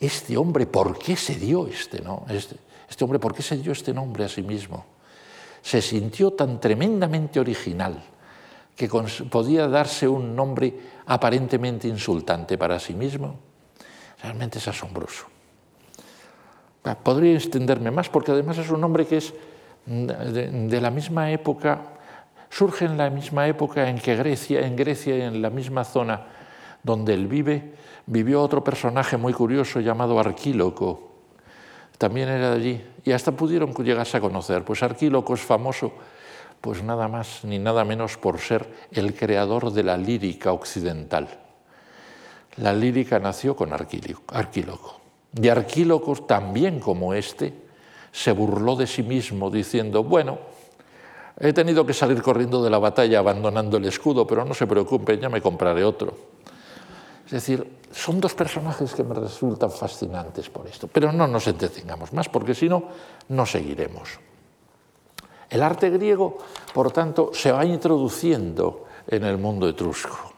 Este 0.00 0.36
hombre, 0.36 0.66
¿por 0.66 0.98
qué 0.98 1.14
se 1.14 1.36
dio 1.36 1.68
este, 1.68 2.00
no? 2.00 2.26
este, 2.30 2.56
este 2.90 3.04
hombre, 3.04 3.20
¿por 3.20 3.32
qué 3.32 3.44
se 3.44 3.56
dio 3.56 3.70
este 3.70 3.94
nombre 3.94 4.24
a 4.24 4.28
sí 4.28 4.42
mismo? 4.42 4.95
Se 5.66 5.82
sintió 5.82 6.30
tan 6.30 6.60
tremendamente 6.60 7.40
original 7.40 8.00
que 8.76 8.88
podía 8.88 9.66
darse 9.66 10.06
un 10.06 10.36
nombre 10.36 10.72
aparentemente 11.06 11.88
insultante 11.88 12.56
para 12.56 12.78
sí 12.78 12.94
mismo. 12.94 13.34
Realmente 14.22 14.58
es 14.58 14.68
asombroso. 14.68 15.26
Podría 17.02 17.34
extenderme 17.34 17.90
más 17.90 18.08
porque 18.08 18.30
además 18.30 18.58
es 18.58 18.70
un 18.70 18.84
hombre 18.84 19.06
que 19.06 19.16
es 19.16 19.34
de, 19.86 20.80
la 20.80 20.92
misma 20.92 21.32
época, 21.32 21.80
surge 22.48 22.84
en 22.84 22.96
la 22.96 23.10
misma 23.10 23.48
época 23.48 23.88
en 23.88 23.98
que 23.98 24.14
Grecia, 24.14 24.64
en 24.64 24.76
Grecia, 24.76 25.26
en 25.26 25.42
la 25.42 25.50
misma 25.50 25.82
zona 25.82 26.28
donde 26.84 27.12
él 27.12 27.26
vive, 27.26 27.74
vivió 28.06 28.40
otro 28.40 28.62
personaje 28.62 29.16
muy 29.16 29.32
curioso 29.32 29.80
llamado 29.80 30.20
Arquíloco. 30.20 31.10
También 31.98 32.28
era 32.28 32.50
de 32.50 32.56
allí 32.56 32.84
y 33.06 33.12
hasta 33.12 33.32
pudieron 33.32 33.72
llegarse 33.72 34.16
a 34.16 34.20
conocer. 34.20 34.64
Pues 34.64 34.82
Arquíloco 34.82 35.32
es 35.34 35.40
famoso, 35.40 35.92
pues 36.60 36.82
nada 36.82 37.06
más 37.06 37.44
ni 37.44 37.58
nada 37.58 37.84
menos 37.84 38.16
por 38.18 38.40
ser 38.40 38.66
el 38.90 39.14
creador 39.14 39.72
de 39.72 39.84
la 39.84 39.96
lírica 39.96 40.52
occidental. 40.52 41.28
La 42.56 42.72
lírica 42.72 43.20
nació 43.20 43.54
con 43.54 43.72
Arquíloco. 43.72 45.00
Y 45.40 45.48
Arquíloco, 45.48 46.16
también 46.24 46.80
como 46.80 47.14
este, 47.14 47.54
se 48.10 48.32
burló 48.32 48.74
de 48.74 48.88
sí 48.88 49.04
mismo 49.04 49.50
diciendo, 49.50 50.02
bueno, 50.02 50.38
he 51.38 51.52
tenido 51.52 51.86
que 51.86 51.92
salir 51.92 52.20
corriendo 52.22 52.60
de 52.64 52.70
la 52.70 52.78
batalla 52.78 53.20
abandonando 53.20 53.76
el 53.76 53.84
escudo, 53.84 54.26
pero 54.26 54.44
no 54.44 54.52
se 54.52 54.66
preocupen, 54.66 55.20
ya 55.20 55.28
me 55.28 55.40
compraré 55.40 55.84
otro. 55.84 56.16
Es 57.26 57.32
decir, 57.32 57.66
son 57.90 58.20
dos 58.20 58.34
personajes 58.34 58.94
que 58.94 59.02
me 59.02 59.14
resultan 59.14 59.70
fascinantes 59.70 60.48
por 60.48 60.66
esto, 60.66 60.86
pero 60.86 61.10
no 61.10 61.26
nos 61.26 61.46
entretengamos 61.48 62.12
más, 62.12 62.28
porque 62.28 62.54
si 62.54 62.68
no, 62.68 62.84
no 63.28 63.44
seguiremos. 63.44 64.20
El 65.50 65.62
arte 65.62 65.90
griego, 65.90 66.38
por 66.72 66.92
tanto, 66.92 67.30
se 67.32 67.50
va 67.50 67.64
introduciendo 67.64 68.86
en 69.08 69.24
el 69.24 69.38
mundo 69.38 69.68
etrusco. 69.68 70.32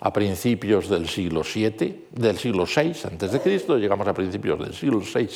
A 0.00 0.12
principios 0.12 0.88
del 0.88 1.08
siglo 1.08 1.42
VII, 1.42 2.08
del 2.10 2.38
siglo 2.38 2.64
VI 2.64 2.92
antes 3.10 3.32
de 3.32 3.40
Cristo, 3.40 3.76
llegamos 3.76 4.06
a 4.08 4.12
principios 4.12 4.58
del 4.58 4.74
siglo 4.74 5.00
VI 5.00 5.28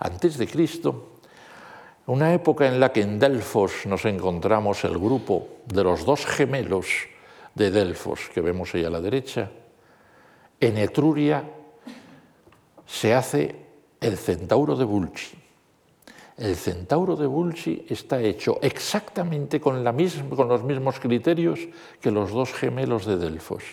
antes 0.00 0.38
de 0.38 0.46
Cristo, 0.46 1.08
una 2.06 2.34
época 2.34 2.66
en 2.66 2.80
la 2.80 2.92
que 2.92 3.02
en 3.02 3.18
Delfos 3.18 3.86
nos 3.86 4.04
encontramos 4.04 4.84
el 4.84 4.98
grupo 4.98 5.48
de 5.66 5.84
los 5.84 6.04
dos 6.04 6.26
gemelos 6.26 6.86
de 7.54 7.70
Delfos 7.70 8.28
que 8.32 8.40
vemos 8.40 8.74
ahí 8.74 8.84
a 8.84 8.90
la 8.90 9.00
derecha. 9.00 9.50
En 10.62 10.78
Etruria 10.78 11.42
se 12.86 13.12
hace 13.12 13.56
el 14.00 14.16
centauro 14.16 14.76
de 14.76 14.84
Bulci. 14.84 15.36
El 16.38 16.54
centauro 16.54 17.16
de 17.16 17.26
Bulci 17.26 17.84
está 17.88 18.20
hecho 18.20 18.60
exactamente 18.62 19.60
con, 19.60 19.82
los 19.82 20.62
mismos 20.62 21.00
criterios 21.00 21.58
que 22.00 22.12
los 22.12 22.30
dos 22.30 22.52
gemelos 22.52 23.06
de 23.06 23.16
Delfos. 23.16 23.64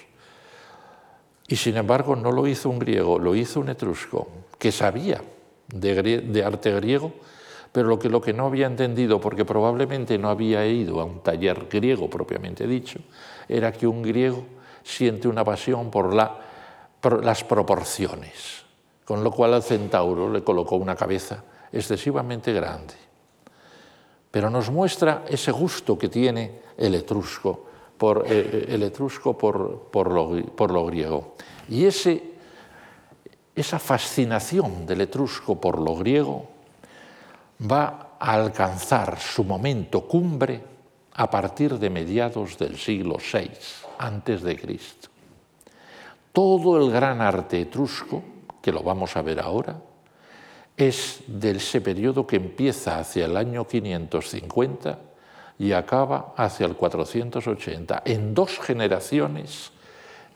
Y 1.48 1.58
sin 1.58 1.78
embargo 1.78 2.16
no 2.16 2.32
lo 2.32 2.48
hizo 2.48 2.72
un 2.72 2.80
griego, 2.80 3.20
lo 3.20 3.36
hizo 3.36 3.60
un 3.60 3.70
etrusco 3.70 4.28
que 4.58 4.72
sabía 4.72 5.22
de, 5.68 6.44
arte 6.44 6.72
griego 6.72 7.14
pero 7.72 7.88
lo 7.88 8.22
que, 8.22 8.34
no 8.34 8.48
había 8.48 8.66
entendido, 8.66 9.22
porque 9.22 9.46
probablemente 9.46 10.18
no 10.18 10.32
había 10.32 10.66
ido 10.66 11.00
a 11.02 11.06
un 11.06 11.22
taller 11.22 11.68
griego 11.70 12.10
propiamente 12.10 12.66
dicho, 12.66 12.98
era 13.48 13.72
que 13.72 13.86
un 13.86 14.02
griego 14.02 14.44
siente 14.82 15.28
una 15.28 15.44
pasión 15.44 15.92
por, 15.92 16.12
la, 16.12 16.49
las 17.22 17.44
proporciones, 17.44 18.64
con 19.06 19.24
lo 19.24 19.32
cual 19.32 19.54
al 19.54 19.64
centauro 19.64 20.32
le 20.32 20.44
colocó 20.44 20.76
una 20.76 20.96
cabeza 20.96 21.44
excesivamente 21.72 22.52
grande. 22.54 22.96
Pero 24.32 24.50
nos 24.50 24.70
muestra 24.70 25.26
ese 25.28 25.52
gusto 25.52 25.98
que 25.98 26.10
tiene 26.10 26.62
el 26.78 26.96
etrusco 26.96 27.66
por, 27.98 28.26
eh, 28.28 28.66
el 28.70 28.84
etrusco 28.84 29.38
por, 29.38 29.90
por, 29.92 30.12
lo, 30.12 30.46
por 30.56 30.72
lo 30.72 30.86
griego. 30.86 31.36
Y 31.68 31.86
ese, 31.86 32.24
esa 33.56 33.80
fascinación 33.80 34.86
del 34.86 35.02
etrusco 35.02 35.60
por 35.60 35.80
lo 35.80 35.96
griego 35.96 36.48
va 37.70 38.16
a 38.20 38.34
alcanzar 38.34 39.20
su 39.20 39.44
momento 39.44 40.08
cumbre 40.08 40.64
a 41.14 41.30
partir 41.30 41.78
de 41.78 41.90
mediados 41.90 42.58
del 42.58 42.78
siglo 42.78 43.18
VI 43.18 43.52
antes 43.98 44.42
de 44.42 44.58
Cristo. 44.58 45.09
Todo 46.34 46.78
el 46.78 46.92
gran 46.92 47.22
arte 47.22 47.62
etrusco, 47.62 48.24
que 48.62 48.72
lo 48.72 48.84
vamos 48.84 49.16
a 49.18 49.22
ver 49.22 49.40
ahora, 49.40 49.82
es 50.78 51.24
de 51.28 51.52
ese 51.52 51.82
periodo 51.82 52.26
que 52.26 52.38
empieza 52.38 53.00
hacia 53.00 53.26
el 53.26 53.36
año 53.36 53.68
550 53.68 55.00
y 55.58 55.74
acaba 55.74 56.34
hacia 56.38 56.66
el 56.66 56.76
480. 56.76 58.04
En 58.06 58.34
dos 58.34 58.60
generaciones 58.60 59.72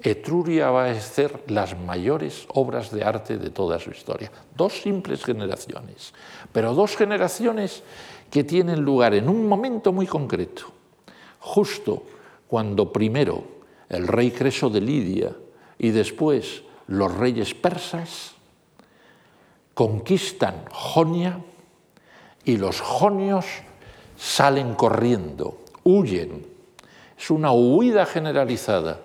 Etruria 0.04 0.70
va 0.70 0.86
a 0.86 0.92
hacer 0.92 1.44
las 1.48 1.80
mayores 1.80 2.46
obras 2.50 2.92
de 2.92 3.06
arte 3.06 3.38
de 3.38 3.50
toda 3.52 3.80
su 3.80 3.92
historia. 3.92 4.30
Dos 4.56 4.82
simples 4.82 5.24
generaciones, 5.24 6.14
pero 6.52 6.74
dos 6.74 6.98
generaciones 6.98 7.84
que 8.30 8.44
tienen 8.44 8.82
lugar 8.82 9.14
en 9.14 9.30
un 9.30 9.48
momento 9.48 9.94
muy 9.94 10.06
concreto, 10.06 10.64
justo 11.40 12.04
cuando 12.48 12.92
primero 12.92 13.44
el 13.88 14.08
rey 14.08 14.32
Creso 14.32 14.70
de 14.70 14.82
Lidia 14.82 15.32
y 15.84 15.92
después 15.92 16.64
los 16.88 17.14
reyes 17.14 17.54
persas 17.54 18.32
conquistan 19.74 20.64
Jonia 20.72 21.42
y 22.46 22.56
los 22.56 22.80
jonios 22.80 23.46
salen 24.16 24.76
corriendo, 24.76 25.58
huyen. 25.84 26.48
Es 27.18 27.30
una 27.30 27.52
huida 27.52 28.06
generalizada 28.06 29.02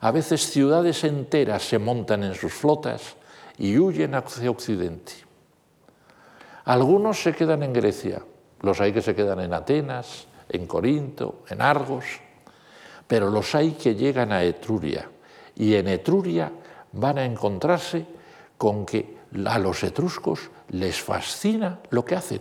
a 0.00 0.10
veces 0.10 0.48
ciudades 0.50 1.04
enteras 1.04 1.64
se 1.64 1.78
montan 1.78 2.24
en 2.24 2.34
sus 2.34 2.54
flotas 2.54 3.14
y 3.58 3.76
huyen 3.76 4.14
hacia 4.14 4.50
Occidente. 4.50 5.12
Algunos 6.64 7.22
se 7.22 7.34
quedan 7.34 7.62
en 7.62 7.74
Grecia, 7.74 8.22
los 8.62 8.80
hay 8.80 8.94
que 8.94 9.02
se 9.02 9.14
quedan 9.14 9.40
en 9.40 9.52
Atenas, 9.52 10.26
en 10.48 10.66
Corinto, 10.66 11.44
en 11.50 11.60
Argos, 11.60 12.06
pero 13.06 13.28
los 13.28 13.54
hay 13.54 13.72
que 13.72 13.94
llegan 13.94 14.32
a 14.32 14.42
Etruria 14.42 15.10
y 15.56 15.74
en 15.74 15.88
Etruria 15.88 16.50
van 16.92 17.18
a 17.18 17.24
encontrarse 17.24 18.06
con 18.56 18.86
que 18.86 19.18
a 19.46 19.58
los 19.58 19.82
etruscos 19.82 20.50
les 20.70 21.00
fascina 21.00 21.80
lo 21.90 22.04
que 22.04 22.14
hacen. 22.14 22.40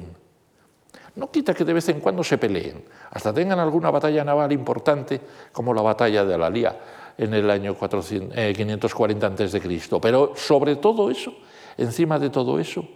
No 1.16 1.30
quita 1.30 1.54
que 1.54 1.66
de 1.66 1.74
vez 1.74 1.90
en 1.90 2.00
cuando 2.00 2.24
se 2.24 2.38
peleen, 2.38 2.86
hasta 3.12 3.34
tengan 3.34 3.60
alguna 3.60 3.92
batalla 3.92 4.24
naval 4.24 4.52
importante 4.52 5.20
como 5.52 5.74
la 5.74 5.82
batalla 5.82 6.24
de 6.24 6.34
Alalía, 6.34 6.80
en 7.18 7.34
el 7.34 7.50
año 7.50 7.76
540 7.78 9.28
a.C. 9.28 9.62
Pero 10.02 10.34
sobre 10.36 10.78
todo 10.78 11.12
eso, 11.12 11.34
encima 11.78 12.18
de 12.18 12.30
todo 12.30 12.60
eso, 12.60 12.88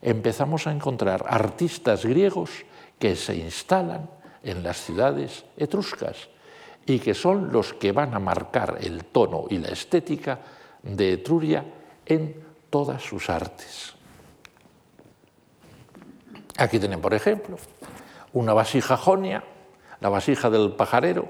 empezamos 0.00 0.66
a 0.66 0.72
encontrar 0.72 1.24
artistas 1.28 2.04
griegos 2.04 2.50
que 2.98 3.14
se 3.16 3.36
instalan 3.36 4.08
en 4.42 4.62
las 4.62 4.78
ciudades 4.78 5.44
etruscas 5.56 6.28
y 6.88 6.98
que 6.98 7.14
son 7.14 7.52
los 7.52 7.74
que 7.74 7.92
van 7.92 8.14
a 8.14 8.18
marcar 8.18 8.78
el 8.80 9.04
tono 9.04 9.44
y 9.50 9.58
la 9.58 9.68
estética 9.68 10.38
de 10.82 11.12
Etruria 11.12 11.64
en 12.06 12.34
todas 12.70 13.02
sus 13.02 13.28
artes. 13.28 13.94
Aquí 16.56 16.78
tienen, 16.78 17.00
por 17.00 17.12
ejemplo, 17.12 17.58
una 18.32 18.54
vasija 18.54 18.96
jonia, 18.96 19.44
la 20.00 20.08
vasija 20.08 20.48
del 20.48 20.72
pajarero, 20.72 21.28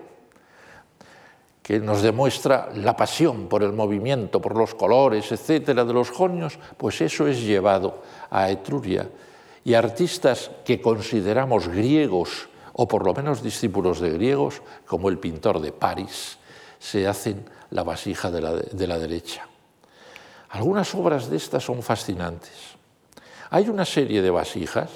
que 1.63 1.81
nos 1.81 2.03
demuestra 2.03 2.71
la 2.75 2.97
pasión 2.97 3.49
por 3.49 3.63
el 3.63 3.73
movimiento, 3.73 4.41
por 4.41 4.57
los 4.57 4.75
colores, 4.75 5.31
etcétera, 5.33 5.85
de 5.85 5.93
los 5.93 6.11
jonios, 6.11 6.59
pues 6.77 7.01
eso 7.01 7.27
es 7.27 7.43
llevado 7.43 8.03
a 8.31 8.49
Etruria. 8.51 9.11
Y 9.65 9.75
artistas 9.75 10.51
que 10.65 10.81
consideramos 10.81 11.69
griegos, 11.69 12.49
o 12.81 12.87
por 12.87 13.05
lo 13.05 13.13
menos 13.13 13.43
discípulos 13.43 13.99
de 13.99 14.11
griegos, 14.11 14.63
como 14.87 15.09
el 15.09 15.19
pintor 15.19 15.61
de 15.61 15.73
París, 15.73 16.39
se 16.79 17.09
hacen 17.09 17.45
la 17.71 17.83
vasija 17.83 18.31
de 18.31 18.41
la, 18.41 18.55
de 18.55 18.87
la 18.87 19.01
derecha. 19.01 19.49
Algunas 20.51 20.95
obras 20.95 21.29
de 21.29 21.37
estas 21.37 21.65
son 21.65 21.83
fascinantes. 21.83 22.79
Hay 23.51 23.69
una 23.69 23.85
serie 23.85 24.23
de 24.23 24.31
vasijas, 24.31 24.91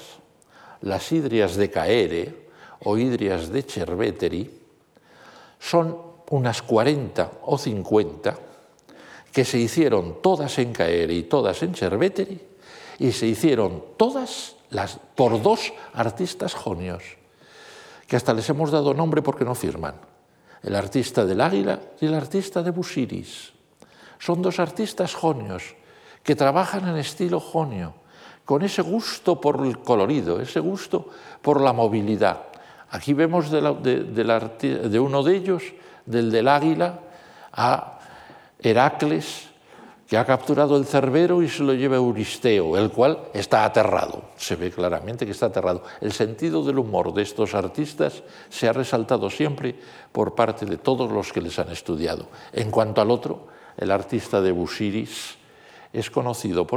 las 0.79 1.11
hidrias 1.11 1.57
de 1.57 1.69
Caere 1.69 2.47
o 2.85 2.97
hidrias 2.97 3.49
de 3.49 3.63
Cerveteri, 3.63 4.61
son 5.59 5.97
unas 6.29 6.61
40 6.61 7.31
o 7.43 7.57
50 7.57 8.39
que 9.33 9.43
se 9.43 9.57
hicieron 9.57 10.21
todas 10.21 10.57
en 10.57 10.71
Caere 10.71 11.13
y 11.13 11.23
todas 11.23 11.61
en 11.63 11.75
Cerveteri 11.75 12.39
y 12.99 13.11
se 13.11 13.27
hicieron 13.27 13.83
todas 13.97 14.55
las, 14.69 14.99
por 15.15 15.41
dos 15.41 15.73
artistas 15.93 16.53
jonios, 16.53 17.03
que 18.07 18.15
hasta 18.15 18.33
les 18.33 18.49
hemos 18.49 18.71
dado 18.71 18.93
nombre 18.93 19.21
porque 19.21 19.45
no 19.45 19.55
firman, 19.55 19.95
el 20.61 20.75
artista 20.75 21.25
del 21.25 21.41
águila 21.41 21.79
y 21.99 22.05
el 22.05 22.13
artista 22.13 22.61
de 22.61 22.71
Busiris. 22.71 23.53
Son 24.19 24.41
dos 24.41 24.59
artistas 24.59 25.13
jonios 25.13 25.75
que 26.23 26.35
trabajan 26.35 26.87
en 26.87 26.97
estilo 26.97 27.39
jonio, 27.39 27.93
con 28.45 28.61
ese 28.61 28.81
gusto 28.81 29.39
por 29.39 29.65
el 29.65 29.79
colorido, 29.79 30.39
ese 30.39 30.59
gusto 30.59 31.09
por 31.41 31.61
la 31.61 31.73
movilidad. 31.73 32.43
Aquí 32.89 33.13
vemos 33.13 33.49
de, 33.49 34.99
uno 34.99 35.23
de 35.23 35.35
ellos 35.35 35.63
del 36.05 36.31
del 36.31 36.47
águila 36.47 36.99
a 37.51 37.99
Heracles, 38.59 39.49
que 40.13 40.19
ha 40.19 40.25
capturado 40.25 40.77
el 40.77 40.85
cerbero 40.85 41.41
y 41.41 41.49
se 41.49 41.63
lo 41.63 41.73
lleva 41.73 41.95
Euristeo, 41.95 42.77
el 42.77 42.91
cual 42.91 43.17
está 43.33 43.65
aterrado. 43.65 44.25
Se 44.37 44.55
ve 44.55 44.69
claramente 44.69 45.25
que 45.25 45.31
está 45.31 45.47
aterrado. 45.47 45.81
El 46.01 46.11
sentido 46.11 46.63
del 46.63 46.77
humor 46.77 47.15
de 47.15 47.23
estos 47.23 47.55
artistas 47.55 48.21
se 48.47 48.67
ha 48.67 48.73
resaltado 48.73 49.31
siempre 49.31 49.73
por 50.11 50.35
parte 50.35 50.67
de 50.67 50.77
todos 50.77 51.11
los 51.11 51.33
que 51.33 51.41
les 51.41 51.57
han 51.57 51.71
estudiado. 51.71 52.27
En 52.51 52.69
cuanto 52.69 53.01
al 53.01 53.09
otro, 53.09 53.47
el 53.75 53.89
artista 53.89 54.39
de 54.39 54.51
Busiris, 54.51 55.35
es 55.91 56.11
conocido 56.11 56.67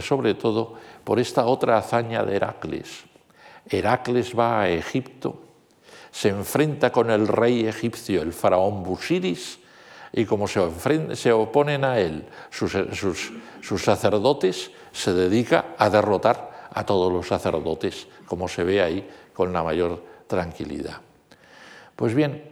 sobre 0.00 0.34
todo 0.34 0.74
por 1.02 1.18
esta 1.18 1.46
otra 1.46 1.78
hazaña 1.78 2.22
de 2.22 2.36
Heracles. 2.36 3.06
Heracles 3.68 4.38
va 4.38 4.60
a 4.60 4.70
Egipto, 4.70 5.40
se 6.12 6.28
enfrenta 6.28 6.92
con 6.92 7.10
el 7.10 7.26
rey 7.26 7.66
egipcio, 7.66 8.22
el 8.22 8.32
faraón 8.32 8.84
Busiris, 8.84 9.58
y 10.18 10.26
como 10.26 10.48
se, 10.48 11.32
oponen 11.32 11.84
a 11.84 12.00
él 12.00 12.26
sus, 12.50 12.72
sacerdotes, 13.80 14.72
se 14.90 15.14
dedica 15.14 15.76
a 15.78 15.88
derrotar 15.88 16.68
a 16.74 16.84
todos 16.84 17.12
los 17.12 17.28
sacerdotes, 17.28 18.08
como 18.26 18.48
se 18.48 18.64
ve 18.64 18.82
ahí 18.82 19.08
con 19.32 19.52
la 19.52 19.62
mayor 19.62 20.02
tranquilidad. 20.26 20.96
Pues 21.94 22.16
bien, 22.16 22.42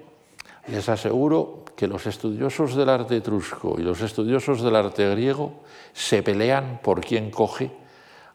les 0.69 0.89
aseguro 0.89 1.65
que 1.75 1.89
los 1.89 2.07
estudiosos 2.07 2.77
del 2.77 2.89
arte 2.89 3.17
etrusco 3.17 3.75
y 3.79 3.83
los 3.83 4.01
estudiosos 4.01 4.63
del 4.63 4.77
arte 4.77 5.11
griego 5.11 5.65
se 5.93 6.23
pelean 6.23 6.79
por 6.81 7.01
quién 7.01 7.33
coge 7.33 7.73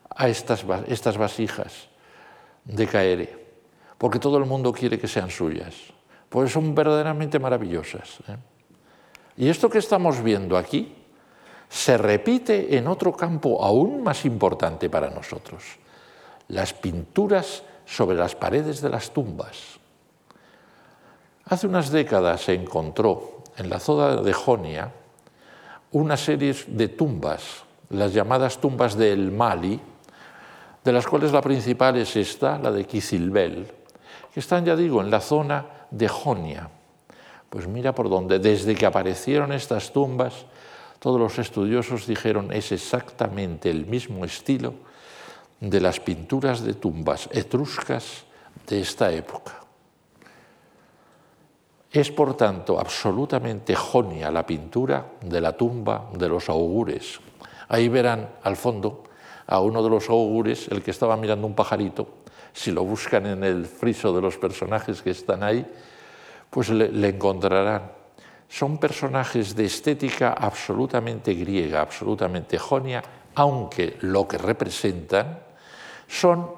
a 0.10 0.28
estas, 0.28 0.66
estas 0.88 1.18
vasijas 1.18 1.88
de 2.66 2.86
Caere, 2.86 3.46
porque 3.98 4.20
todo 4.20 4.38
el 4.38 4.46
mundo 4.46 4.74
quiere 4.74 5.00
que 5.00 5.08
sean 5.08 5.32
suyas, 5.32 5.74
pues 6.28 6.52
son 6.52 6.76
verdaderamente 6.76 7.40
maravillosas. 7.40 8.20
¿eh? 8.28 8.51
Y 9.38 9.50
esto 9.50 9.70
que 9.70 9.80
estamos 9.80 10.22
viendo 10.24 10.58
aquí 10.58 10.96
se 11.70 11.98
repite 11.98 12.78
en 12.78 12.88
otro 12.88 13.14
campo 13.14 13.64
aún 13.64 14.04
más 14.04 14.26
importante 14.26 14.90
para 14.90 15.10
nosotros, 15.10 15.64
las 16.50 16.74
pinturas 16.74 17.64
sobre 17.86 18.18
las 18.18 18.36
paredes 18.36 18.82
de 18.82 18.90
las 18.90 19.12
tumbas. 19.12 19.80
Hace 21.46 21.68
unas 21.68 21.90
décadas 21.90 22.42
se 22.42 22.54
encontró 22.54 23.44
en 23.58 23.70
la 23.70 23.80
zona 23.80 24.22
de 24.22 24.34
Jonia 24.34 24.92
una 25.92 26.18
serie 26.18 26.56
de 26.68 26.88
tumbas, 26.90 27.64
las 27.90 28.14
llamadas 28.14 28.60
tumbas 28.60 28.96
del 28.96 29.32
Mali, 29.32 29.80
de 30.84 30.92
las 30.92 31.06
cuales 31.06 31.32
la 31.32 31.42
principal 31.42 31.98
es 31.98 32.16
esta, 32.16 32.58
la 32.58 32.72
de 32.72 32.86
Quicilbel, 32.86 33.72
que 34.34 34.40
están, 34.40 34.66
ya 34.66 34.76
digo, 34.76 35.02
en 35.02 35.12
la 35.12 35.20
zona 35.20 35.66
de 35.92 36.08
Jonia. 36.08 36.70
Pues 37.52 37.68
mira 37.68 37.94
por 37.94 38.10
dónde, 38.10 38.40
desde 38.40 38.76
que 38.76 38.86
aparecieron 38.86 39.52
estas 39.52 39.92
tumbas, 39.92 40.46
todos 41.00 41.20
los 41.20 41.38
estudiosos 41.38 42.08
dijeron 42.08 42.54
es 42.54 42.72
exactamente 42.72 43.70
el 43.70 43.86
mismo 43.88 44.24
estilo 44.24 44.74
de 45.60 45.82
las 45.82 46.00
pinturas 46.00 46.64
de 46.64 46.76
tumbas 46.76 47.28
etruscas 47.34 48.24
de 48.66 48.80
esta 48.80 49.12
época. 49.12 49.60
Es, 51.92 52.10
por 52.10 52.38
tanto, 52.38 52.80
absolutamente 52.80 53.76
jonia 53.76 54.32
la 54.32 54.46
pintura 54.46 55.06
de 55.22 55.42
la 55.42 55.52
tumba 55.52 56.10
de 56.14 56.30
los 56.30 56.48
augures. 56.48 57.20
Ahí 57.68 57.90
verán 57.90 58.30
al 58.44 58.56
fondo 58.56 59.04
a 59.46 59.60
uno 59.60 59.84
de 59.84 59.90
los 59.90 60.10
augures, 60.10 60.70
el 60.70 60.82
que 60.82 60.92
estaba 60.92 61.18
mirando 61.18 61.48
un 61.48 61.56
pajarito. 61.56 62.08
Si 62.54 62.72
lo 62.72 62.86
buscan 62.86 63.26
en 63.26 63.44
el 63.44 63.66
friso 63.66 64.14
de 64.14 64.22
los 64.22 64.38
personajes 64.38 65.02
que 65.02 65.10
están 65.10 65.44
ahí, 65.44 65.66
pues 66.52 66.70
le, 66.70 67.08
encontrarán. 67.08 67.94
Son 68.48 68.78
personajes 68.78 69.56
de 69.56 69.66
estética 69.66 70.34
absolutamente 70.34 71.34
griega, 71.34 71.82
absolutamente 71.82 72.60
jonia, 72.60 73.02
aunque 73.36 73.96
lo 74.02 74.28
que 74.28 74.38
representan 74.38 75.40
son 76.08 76.52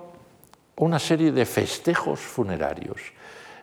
una 0.78 0.98
serie 0.98 1.32
de 1.32 1.46
festejos 1.46 2.20
funerarios. 2.20 2.98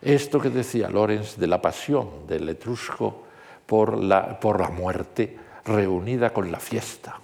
Esto 0.00 0.40
que 0.40 0.48
decía 0.48 0.88
Lorenz 0.88 1.36
de 1.36 1.48
la 1.48 1.60
pasión 1.60 2.28
del 2.28 2.48
etrusco 2.48 3.24
por 3.66 3.98
la, 3.98 4.38
por 4.38 4.60
la 4.60 4.70
muerte 4.70 5.36
reunida 5.64 6.32
con 6.32 6.52
la 6.52 6.60
fiesta. 6.60 7.18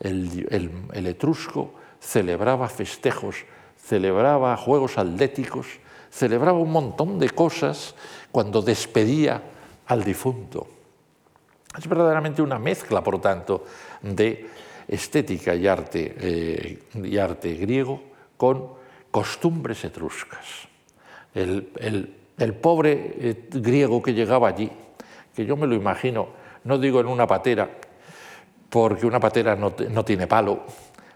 El, 0.00 0.90
el 0.92 1.06
etrusco 1.06 1.74
celebraba 2.00 2.68
festejos, 2.68 3.36
celebraba 3.78 4.56
juegos 4.56 4.98
atléticos, 4.98 5.66
celebraba 6.14 6.58
un 6.58 6.70
montón 6.70 7.18
de 7.18 7.30
cosas 7.30 7.94
cuando 8.34 8.62
despedía 8.62 9.40
al 9.86 10.02
difunto. 10.02 10.66
Es 11.78 11.86
verdaderamente 11.86 12.42
una 12.42 12.58
mezcla, 12.58 13.00
por 13.00 13.20
tanto, 13.20 13.64
de 14.02 14.50
estética 14.88 15.54
y 15.54 15.68
arte, 15.68 16.16
eh, 16.18 16.82
y 16.94 17.16
arte 17.16 17.54
griego 17.54 18.02
con 18.36 18.70
costumbres 19.12 19.84
etruscas. 19.84 20.66
El, 21.32 22.56
pobre 22.60 23.14
eh, 23.20 23.48
griego 23.52 24.02
que 24.02 24.12
llegaba 24.12 24.48
allí, 24.48 24.68
que 25.32 25.46
yo 25.46 25.56
me 25.56 25.68
lo 25.68 25.76
imagino, 25.76 26.26
no 26.64 26.76
digo 26.78 26.98
en 26.98 27.06
una 27.06 27.28
patera, 27.28 27.70
porque 28.68 29.06
una 29.06 29.20
patera 29.20 29.54
no, 29.54 29.70
tiene 30.04 30.26
palo, 30.26 30.64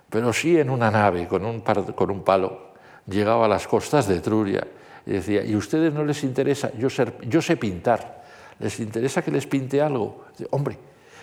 pero 0.09 0.33
sí 0.33 0.57
en 0.57 0.71
una 0.71 0.89
nave 0.89 1.27
con 1.27 1.45
un, 1.45 1.63
con 1.63 2.13
un 2.13 2.23
palo, 2.23 2.75
llegaba 3.09 3.47
a 3.47 3.49
las 3.49 3.67
costas 3.67 4.07
de 4.07 4.19
Etruria 4.19 4.65
y 5.09 5.13
decía, 5.13 5.43
¿y 5.43 5.55
a 5.55 5.57
ustedes 5.57 5.95
no 5.95 6.05
les 6.05 6.23
interesa? 6.23 6.71
Yo, 6.77 6.91
sé 6.91 7.57
pintar, 7.57 8.25
¿les 8.59 8.79
interesa 8.79 9.23
que 9.23 9.31
les 9.31 9.47
pinte 9.47 9.81
algo? 9.81 10.27
Hombre, 10.51 10.79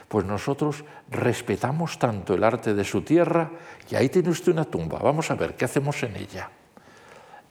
pues 0.07 0.25
nosotros 0.25 0.83
respetamos 1.11 1.99
tanto 1.99 2.33
el 2.33 2.43
arte 2.43 2.73
de 2.73 2.83
su 2.83 3.03
tierra 3.03 3.51
que 3.87 3.95
ahí 3.95 4.09
tiene 4.09 4.29
usted 4.29 4.53
una 4.53 4.65
tumba, 4.65 4.97
vamos 4.97 5.29
a 5.29 5.35
ver 5.35 5.55
qué 5.55 5.65
hacemos 5.65 6.01
en 6.01 6.15
ella. 6.15 6.49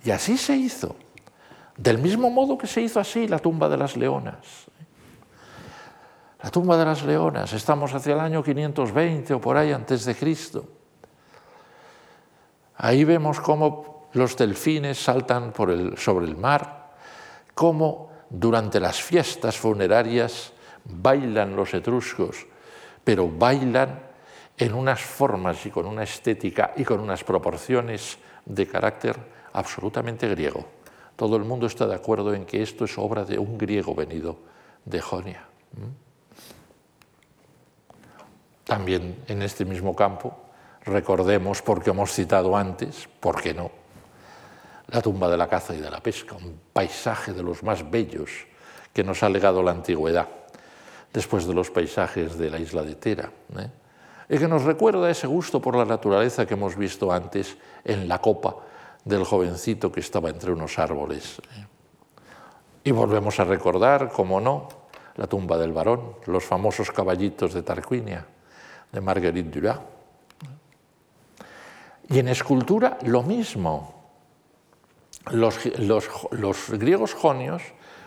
Y 0.05 0.11
así 0.11 0.37
se 0.37 0.57
hizo, 0.57 0.97
del 1.76 1.99
mismo 1.99 2.28
modo 2.30 2.59
que 2.59 2.66
se 2.66 2.80
hizo 2.80 2.99
así 2.99 3.28
la 3.28 3.39
tumba 3.39 3.68
de 3.68 3.76
las 3.76 3.97
leonas. 3.97 4.66
La 6.43 6.51
tumba 6.51 6.76
de 6.76 6.85
las 6.85 7.05
leonas, 7.05 7.53
estamos 7.53 7.95
hacia 7.95 8.14
el 8.14 8.20
año 8.20 8.43
520 8.43 9.35
o 9.35 9.41
por 9.41 9.57
ahí 9.57 9.70
antes 9.70 10.05
de 10.05 10.16
Cristo. 10.16 10.66
Ahí 12.76 13.05
vemos 13.05 13.39
cómo 13.39 13.93
los 14.14 14.36
delfines 14.36 14.98
saltan 14.98 15.52
sobre 15.96 16.26
el 16.26 16.36
mar, 16.36 16.90
cómo 17.54 18.10
durante 18.30 18.80
las 18.80 19.02
fiestas 19.02 19.56
funerarias 19.56 20.52
bailan 20.84 21.54
los 21.54 21.74
etruscos, 21.74 22.46
pero 23.02 23.28
bailan 23.28 24.00
en 24.56 24.74
unas 24.74 25.00
formas 25.00 25.66
y 25.66 25.70
con 25.70 25.86
una 25.86 26.04
estética 26.04 26.72
y 26.76 26.84
con 26.84 27.00
unas 27.00 27.24
proporciones 27.24 28.18
de 28.44 28.66
carácter 28.66 29.16
absolutamente 29.52 30.28
griego. 30.28 30.64
Todo 31.16 31.36
el 31.36 31.44
mundo 31.44 31.66
está 31.66 31.86
de 31.86 31.94
acuerdo 31.94 32.34
en 32.34 32.44
que 32.44 32.62
esto 32.62 32.84
es 32.84 32.96
obra 32.98 33.24
de 33.24 33.38
un 33.38 33.58
griego 33.58 33.94
venido 33.94 34.38
de 34.84 35.00
Jonia. 35.00 35.44
También 38.64 39.22
en 39.26 39.42
este 39.42 39.64
mismo 39.64 39.94
campo, 39.94 40.36
recordemos, 40.84 41.62
porque 41.62 41.90
hemos 41.90 42.12
citado 42.12 42.56
antes, 42.56 43.08
¿por 43.20 43.40
qué 43.40 43.54
no? 43.54 43.84
La 44.89 45.01
tumba 45.01 45.28
de 45.28 45.37
la 45.37 45.49
caza 45.49 45.74
y 45.74 45.80
de 45.80 45.91
la 45.91 46.01
pesca, 46.01 46.35
un 46.37 46.61
paisaje 46.72 47.32
de 47.32 47.43
los 47.43 47.62
más 47.62 47.89
bellos 47.91 48.30
que 48.93 49.03
nos 49.03 49.22
ha 49.22 49.28
legado 49.28 49.62
la 49.62 49.72
antigüedad, 49.72 50.28
después 51.12 51.47
de 51.47 51.55
los 51.55 51.70
paisajes 51.70 52.39
de 52.39 52.51
la 52.51 52.59
isla 52.59 52.82
de 52.82 52.95
Tera, 52.95 53.30
¿eh? 53.59 53.70
y 54.28 54.39
que 54.39 54.49
nos 54.49 54.62
recuerda 54.62 55.11
ese 55.11 55.26
gusto 55.26 55.61
por 55.61 55.76
la 55.76 55.85
naturaleza 55.85 56.47
que 56.47 56.55
hemos 56.55 56.76
visto 56.76 57.12
antes 57.12 57.57
en 57.85 58.09
la 58.09 58.20
copa 58.20 58.57
del 59.05 59.24
jovencito 59.24 59.93
que 59.93 60.01
estaba 60.01 60.30
entre 60.30 60.53
unos 60.53 60.78
árboles. 60.78 61.39
¿eh? 61.39 61.66
Y 62.85 62.91
volvemos 62.91 63.39
a 63.41 63.45
recordar, 63.45 64.11
como 64.11 64.41
no, 64.41 64.68
la 65.16 65.26
tumba 65.26 65.57
del 65.59 65.72
varón, 65.72 66.16
los 66.26 66.45
famosos 66.45 66.91
caballitos 66.91 67.55
de 67.55 67.62
Tarquinia, 67.62 68.26
de 68.93 69.01
Marguerite 69.01 69.61
Duras. 69.61 69.78
Y 72.09 72.18
en 72.18 72.28
escultura 72.28 72.99
lo 73.05 73.22
mismo, 73.22 73.93
los, 75.32 76.70
griegos 76.70 77.14
jonios, 77.14 77.62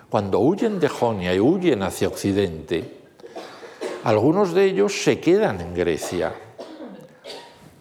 cuando 0.10 0.40
huyen 0.40 0.80
de 0.80 0.88
Jonia 0.88 1.34
y 1.34 1.40
huyen 1.40 1.84
hacia 1.84 2.08
Occidente, 2.08 2.98
algunos 4.04 4.54
de 4.54 4.66
ellos 4.66 5.04
se 5.04 5.20
quedan 5.20 5.60
en 5.62 5.74
Grecia. 5.74 6.34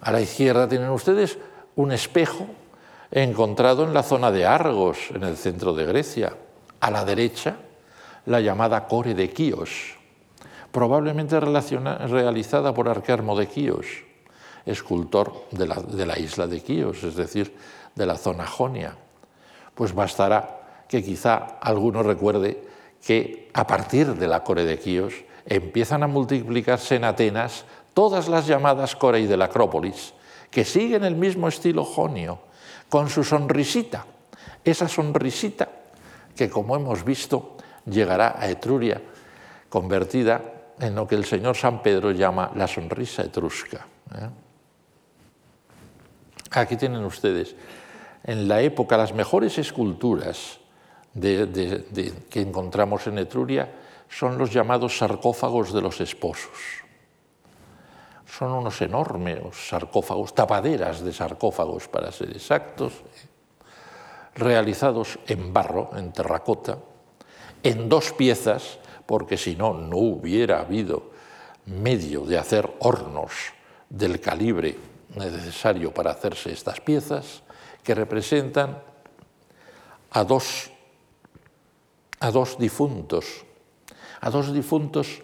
A 0.01 0.11
la 0.11 0.21
izquierda 0.21 0.67
tienen 0.67 0.89
ustedes 0.89 1.37
un 1.75 1.91
espejo 1.91 2.47
encontrado 3.11 3.83
en 3.83 3.93
la 3.93 4.03
zona 4.03 4.31
de 4.31 4.45
Argos, 4.45 4.97
en 5.13 5.23
el 5.23 5.37
centro 5.37 5.73
de 5.73 5.85
Grecia. 5.85 6.35
A 6.79 6.91
la 6.91 7.05
derecha, 7.05 7.57
la 8.25 8.41
llamada 8.41 8.87
Core 8.87 9.13
de 9.13 9.29
Quíos, 9.29 9.95
probablemente 10.71 11.39
realizada 11.39 12.73
por 12.73 12.89
Arquermo 12.89 13.37
de 13.37 13.47
Quíos, 13.47 13.85
escultor 14.65 15.45
de 15.51 15.67
la, 15.67 15.75
de 15.75 16.05
la 16.05 16.19
isla 16.19 16.45
de 16.45 16.61
Quíos, 16.61 17.03
es 17.03 17.15
decir, 17.15 17.55
de 17.95 18.05
la 18.05 18.17
zona 18.17 18.45
jonia 18.45 18.95
pues 19.77 19.93
bastará 19.93 20.83
que 20.89 21.03
quizá 21.03 21.59
alguno 21.61 22.01
recuerde 22.01 22.59
que 23.05 23.49
a 23.53 23.67
partir 23.67 24.15
de 24.15 24.27
la 24.27 24.43
core 24.43 24.65
de 24.65 24.79
Quíos 24.79 25.13
empiezan 25.45 26.01
a 26.01 26.07
multiplicarse 26.07 26.95
en 26.95 27.05
Atenas 27.05 27.63
todas 27.93 28.27
las 28.27 28.47
llamadas 28.47 28.95
Corey 28.95 29.27
de 29.27 29.37
la 29.37 29.45
Acrópolis, 29.45 30.13
que 30.49 30.65
siguen 30.65 31.03
el 31.03 31.15
mismo 31.15 31.47
estilo 31.47 31.85
jonio, 31.85 32.39
con 32.89 33.09
su 33.09 33.23
sonrisita, 33.23 34.05
esa 34.63 34.87
sonrisita 34.87 35.69
que, 36.35 36.49
como 36.49 36.75
hemos 36.75 37.03
visto, 37.03 37.57
llegará 37.85 38.35
a 38.37 38.49
Etruria, 38.49 39.01
convertida 39.69 40.41
en 40.79 40.95
lo 40.95 41.07
que 41.07 41.15
el 41.15 41.25
señor 41.25 41.55
San 41.55 41.81
Pedro 41.81 42.11
llama 42.11 42.51
la 42.55 42.67
sonrisa 42.67 43.23
etrusca. 43.23 43.85
¿eh? 44.15 44.29
Aquí 46.51 46.77
tienen 46.77 47.03
ustedes, 47.03 47.55
en 48.27 48.47
la 48.47 48.61
época, 48.61 48.97
las 48.97 49.13
mejores 49.13 49.57
esculturas 49.57 50.59
que 51.19 52.41
encontramos 52.41 53.07
en 53.07 53.19
Etruria 53.19 53.73
son 54.09 54.37
los 54.37 54.51
llamados 54.51 54.97
sarcófagos 54.97 55.73
de 55.73 55.81
los 55.81 56.01
esposos. 56.01 56.51
Son 58.25 58.51
unos 58.51 58.81
enormes 58.81 59.39
sarcófagos, 59.69 60.35
tapaderas 60.35 61.01
de 61.01 61.13
sarcófagos 61.13 61.87
para 61.87 62.11
ser 62.11 62.31
exactos, 62.31 62.93
realizados 64.35 65.17
en 65.25 65.53
barro, 65.53 65.91
en 65.95 66.11
terracota, 66.11 66.77
en 67.63 67.87
dos 67.87 68.11
piezas, 68.11 68.77
porque 69.05 69.37
si 69.37 69.55
no, 69.55 69.73
no 69.73 69.97
hubiera 69.97 70.59
habido 70.59 71.11
medio 71.65 72.25
de 72.25 72.37
hacer 72.37 72.69
hornos 72.79 73.31
del 73.89 74.19
calibre 74.19 74.77
necesario 75.15 75.93
para 75.93 76.11
hacerse 76.11 76.51
estas 76.51 76.81
piezas, 76.81 77.41
que 77.87 77.95
representan 77.95 78.83
a 80.11 80.23
dos, 80.27 80.75
a 82.19 82.27
dos 82.35 82.59
difuntos, 82.59 83.47
a 84.19 84.27
dos 84.27 84.51
difuntos, 84.51 85.23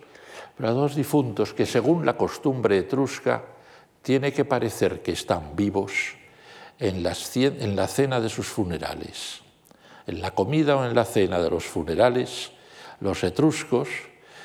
pero 0.56 0.70
a 0.70 0.72
dos 0.72 0.96
difuntos 0.96 1.52
que 1.52 1.68
según 1.68 2.08
la 2.08 2.16
costumbre 2.16 2.80
etrusca 2.80 3.44
tiene 4.00 4.32
que 4.32 4.48
parecer 4.48 5.04
que 5.04 5.12
están 5.12 5.58
vivos 5.60 6.16
en, 6.80 7.04
en 7.04 7.76
la 7.76 7.88
cena 7.92 8.22
de 8.24 8.30
sus 8.32 8.48
funerales. 8.48 9.44
En 10.08 10.22
la 10.22 10.32
comida 10.32 10.78
o 10.78 10.86
en 10.86 10.96
la 10.96 11.04
cena 11.04 11.44
de 11.44 11.50
los 11.50 11.66
funerales, 11.66 12.54
los 13.02 13.26
etruscos 13.26 13.90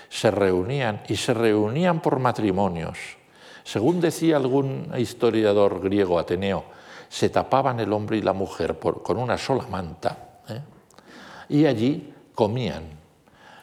se 0.09 0.33
reunían 0.33 1.05
y 1.07 1.15
se 1.15 1.35
reunían 1.35 2.03
por 2.03 2.19
matrimonios. 2.19 2.99
Según 3.63 4.01
decía 4.01 4.39
algún 4.39 4.91
historiador 4.99 5.79
griego 5.79 6.19
ateneo, 6.19 6.78
se 7.09 7.31
tapaban 7.31 7.81
el 7.81 7.93
hombre 7.93 8.19
y 8.19 8.23
la 8.23 8.33
mujer 8.33 8.79
con 8.79 9.17
una 9.17 9.39
sola 9.39 9.67
manta 9.69 10.41
¿eh? 10.49 10.61
y 11.49 11.67
allí 11.67 12.13
comían. 12.35 12.99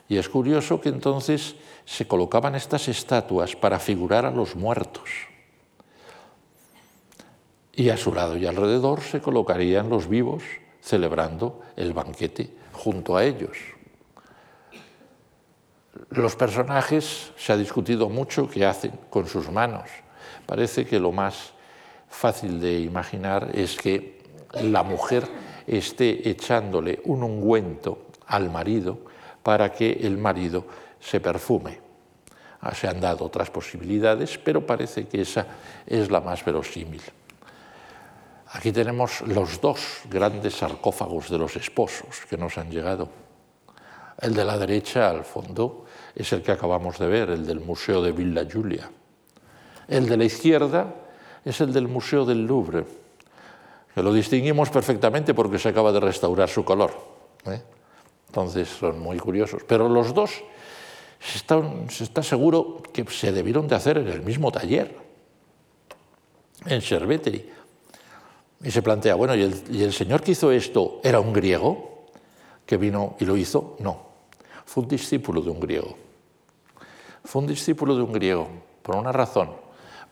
Y 0.07 0.17
es 0.17 0.29
curioso 0.29 0.79
que 0.81 0.89
entonces 0.89 1.55
se 1.85 2.07
colocaban 2.07 2.55
estas 2.55 2.87
estatuas 2.87 3.55
para 3.55 3.79
figurar 3.79 4.25
a 4.25 4.31
los 4.31 4.55
muertos. 4.55 5.09
Y 7.73 7.89
a 7.89 7.97
su 7.97 8.13
lado 8.13 8.37
y 8.37 8.45
alrededor 8.45 9.01
se 9.01 9.21
colocarían 9.21 9.89
los 9.89 10.07
vivos 10.07 10.43
celebrando 10.81 11.61
el 11.75 11.93
banquete 11.93 12.55
junto 12.71 13.17
a 13.17 13.23
ellos. 13.23 13.57
Los 16.09 16.35
personajes 16.35 17.33
se 17.35 17.53
ha 17.53 17.57
discutido 17.57 18.07
mucho 18.09 18.47
qué 18.47 18.65
hacen 18.65 18.91
con 19.09 19.27
sus 19.27 19.49
manos. 19.49 19.89
Parece 20.45 20.85
que 20.85 20.99
lo 20.99 21.11
más 21.11 21.54
fácil 22.09 22.59
de 22.59 22.79
imaginar 22.79 23.49
es 23.53 23.75
que 23.75 24.21
la 24.61 24.83
mujer 24.83 25.27
esté 25.67 26.29
echándole 26.29 27.01
un 27.05 27.23
ungüento 27.23 28.07
al 28.27 28.49
marido 28.49 28.99
para 29.43 29.71
que 29.71 29.91
el 29.91 30.17
marido 30.17 30.65
se 30.99 31.19
perfume. 31.19 31.79
Ah, 32.61 32.73
se 32.73 32.87
han 32.87 32.99
dado 32.99 33.25
otras 33.25 33.51
posibilidades, 33.51 34.37
pero 34.37 34.65
parece 34.65 35.07
que 35.07 35.21
esa 35.21 35.45
es 35.85 36.09
la 36.09 36.21
más 36.21 36.43
verosímil. 36.43 37.01
Aquí 38.47 38.71
tenemos 38.71 39.21
los 39.21 39.59
dos 39.61 40.01
grandes 40.09 40.55
sarcófagos 40.55 41.29
de 41.29 41.37
los 41.37 41.55
esposos 41.57 42.25
que 42.29 42.37
nos 42.37 42.57
han 42.57 42.71
llegado. 42.71 43.09
El 44.19 44.33
de 44.33 44.45
la 44.45 44.57
derecha, 44.57 45.09
al 45.09 45.25
fondo, 45.25 45.85
es 46.15 46.31
el 46.31 46.41
que 46.41 46.53
acabamos 46.53 46.97
de 46.97 47.07
ver, 47.07 47.29
el 47.29 47.45
del 47.45 47.59
Museo 47.59 48.01
de 48.01 48.13
Villa 48.13 48.43
Giulia. 48.43 48.89
El 49.87 50.07
de 50.07 50.17
la 50.17 50.23
izquierda 50.23 50.87
es 51.45 51.61
el 51.61 51.71
del 51.71 51.87
Museo 51.87 52.25
del 52.25 52.45
Louvre, 52.45 52.85
que 53.93 54.01
lo 54.01 54.11
distinguimos 54.11 54.69
perfectamente 54.71 55.33
porque 55.35 55.59
se 55.59 55.69
acaba 55.69 55.91
de 55.91 55.99
restaurar 55.99 56.49
su 56.49 56.65
color. 56.65 56.91
¿eh? 57.45 57.61
Entonces 58.27 58.67
son 58.67 58.99
muy 58.99 59.17
curiosos. 59.19 59.61
Pero 59.67 59.87
los 59.87 60.13
dos 60.13 60.43
se 61.19 61.37
está, 61.37 61.61
se 61.89 62.03
está, 62.03 62.23
seguro 62.23 62.81
que 62.91 63.05
se 63.05 63.31
debieron 63.31 63.67
de 63.67 63.75
hacer 63.75 63.99
en 63.99 64.07
el 64.07 64.23
mismo 64.23 64.51
taller, 64.51 64.97
en 66.65 66.81
Cerveteri. 66.81 67.47
Y 68.63 68.71
se 68.71 68.81
plantea, 68.81 69.13
bueno, 69.13 69.35
¿y 69.35 69.43
el, 69.43 69.63
¿y 69.69 69.83
el 69.83 69.93
señor 69.93 70.23
que 70.23 70.31
hizo 70.31 70.51
esto 70.51 70.99
era 71.03 71.19
un 71.19 71.31
griego 71.31 72.07
que 72.65 72.77
vino 72.77 73.15
y 73.19 73.25
lo 73.25 73.37
hizo? 73.37 73.75
No, 73.79 74.07
fue 74.65 74.83
un 74.83 74.89
discípulo 74.89 75.41
de 75.41 75.51
un 75.51 75.59
griego. 75.59 75.95
Fue 77.23 77.41
un 77.41 77.47
discípulo 77.47 77.95
de 77.95 78.01
un 78.01 78.11
griego, 78.11 78.47
por 78.81 78.95
una 78.95 79.11
razón 79.11 79.64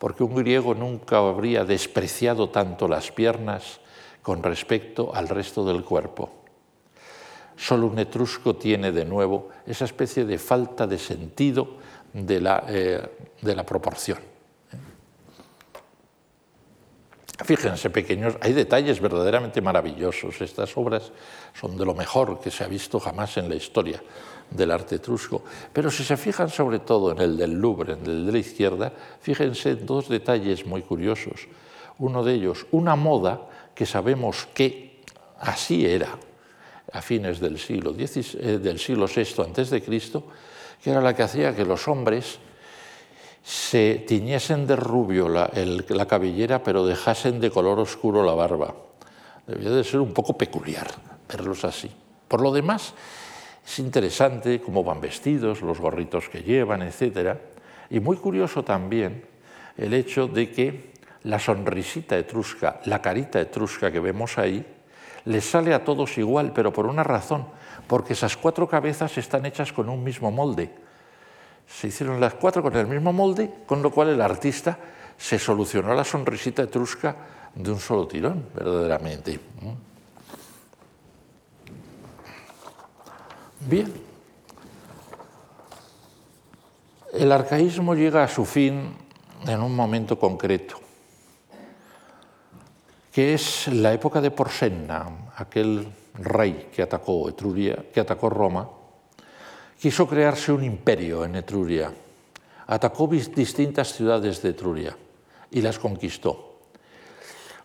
porque 0.04 0.26
un 0.26 0.36
griego 0.36 0.76
nunca 0.76 1.20
habría 1.20 1.64
despreciado 1.64 2.50
tanto 2.50 2.90
las 2.90 3.10
piernas 3.10 3.80
con 4.22 4.44
respecto 4.44 5.16
al 5.16 5.30
resto 5.30 5.64
del 5.64 5.86
cuerpo. 5.86 6.44
Solo 7.56 7.88
un 7.88 7.98
etrusco 7.98 8.58
tiene 8.58 8.92
de 8.92 9.06
nuevo 9.06 9.48
esa 9.66 9.86
especie 9.86 10.26
de 10.26 10.38
falta 10.38 10.88
de 10.88 11.00
sentido 11.00 11.78
de 12.12 12.42
la, 12.42 12.66
eh, 12.68 13.02
de 13.42 13.56
la 13.56 13.66
proporción. 13.66 14.20
Fíjense, 17.46 17.90
pequeños, 17.90 18.36
hay 18.42 18.52
detalles 18.52 19.00
verdaderamente 19.00 19.62
maravillosos. 19.62 20.42
Estas 20.42 20.76
obras 20.76 21.14
son 21.54 21.78
de 21.78 21.86
lo 21.86 21.96
mejor 21.96 22.42
que 22.42 22.52
se 22.52 22.66
ha 22.66 22.68
visto 22.68 23.00
jamás 23.00 23.38
en 23.38 23.48
la 23.48 23.56
historia 23.56 24.04
del 24.50 24.72
arte 24.72 24.96
etrusco. 24.96 25.44
Pero 25.72 25.90
si 25.90 26.04
se 26.04 26.18
fijan 26.18 26.50
sobre 26.50 26.80
todo 26.80 27.12
en 27.12 27.20
el 27.20 27.38
del 27.38 27.54
Louvre, 27.54 27.94
en 27.94 28.06
el 28.06 28.26
de 28.26 28.32
la 28.32 28.38
izquierda, 28.38 28.92
fíjense 29.22 29.72
en 29.72 29.86
dos 29.86 30.10
detalles 30.10 30.66
muy 30.66 30.82
curiosos. 30.82 31.48
Uno 32.00 32.24
de 32.24 32.34
ellos, 32.34 32.66
una 32.72 32.96
moda 32.96 33.42
que 33.76 33.86
sabemos 33.86 34.48
que 34.54 35.02
así 35.40 35.86
era 35.86 36.18
a 36.92 37.02
fines 37.02 37.40
del 37.40 37.58
siglo, 37.58 37.96
eh, 37.98 38.60
del 38.62 38.80
siglo 38.80 39.08
VI 39.08 39.42
antes 39.44 39.70
de 39.70 39.82
Cristo, 39.82 40.24
que 40.82 40.92
era 40.92 41.02
la 41.02 41.16
que 41.16 41.24
hacía 41.24 41.56
que 41.56 41.66
los 41.66 41.88
hombres 41.88 42.40
se 43.44 44.06
tiñesen 44.08 44.68
de 44.68 44.76
rubio 44.76 45.28
la, 45.28 45.52
la 45.90 46.06
cabellera, 46.08 46.64
pero 46.64 46.86
dejasen 46.86 47.40
de 47.40 47.52
color 47.52 47.80
oscuro 47.80 48.24
la 48.24 48.34
barba. 48.34 48.74
Debía 49.48 49.72
de 49.72 49.84
ser 49.84 50.00
un 50.00 50.14
poco 50.14 50.38
peculiar 50.38 50.88
verlos 51.28 51.66
así. 51.66 51.92
Por 52.28 52.42
lo 52.42 52.54
demás, 52.54 52.94
es 53.66 53.80
interesante 53.80 54.62
cómo 54.62 54.84
van 54.84 55.02
vestidos, 55.02 55.62
los 55.62 55.80
gorritos 55.80 56.30
que 56.30 56.44
llevan, 56.44 56.82
etc. 56.82 57.38
Y 57.90 58.00
muy 58.00 58.18
curioso 58.18 58.64
también 58.64 59.24
el 59.78 59.94
hecho 59.94 60.28
de 60.28 60.52
que 60.52 60.94
la 61.24 61.40
sonrisita 61.40 62.18
etrusca, 62.18 62.82
la 62.86 63.02
carita 63.02 63.40
etrusca 63.40 63.92
que 63.92 64.00
vemos 64.00 64.38
ahí, 64.38 64.66
les 65.26 65.46
sale 65.46 65.74
a 65.74 65.84
todos 65.84 66.18
igual, 66.18 66.52
pero 66.54 66.74
por 66.74 66.86
una 66.86 67.04
razón, 67.04 67.48
porque 67.88 68.14
esas 68.14 68.36
cuatro 68.36 68.68
cabezas 68.68 69.18
están 69.18 69.46
hechas 69.46 69.72
con 69.72 69.90
un 69.90 70.04
mismo 70.04 70.32
molde. 70.32 70.70
Se 71.66 71.88
hicieron 71.88 72.20
las 72.20 72.34
cuatro 72.34 72.62
con 72.62 72.76
el 72.76 72.88
mismo 72.88 73.14
molde, 73.14 73.50
con 73.66 73.82
lo 73.82 73.90
cual 73.90 74.10
el 74.10 74.22
artista 74.22 74.78
se 75.18 75.40
solucionó 75.40 75.94
la 75.94 76.04
sonrisita 76.04 76.64
etrusca 76.64 77.16
de 77.56 77.72
un 77.72 77.80
solo 77.80 78.06
tirón, 78.08 78.48
verdaderamente. 78.54 79.40
Bien. 83.66 83.94
El 87.14 87.32
arcaísmo 87.32 87.96
llega 87.96 88.24
a 88.24 88.28
su 88.28 88.44
fin 88.44 88.94
en 89.48 89.62
un 89.62 89.74
momento 89.74 90.20
concreto, 90.20 90.80
que 93.12 93.34
es 93.34 93.70
la 93.70 93.94
época 93.94 94.20
de 94.20 94.32
Porsenna, 94.32 95.30
aquel 95.38 95.88
rey 96.16 96.70
que 96.74 96.82
atacó 96.82 97.30
Etruria, 97.30 97.86
que 97.94 98.02
atacó 98.02 98.30
Roma, 98.30 98.70
quiso 99.80 100.08
crearse 100.08 100.52
un 100.52 100.64
imperio 100.64 101.24
en 101.24 101.36
Etruria, 101.36 101.94
atacó 102.68 103.08
distintas 103.08 103.94
ciudades 103.94 104.42
de 104.42 104.50
Etruria 104.50 104.98
y 105.52 105.62
las 105.62 105.80
conquistó. 105.80 106.58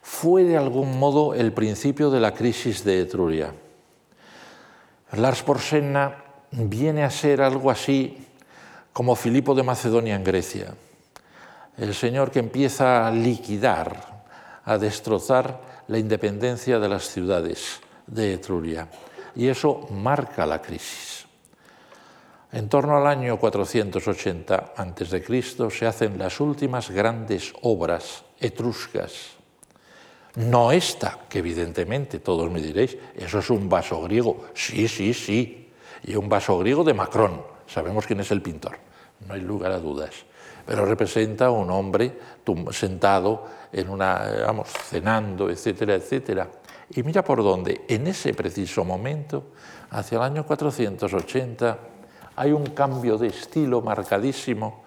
Fue 0.00 0.44
de 0.44 0.56
algún 0.56 0.98
modo 0.98 1.34
el 1.34 1.52
principio 1.52 2.10
de 2.10 2.20
la 2.20 2.34
crisis 2.34 2.84
de 2.84 3.00
Etruria 3.00 3.52
Lars 5.12 5.42
Porsenna 5.42 6.24
viene 6.50 7.04
a 7.04 7.10
ser 7.10 7.40
algo 7.40 7.70
así 7.70 8.26
como 8.92 9.14
Filipo 9.14 9.54
de 9.54 9.62
Macedonia 9.62 10.16
en 10.16 10.24
Grecia, 10.24 10.74
el 11.76 11.94
señor 11.94 12.30
que 12.30 12.40
empieza 12.40 13.06
a 13.06 13.10
liquidar, 13.10 14.24
a 14.64 14.76
destrozar 14.76 15.60
la 15.86 15.98
independencia 15.98 16.78
de 16.78 16.88
las 16.88 17.04
ciudades 17.08 17.80
de 18.06 18.34
Etruria. 18.34 18.88
Y 19.34 19.46
eso 19.46 19.86
marca 19.90 20.44
la 20.44 20.60
crisis. 20.60 21.26
En 22.50 22.68
torno 22.68 22.96
al 22.96 23.06
año 23.06 23.38
480 23.38 24.72
a.C. 24.76 25.70
se 25.70 25.86
hacen 25.86 26.18
las 26.18 26.40
últimas 26.40 26.90
grandes 26.90 27.52
obras 27.62 28.24
etruscas. 28.40 29.37
No 30.36 30.72
esta, 30.72 31.18
que 31.28 31.38
evidentemente 31.38 32.20
todos 32.20 32.50
me 32.50 32.60
diréis, 32.60 32.96
eso 33.16 33.38
es 33.38 33.50
un 33.50 33.68
vaso 33.68 34.02
griego. 34.02 34.46
Sí, 34.54 34.86
sí, 34.88 35.14
sí. 35.14 35.70
Y 36.04 36.14
un 36.14 36.28
vaso 36.28 36.58
griego 36.58 36.84
de 36.84 36.94
Macron. 36.94 37.42
Sabemos 37.66 38.06
quién 38.06 38.20
es 38.20 38.30
el 38.30 38.40
pintor, 38.40 38.78
no 39.26 39.34
hay 39.34 39.40
lugar 39.40 39.72
a 39.72 39.78
dudas. 39.78 40.10
Pero 40.64 40.84
representa 40.84 41.46
a 41.46 41.50
un 41.50 41.70
hombre 41.70 42.18
sentado 42.70 43.46
en 43.72 43.88
una, 43.88 44.22
vamos, 44.46 44.68
cenando, 44.68 45.50
etcétera, 45.50 45.94
etcétera. 45.94 46.48
Y 46.90 47.02
mira 47.02 47.22
por 47.22 47.42
dónde, 47.42 47.84
en 47.88 48.06
ese 48.06 48.32
preciso 48.32 48.84
momento, 48.84 49.52
hacia 49.90 50.16
el 50.16 50.22
año 50.22 50.46
480, 50.46 51.78
hay 52.36 52.52
un 52.52 52.66
cambio 52.66 53.18
de 53.18 53.28
estilo 53.28 53.82
marcadísimo 53.82 54.84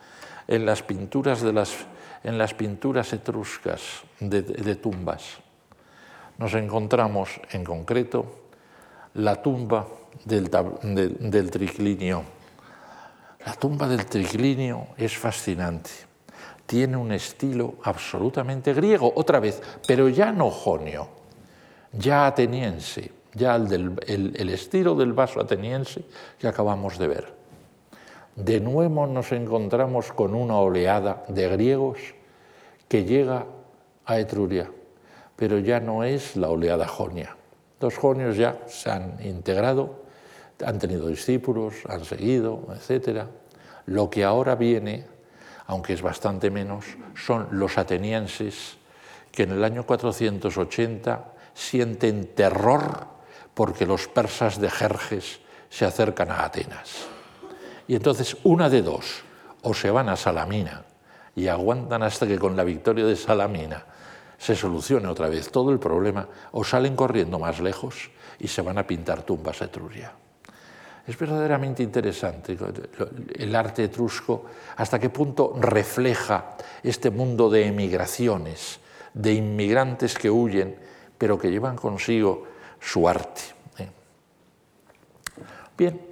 en 0.48 0.66
las 0.66 0.82
pinturas, 0.82 1.42
de 1.42 1.54
las, 1.54 1.76
en 2.24 2.38
las 2.38 2.54
pinturas 2.54 3.12
etruscas 3.14 3.82
de, 4.20 4.76
tumbas. 4.76 5.40
Nos 6.38 6.54
encontramos 6.54 7.40
en 7.52 7.64
concreto 7.64 8.26
la 9.16 9.42
tumba 9.42 9.88
del, 10.26 10.50
triclinio. 11.52 12.24
La 13.46 13.54
tumba 13.54 13.88
del 13.88 14.06
triclinio 14.06 14.88
es 14.98 15.18
fascinante. 15.18 15.90
Tiene 16.66 16.96
un 16.96 17.12
estilo 17.12 17.76
absolutamente 17.84 18.74
griego, 18.74 19.12
otra 19.16 19.40
vez, 19.40 19.62
pero 19.86 20.08
ya 20.08 20.32
no 20.32 20.50
jonio, 20.50 21.10
ya 21.92 22.28
ateniense, 22.28 23.12
ya 23.34 23.56
el, 23.56 24.00
el 24.08 24.50
estilo 24.50 24.96
del 24.96 25.12
vaso 25.14 25.42
ateniense 25.42 26.06
que 26.40 26.48
acabamos 26.48 26.98
de 26.98 27.08
ver 27.08 27.41
de 28.36 28.60
nuevo 28.60 29.08
nos 29.08 29.32
encontramos 29.32 30.12
con 30.14 30.34
una 30.34 30.58
oleada 30.58 31.26
de 31.28 31.50
griegos 31.50 32.00
que 32.88 33.06
llega 33.06 33.46
a 34.06 34.20
Etruria, 34.20 34.72
pero 35.36 35.60
ya 35.60 35.80
no 35.80 36.04
es 36.04 36.36
la 36.36 36.50
oleada 36.50 36.88
jonia. 36.88 37.36
Los 37.80 37.98
jonios 37.98 38.38
ya 38.38 38.60
se 38.68 38.90
han 38.90 39.18
integrado, 39.24 40.04
han 40.64 40.80
tenido 40.80 41.08
discípulos, 41.08 41.76
han 41.90 42.06
seguido, 42.06 42.68
etc. 42.76 43.26
Lo 43.86 44.10
que 44.10 44.24
ahora 44.24 44.56
viene, 44.56 45.06
aunque 45.68 45.94
es 45.94 46.02
bastante 46.02 46.52
menos, 46.52 46.86
son 47.16 47.48
los 47.52 47.78
atenienses 47.78 48.78
que 49.32 49.44
en 49.44 49.52
el 49.52 49.64
año 49.64 49.86
480 49.86 51.34
sienten 51.54 52.36
terror 52.36 53.08
porque 53.54 53.86
los 53.86 54.08
persas 54.08 54.60
de 54.60 54.70
Jerjes 54.70 55.40
se 55.70 55.86
acercan 55.86 56.32
a 56.32 56.46
Atenas. 56.46 57.11
Y 57.92 57.96
entonces 57.96 58.38
una 58.46 58.70
de 58.70 58.84
dos, 58.84 59.22
o 59.64 59.74
se 59.74 59.92
van 59.92 60.08
a 60.08 60.16
Salamina 60.16 60.86
y 61.36 61.50
aguantan 61.50 62.04
hasta 62.04 62.26
que 62.26 62.40
con 62.40 62.56
la 62.56 62.64
victoria 62.64 63.06
de 63.06 63.18
Salamina 63.18 63.84
se 64.38 64.56
solucione 64.56 65.10
otra 65.10 65.28
vez 65.28 65.52
todo 65.52 65.74
el 65.74 65.78
problema, 65.78 66.26
o 66.54 66.64
salen 66.64 66.96
corriendo 66.96 67.38
más 67.38 67.60
lejos 67.60 68.10
y 68.40 68.48
se 68.48 68.62
van 68.62 68.78
a 68.78 68.88
pintar 68.88 69.24
tumbas 69.24 69.62
a 69.62 69.66
Etruria. 69.66 70.10
Es 71.06 71.20
verdaderamente 71.20 71.84
interesante 71.84 72.58
el 73.36 73.54
arte 73.54 73.84
etrusco, 73.84 74.46
hasta 74.78 74.98
qué 74.98 75.10
punto 75.10 75.58
refleja 75.60 76.56
este 76.84 77.12
mundo 77.12 77.50
de 77.50 77.66
emigraciones, 77.66 78.80
de 79.14 79.34
inmigrantes 79.34 80.18
que 80.18 80.32
huyen, 80.32 80.78
pero 81.18 81.38
que 81.38 81.52
llevan 81.52 81.76
consigo 81.76 82.48
su 82.80 83.06
arte. 83.06 83.42
¿eh? 83.80 83.90
Bien, 85.78 86.11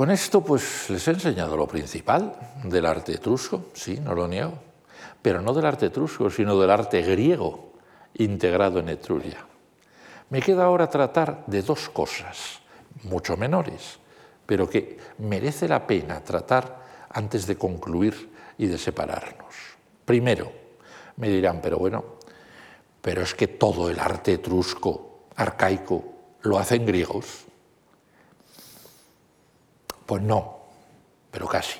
con 0.00 0.10
esto 0.10 0.40
pues 0.40 0.88
les 0.88 1.06
he 1.08 1.10
enseñado 1.10 1.58
lo 1.58 1.66
principal 1.66 2.32
del 2.64 2.86
arte 2.86 3.12
etrusco, 3.12 3.66
sí, 3.74 4.00
no 4.00 4.14
lo 4.14 4.26
niego, 4.26 4.54
pero 5.20 5.42
no 5.42 5.52
del 5.52 5.66
arte 5.66 5.92
etrusco, 5.92 6.30
sino 6.30 6.58
del 6.58 6.70
arte 6.70 7.02
griego 7.02 7.74
integrado 8.14 8.78
en 8.78 8.88
Etruria. 8.88 9.44
Me 10.30 10.40
queda 10.40 10.64
ahora 10.64 10.88
tratar 10.88 11.44
de 11.46 11.60
dos 11.60 11.90
cosas, 11.90 12.62
mucho 13.02 13.36
menores, 13.36 13.98
pero 14.46 14.70
que 14.70 14.96
merece 15.18 15.68
la 15.68 15.86
pena 15.86 16.24
tratar 16.24 16.80
antes 17.10 17.46
de 17.46 17.56
concluir 17.56 18.32
y 18.56 18.68
de 18.68 18.78
separarnos. 18.78 19.54
Primero, 20.06 20.50
me 21.16 21.28
dirán, 21.28 21.60
pero 21.60 21.76
bueno, 21.76 22.16
pero 23.02 23.20
es 23.20 23.34
que 23.34 23.48
todo 23.48 23.90
el 23.90 24.00
arte 24.00 24.32
etrusco, 24.32 25.26
arcaico, 25.36 26.04
lo 26.40 26.58
hacen 26.58 26.86
griegos. 26.86 27.49
Pues 30.10 30.24
no, 30.24 30.58
pero 31.30 31.46
casi. 31.46 31.78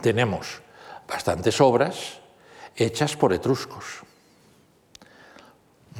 Tenemos 0.00 0.60
bastantes 1.06 1.60
obras 1.60 2.18
hechas 2.74 3.14
por 3.16 3.32
etruscos. 3.32 3.84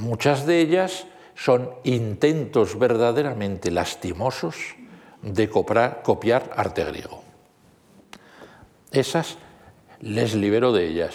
Muchas 0.00 0.44
de 0.44 0.60
ellas 0.60 1.06
son 1.36 1.70
intentos 1.84 2.76
verdaderamente 2.76 3.70
lastimosos 3.70 4.56
de 5.22 5.48
copiar, 5.48 6.50
arte 6.56 6.82
griego. 6.82 7.22
Esas 8.90 9.38
les 10.00 10.34
libero 10.34 10.72
de 10.72 10.88
ellas. 10.88 11.14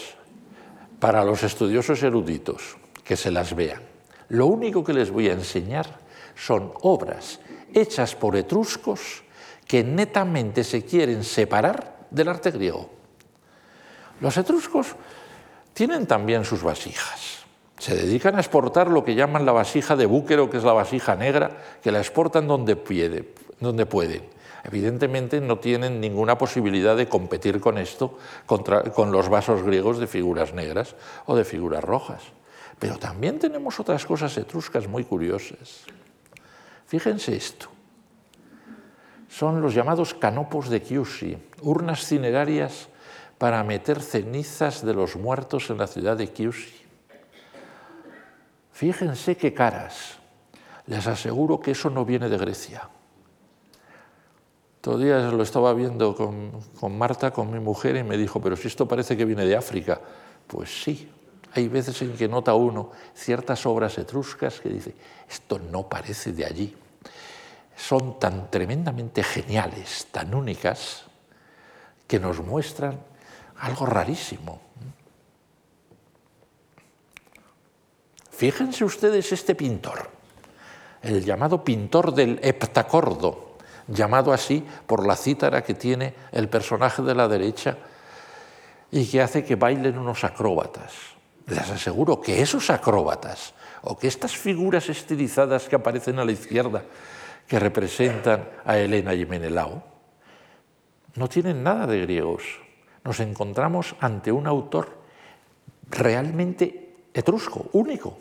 Para 1.00 1.22
los 1.22 1.42
estudiosos 1.42 2.02
eruditos, 2.02 2.78
que 3.04 3.18
se 3.18 3.30
las 3.30 3.54
vean. 3.54 3.82
Lo 4.30 4.46
único 4.46 4.82
que 4.82 4.94
les 4.94 5.10
voy 5.10 5.28
a 5.28 5.34
enseñar 5.34 6.00
son 6.34 6.72
obras 6.80 7.40
hechas 7.74 8.14
por 8.14 8.36
etruscos 8.36 9.22
que 9.66 9.84
netamente 9.84 10.64
se 10.64 10.84
quieren 10.84 11.24
separar 11.24 12.06
del 12.10 12.28
arte 12.28 12.50
griego. 12.50 12.90
Los 14.20 14.36
etruscos 14.36 14.88
tienen 15.72 16.06
también 16.06 16.44
sus 16.44 16.62
vasijas. 16.62 17.44
Se 17.78 17.96
dedican 17.96 18.36
a 18.36 18.40
exportar 18.40 18.88
lo 18.88 19.04
que 19.04 19.14
llaman 19.14 19.44
la 19.44 19.52
vasija 19.52 19.96
de 19.96 20.06
búquero, 20.06 20.48
que 20.50 20.58
es 20.58 20.64
la 20.64 20.72
vasija 20.72 21.16
negra, 21.16 21.58
que 21.82 21.90
la 21.90 21.98
exportan 21.98 22.46
donde, 22.46 22.76
donde 23.58 23.86
pueden. 23.86 24.22
Evidentemente 24.64 25.40
no 25.40 25.58
tienen 25.58 26.00
ninguna 26.00 26.38
posibilidad 26.38 26.96
de 26.96 27.08
competir 27.08 27.58
con 27.58 27.78
esto 27.78 28.16
con 28.46 29.10
los 29.10 29.28
vasos 29.28 29.64
griegos 29.64 29.98
de 29.98 30.06
figuras 30.06 30.54
negras 30.54 30.94
o 31.26 31.34
de 31.34 31.44
figuras 31.44 31.82
rojas. 31.82 32.22
Pero 32.78 32.98
también 32.98 33.40
tenemos 33.40 33.80
otras 33.80 34.06
cosas 34.06 34.36
etruscas 34.36 34.86
muy 34.86 35.04
curiosas. 35.04 35.84
Fíjense 36.92 37.34
esto. 37.34 37.68
Son 39.26 39.62
los 39.62 39.72
llamados 39.72 40.12
canopos 40.12 40.68
de 40.68 40.82
Chiusi, 40.82 41.38
urnas 41.62 42.04
cinerarias 42.04 42.88
para 43.38 43.64
meter 43.64 44.02
cenizas 44.02 44.84
de 44.84 44.92
los 44.92 45.16
muertos 45.16 45.70
en 45.70 45.78
la 45.78 45.86
ciudad 45.86 46.18
de 46.18 46.30
Chiusi. 46.30 46.84
Fíjense 48.72 49.38
qué 49.38 49.54
caras. 49.54 50.18
Les 50.84 51.06
aseguro 51.06 51.60
que 51.60 51.70
eso 51.70 51.88
no 51.88 52.04
viene 52.04 52.28
de 52.28 52.36
Grecia. 52.36 52.90
Todavía 54.82 55.30
lo 55.30 55.42
estaba 55.42 55.72
viendo 55.72 56.14
con, 56.14 56.60
con, 56.78 56.98
Marta, 56.98 57.30
con 57.30 57.50
mi 57.50 57.58
mujer, 57.58 57.96
y 57.96 58.02
me 58.02 58.18
dijo, 58.18 58.38
pero 58.42 58.54
si 58.54 58.68
esto 58.68 58.86
parece 58.86 59.16
que 59.16 59.24
viene 59.24 59.46
de 59.46 59.56
África. 59.56 59.98
Pues 60.46 60.82
sí, 60.82 61.10
hay 61.54 61.68
veces 61.68 62.02
en 62.02 62.12
que 62.18 62.28
nota 62.28 62.52
uno 62.52 62.90
ciertas 63.14 63.64
obras 63.64 63.96
etruscas 63.96 64.60
que 64.60 64.68
dice, 64.68 64.94
esto 65.26 65.58
no 65.58 65.88
parece 65.88 66.34
de 66.34 66.44
allí 66.44 66.76
son 67.76 68.18
tan 68.18 68.50
tremendamente 68.50 69.22
geniales, 69.22 70.08
tan 70.10 70.34
únicas, 70.34 71.04
que 72.06 72.20
nos 72.20 72.40
muestran 72.40 73.00
algo 73.60 73.86
rarísimo. 73.86 74.60
Fíjense 78.30 78.84
ustedes 78.84 79.32
este 79.32 79.54
pintor, 79.54 80.10
el 81.02 81.24
llamado 81.24 81.62
pintor 81.62 82.12
del 82.12 82.40
heptacordo, 82.42 83.56
llamado 83.86 84.32
así 84.32 84.66
por 84.86 85.06
la 85.06 85.16
cítara 85.16 85.62
que 85.62 85.74
tiene 85.74 86.14
el 86.32 86.48
personaje 86.48 87.02
de 87.02 87.14
la 87.14 87.28
derecha 87.28 87.78
y 88.90 89.06
que 89.06 89.22
hace 89.22 89.44
que 89.44 89.56
bailen 89.56 89.96
unos 89.96 90.24
acróbatas. 90.24 90.92
Les 91.46 91.70
aseguro 91.70 92.20
que 92.20 92.42
esos 92.42 92.70
acróbatas 92.70 93.54
o 93.82 93.98
que 93.98 94.08
estas 94.08 94.36
figuras 94.36 94.88
estilizadas 94.88 95.68
que 95.68 95.76
aparecen 95.76 96.18
a 96.18 96.24
la 96.24 96.32
izquierda 96.32 96.82
que 97.46 97.58
representan 97.58 98.48
a 98.64 98.78
Elena 98.78 99.14
y 99.14 99.26
Menelao, 99.26 99.82
no 101.14 101.28
tienen 101.28 101.62
nada 101.62 101.86
de 101.86 102.00
griegos. 102.00 102.42
Nos 103.04 103.20
encontramos 103.20 103.94
ante 104.00 104.32
un 104.32 104.46
autor 104.46 105.02
realmente 105.90 106.94
etrusco, 107.12 107.68
único, 107.72 108.18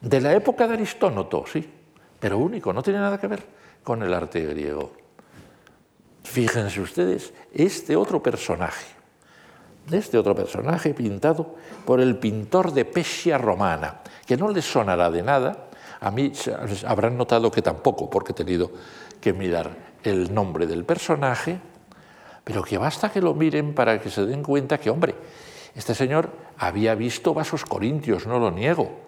de 0.00 0.20
la 0.20 0.32
época 0.32 0.66
de 0.66 0.74
Aristónoto, 0.74 1.44
sí, 1.46 1.68
pero 2.18 2.38
único, 2.38 2.72
no 2.72 2.82
tiene 2.82 3.00
nada 3.00 3.18
que 3.18 3.26
ver 3.26 3.44
con 3.82 4.02
el 4.02 4.14
arte 4.14 4.44
griego. 4.46 4.92
Fíjense 6.22 6.80
ustedes, 6.80 7.32
este 7.52 7.96
otro 7.96 8.22
personaje, 8.22 8.86
este 9.90 10.16
otro 10.16 10.34
personaje 10.34 10.94
pintado 10.94 11.56
por 11.84 12.00
el 12.00 12.16
pintor 12.16 12.72
de 12.72 12.86
Pesia 12.86 13.36
romana, 13.36 14.00
que 14.26 14.36
no 14.36 14.48
les 14.48 14.64
sonará 14.64 15.10
de 15.10 15.22
nada, 15.22 15.68
A 16.04 16.10
mí 16.10 16.30
habrán 16.86 17.16
notado 17.16 17.50
que 17.50 17.62
tampoco, 17.62 18.10
porque 18.10 18.32
he 18.32 18.34
tenido 18.34 18.70
que 19.22 19.32
mirar 19.32 19.96
el 20.02 20.34
nombre 20.34 20.66
del 20.66 20.84
personaje, 20.84 21.58
pero 22.44 22.62
que 22.62 22.76
basta 22.76 23.10
que 23.10 23.22
lo 23.22 23.32
miren 23.32 23.74
para 23.74 23.98
que 23.98 24.10
se 24.10 24.26
den 24.26 24.42
cuenta 24.42 24.76
que, 24.76 24.90
hombre, 24.90 25.14
este 25.74 25.94
señor 25.94 26.28
había 26.58 26.94
visto 26.94 27.32
vasos 27.32 27.64
corintios, 27.64 28.26
no 28.26 28.38
lo 28.38 28.50
niego, 28.50 29.00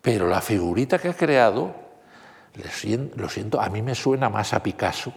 pero 0.00 0.28
la 0.28 0.40
figurita 0.40 0.98
que 0.98 1.10
ha 1.10 1.14
creado, 1.14 1.74
lo 3.14 3.28
siento, 3.28 3.60
a 3.60 3.68
mí 3.68 3.82
me 3.82 3.94
suena 3.94 4.30
más 4.30 4.54
a 4.54 4.62
Picasso, 4.62 5.12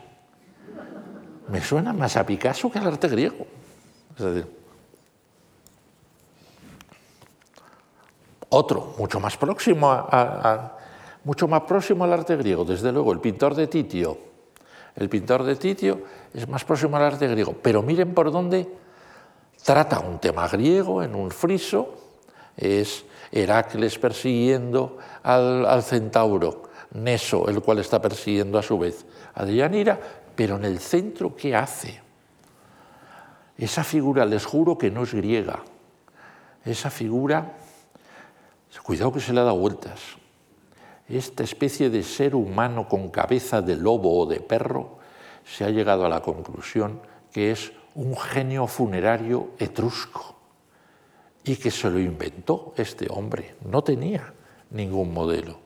me 1.47 1.61
suena 1.61 1.93
más 1.93 2.17
a 2.17 2.26
Picasso 2.26 2.69
que 2.69 2.80
al 2.80 2.88
arte 2.88 3.07
griego. 3.07 3.47
Otro, 8.56 8.93
mucho 8.97 9.20
más 9.20 9.36
próximo 9.38 9.91
a, 9.91 10.78
mucho 11.24 11.47
más 11.47 11.64
próximo 11.64 12.03
al 12.03 12.14
arte 12.14 12.36
griego, 12.36 12.64
desde 12.64 12.91
luego, 12.91 13.12
el 13.12 13.20
pintor 13.20 13.56
de 13.56 13.68
Titio. 13.68 14.18
El 14.95 15.10
pintor 15.10 15.43
de 15.43 15.56
Titio 15.56 16.03
es 16.34 16.47
más 16.47 16.64
próximo 16.64 16.95
al 16.95 17.03
arte 17.03 17.28
griego, 17.28 17.53
pero 17.62 17.82
miren 17.82 18.14
por 18.14 18.32
dónde 18.32 18.68
trata 19.64 19.99
un 19.99 20.20
tema 20.20 20.47
griego 20.47 21.03
en 21.03 21.16
un 21.16 21.32
friso, 21.32 21.95
es 22.56 23.03
Heracles 23.32 23.99
persiguiendo 23.99 24.97
al, 25.24 25.84
centauro, 25.84 26.64
Neso, 26.93 27.49
el 27.49 27.62
cual 27.62 27.80
está 27.80 28.01
persiguiendo 28.01 28.58
a 28.58 28.64
su 28.64 28.80
vez 28.80 29.06
a 29.34 29.43
Deianira, 29.43 29.99
pero 30.34 30.56
en 30.56 30.64
el 30.64 30.80
centro, 30.80 31.36
¿qué 31.36 31.56
hace? 31.56 31.99
Esa 33.58 33.84
figura, 33.84 34.26
les 34.26 34.45
juro 34.45 34.78
que 34.78 34.91
no 34.91 35.03
es 35.03 35.14
griega, 35.14 35.60
esa 36.64 36.89
figura, 36.89 37.58
cuidado 38.84 39.13
que 39.13 39.19
se 39.19 39.34
le 39.34 39.41
da 39.41 39.51
vueltas, 39.51 39.99
esta 41.07 41.43
especie 41.43 41.89
de 41.89 42.03
ser 42.03 42.36
humano 42.36 42.88
con 42.88 43.09
cabeza 43.09 43.61
de 43.61 43.76
lobo 43.76 44.19
o 44.19 44.26
de 44.26 44.39
perro, 44.39 44.97
se 45.45 45.63
ha 45.63 45.69
llegado 45.69 46.05
a 46.05 46.09
la 46.09 46.21
conclusión 46.21 46.99
que 47.32 47.51
es 47.51 47.71
un 47.93 48.17
genio 48.17 48.67
funerario 48.67 49.51
etrusco 49.59 50.36
y 51.43 51.55
que 51.57 51.69
se 51.69 51.89
lo 51.89 51.99
inventó 51.99 52.73
este 52.76 53.07
hombre, 53.09 53.55
no 53.69 53.84
tenía 53.84 54.34
ningún 54.71 55.13
modelo. 55.13 55.59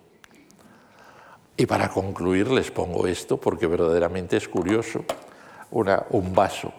Y 1.56 1.66
para 1.66 1.90
concluir 1.90 2.52
les 2.52 2.72
pongo 2.72 3.08
esto 3.08 3.38
porque 3.38 3.68
verdaderamente 3.68 4.38
es 4.38 4.48
curioso, 4.48 5.04
un 5.72 6.34
vaso 6.34 6.74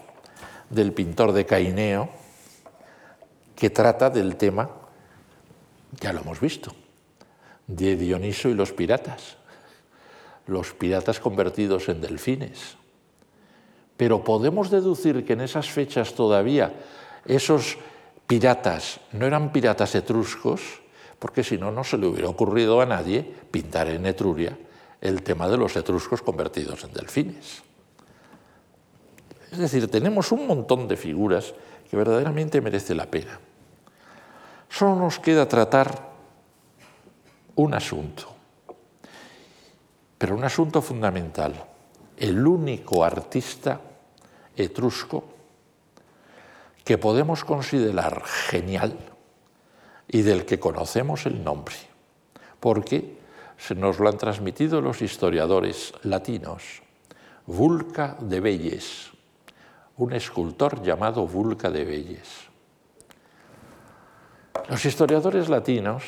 del 0.69 0.93
pintor 0.93 1.33
de 1.33 1.47
Caineo 1.47 2.09
que 3.55 3.71
trata 3.71 4.11
del 4.11 4.37
tema, 4.37 4.71
ya 5.99 6.13
lo 6.13 6.21
hemos 6.21 6.41
visto, 6.41 6.73
de 7.67 7.97
Dioniso 7.97 8.49
y 8.49 8.55
los 8.55 8.73
piratas, 8.73 9.37
los 10.47 10.73
piratas 10.73 11.21
convertidos 11.21 11.89
en 11.89 12.01
delfines. 12.01 12.77
Pero 13.97 14.25
podemos 14.25 14.71
deducir 14.71 15.25
que 15.25 15.35
en 15.35 15.43
esas 15.43 15.69
fechas 15.69 16.15
todavía 16.15 16.73
esos 17.27 17.77
piratas 18.27 19.01
no 19.13 19.27
eran 19.27 19.53
piratas 19.53 19.95
etruscos, 19.95 20.61
porque 21.19 21.45
si 21.45 21.59
no, 21.59 21.71
no 21.71 21.85
se 21.85 21.99
le 21.99 22.07
hubiera 22.07 22.29
ocurrido 22.29 22.81
a 22.81 22.87
nadie 22.87 23.23
pintar 23.51 23.89
en 23.89 24.07
Etruria 24.07 24.57
el 25.01 25.23
tema 25.23 25.49
de 25.49 25.57
los 25.57 25.77
etruscos 25.77 26.23
convertidos 26.23 26.85
en 26.85 26.93
delfines. 26.93 27.63
Es 29.53 29.59
decir, 29.59 29.91
tenemos 29.91 30.33
un 30.33 30.47
montón 30.47 30.87
de 30.89 30.97
figuras 30.97 31.55
que 31.91 31.97
verdaderamente 31.97 32.61
merece 32.61 32.95
la 32.95 33.11
pena. 33.11 33.41
Solo 34.71 34.95
nos 34.95 35.19
queda 35.19 35.49
tratar 35.49 36.09
un 37.57 37.75
asunto, 37.75 38.29
pero 40.17 40.37
un 40.37 40.45
asunto 40.45 40.81
fundamental. 40.81 41.53
El 42.17 42.47
único 42.47 43.05
artista 43.05 43.81
etrusco 44.57 45.25
que 46.85 46.99
podemos 46.99 47.45
considerar 47.45 48.23
genial 48.25 48.97
y 50.09 50.23
del 50.23 50.47
que 50.47 50.61
conocemos 50.61 51.27
el 51.27 51.43
nombre, 51.43 51.75
porque 52.61 53.19
se 53.59 53.75
nos 53.75 53.99
lo 53.99 54.09
han 54.09 54.19
transmitido 54.19 54.81
los 54.81 55.03
historiadores 55.03 55.93
latinos. 56.05 56.83
Vulca 57.47 58.17
de 58.21 58.41
Belles, 58.41 59.11
un 59.97 60.13
escultor 60.13 60.83
llamado 60.83 61.27
Vulca 61.27 61.71
de 61.71 61.85
Belles. 61.85 62.50
Los 64.71 64.85
historiadores 64.85 65.49
latinos 65.49 66.05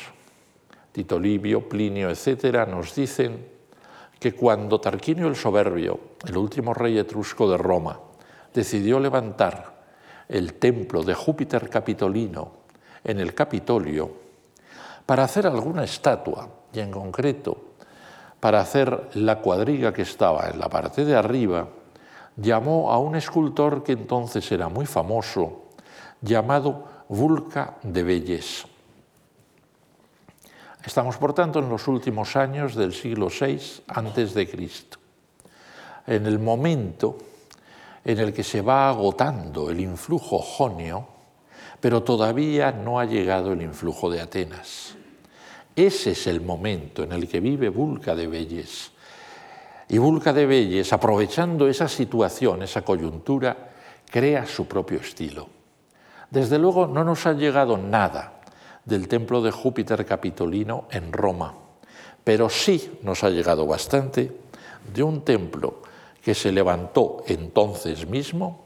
Tito 0.93 1.19
Livio, 1.19 1.67
Plinio, 1.67 2.09
etc., 2.09 2.65
nos 2.65 2.95
dicen 2.95 3.45
que 4.17 4.33
cuando 4.33 4.79
Tarquinio 4.79 5.27
el 5.27 5.35
Soberbio, 5.35 5.99
el 6.25 6.37
último 6.37 6.73
rey 6.73 6.97
etrusco 6.97 7.51
de 7.51 7.57
Roma, 7.57 7.99
decidió 8.53 9.01
levantar 9.01 9.83
el 10.29 10.53
templo 10.53 11.03
de 11.03 11.13
Júpiter 11.13 11.69
Capitolino 11.69 12.53
en 13.03 13.19
el 13.19 13.33
Capitolio 13.33 14.09
para 15.05 15.25
hacer 15.25 15.45
alguna 15.45 15.83
estatua, 15.83 16.47
y 16.71 16.79
en 16.79 16.91
concreto 16.91 17.73
para 18.39 18.61
hacer 18.61 19.09
la 19.15 19.39
cuadriga 19.39 19.91
que 19.91 20.03
estaba 20.03 20.47
en 20.47 20.57
la 20.59 20.69
parte 20.69 21.03
de 21.03 21.17
arriba, 21.17 21.67
llamó 22.37 22.93
a 22.93 22.99
un 22.99 23.17
escultor 23.17 23.83
que 23.83 23.91
entonces 23.91 24.49
era 24.53 24.69
muy 24.69 24.85
famoso, 24.85 25.63
llamado 26.21 26.92
Vulca 27.09 27.77
de 27.83 28.03
Belles. 28.03 28.65
Estamos, 30.85 31.17
por 31.17 31.33
tanto, 31.33 31.59
en 31.59 31.69
los 31.69 31.87
últimos 31.87 32.35
años 32.35 32.75
del 32.75 32.93
siglo 32.93 33.27
VI 33.27 34.45
Cristo, 34.47 34.97
en 36.05 36.25
el 36.25 36.39
momento 36.39 37.17
en 38.03 38.19
el 38.19 38.33
que 38.33 38.43
se 38.43 38.61
va 38.61 38.89
agotando 38.89 39.69
el 39.69 39.79
influjo 39.79 40.39
jonio, 40.39 41.07
pero 41.79 42.03
todavía 42.03 42.71
no 42.71 42.99
ha 42.99 43.05
llegado 43.05 43.53
el 43.53 43.61
influjo 43.61 44.09
de 44.09 44.21
Atenas. 44.21 44.95
Ese 45.75 46.11
es 46.11 46.27
el 46.27 46.41
momento 46.41 47.03
en 47.03 47.13
el 47.13 47.27
que 47.27 47.39
vive 47.39 47.69
Vulca 47.69 48.13
de 48.13 48.27
Belles. 48.27 48.91
Y 49.89 49.97
Vulca 49.97 50.33
de 50.33 50.45
Belles, 50.45 50.91
aprovechando 50.93 51.67
esa 51.67 51.87
situación, 51.87 52.61
esa 52.63 52.83
coyuntura, 52.83 53.71
crea 54.09 54.45
su 54.45 54.67
propio 54.67 54.99
estilo. 54.99 55.47
Desde 56.33 56.57
luego 56.57 56.87
no 56.87 57.03
nos 57.03 57.27
ha 57.27 57.33
llegado 57.33 57.77
nada 57.77 58.41
del 58.85 59.07
templo 59.07 59.39
de 59.43 59.51
Júpiter 59.51 60.03
Capitolino 60.03 60.87
en 60.89 61.13
Roma, 61.13 61.53
pero 62.23 62.49
sí 62.49 62.97
nos 63.03 63.23
ha 63.23 63.29
llegado 63.29 63.67
bastante 63.67 64.35
de 64.91 65.03
un 65.03 65.21
templo 65.21 65.83
que 66.23 66.33
se 66.33 66.51
levantó 66.51 67.17
entonces 67.27 68.07
mismo 68.07 68.65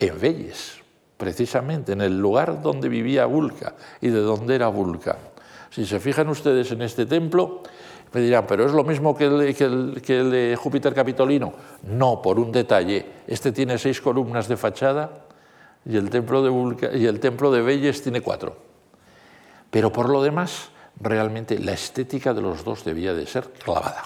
en 0.00 0.20
Velles, 0.20 0.80
precisamente 1.16 1.92
en 1.92 2.00
el 2.00 2.18
lugar 2.18 2.60
donde 2.60 2.88
vivía 2.88 3.26
Vulca 3.26 3.76
y 4.00 4.08
de 4.08 4.18
donde 4.18 4.56
era 4.56 4.66
Vulca. 4.66 5.18
Si 5.70 5.86
se 5.86 6.00
fijan 6.00 6.28
ustedes 6.28 6.72
en 6.72 6.82
este 6.82 7.06
templo, 7.06 7.62
me 8.12 8.22
dirán, 8.22 8.44
pero 8.48 8.66
es 8.66 8.72
lo 8.72 8.82
mismo 8.82 9.16
que 9.16 9.26
el, 9.26 9.54
que 10.02 10.18
el, 10.18 10.30
de 10.32 10.58
Júpiter 10.60 10.92
Capitolino. 10.94 11.52
No, 11.84 12.20
por 12.20 12.40
un 12.40 12.50
detalle. 12.50 13.06
Este 13.28 13.52
tiene 13.52 13.78
seis 13.78 14.00
columnas 14.00 14.48
de 14.48 14.56
fachada 14.56 15.27
y 15.88 15.96
el 15.96 16.10
templo 16.10 16.42
de, 16.42 16.50
Vulca, 16.50 16.94
y 16.94 17.06
el 17.06 17.18
templo 17.18 17.50
de 17.50 17.62
Velles 17.62 18.02
tiene 18.02 18.20
cuatro. 18.20 18.56
Pero 19.70 19.90
por 19.90 20.10
lo 20.10 20.22
demás, 20.22 20.68
realmente 21.00 21.58
la 21.58 21.72
estética 21.72 22.34
de 22.34 22.42
los 22.42 22.62
dos 22.62 22.84
debía 22.84 23.14
de 23.14 23.26
ser 23.26 23.50
clavada. 23.52 24.04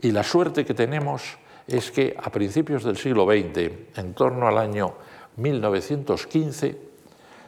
Y 0.00 0.12
la 0.12 0.22
suerte 0.22 0.64
que 0.64 0.72
tenemos 0.72 1.36
es 1.66 1.90
que 1.90 2.16
a 2.16 2.30
principios 2.30 2.84
del 2.84 2.96
siglo 2.96 3.24
XX, 3.24 3.98
en 3.98 4.14
torno 4.14 4.46
al 4.46 4.58
año 4.58 4.94
1915, 5.36 6.78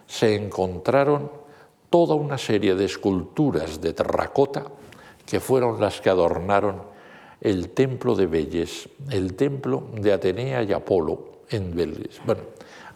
se 0.04 0.34
encontraron 0.34 1.30
toda 1.90 2.16
una 2.16 2.36
serie 2.36 2.74
de 2.74 2.86
esculturas 2.86 3.80
de 3.80 3.92
terracota 3.92 4.64
que 5.24 5.38
fueron 5.38 5.80
las 5.80 6.00
que 6.00 6.10
adornaron 6.10 6.82
el 7.40 7.70
templo 7.70 8.16
de 8.16 8.26
Belles, 8.26 8.88
el 9.10 9.34
templo 9.34 9.86
de 9.94 10.12
Atenea 10.12 10.64
y 10.64 10.72
Apolo 10.72 11.37
en 11.50 11.74
Belles. 11.74 12.20
Bueno, 12.24 12.42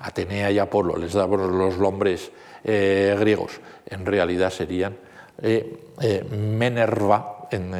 Atenea 0.01 0.51
y 0.51 0.59
Apolo 0.59 0.97
les 0.97 1.13
damos 1.13 1.41
los 1.41 1.79
nombres 1.79 2.31
eh, 2.65 3.17
griegos, 3.19 3.61
en 3.87 4.05
realidad 4.07 4.51
serían 4.51 4.97
eh, 5.41 5.91
eh, 6.01 6.25
Menerva 6.25 7.49
en, 7.51 7.75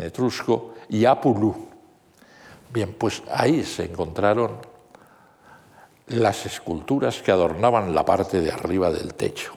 etrusco 0.00 0.74
y 0.88 1.04
Apulú. 1.04 1.68
Bien, 2.72 2.94
pues 2.98 3.22
ahí 3.30 3.62
se 3.62 3.84
encontraron 3.84 4.58
las 6.08 6.46
esculturas 6.46 7.22
que 7.22 7.32
adornaban 7.32 7.94
la 7.94 8.04
parte 8.04 8.40
de 8.40 8.50
arriba 8.50 8.90
del 8.90 9.14
techo. 9.14 9.54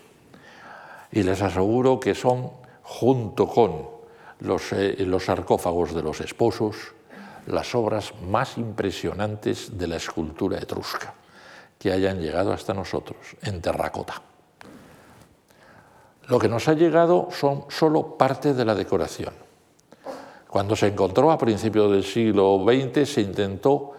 Y 1.11 1.23
les 1.23 1.41
aseguro 1.41 1.99
que 1.99 2.15
son, 2.15 2.51
junto 2.83 3.47
con 3.47 3.87
los 4.39 5.25
sarcófagos 5.25 5.93
de 5.93 6.01
los 6.01 6.21
esposos, 6.21 6.93
las 7.47 7.73
obras 7.75 8.13
más 8.21 8.57
impresionantes 8.57 9.77
de 9.77 9.87
la 9.87 9.97
escultura 9.97 10.57
etrusca 10.57 11.13
que 11.77 11.91
hayan 11.91 12.19
llegado 12.19 12.51
hasta 12.51 12.73
nosotros 12.73 13.17
en 13.41 13.61
terracota. 13.61 14.21
Lo 16.27 16.37
que 16.37 16.49
nos 16.49 16.67
ha 16.67 16.73
llegado 16.73 17.29
son 17.31 17.65
solo 17.69 18.17
parte 18.17 18.53
de 18.53 18.65
la 18.65 18.75
decoración. 18.75 19.33
Cuando 20.47 20.75
se 20.75 20.87
encontró 20.87 21.31
a 21.31 21.37
principios 21.37 21.91
del 21.91 22.03
siglo 22.03 22.63
XX 22.63 23.09
se 23.09 23.21
intentó 23.21 23.93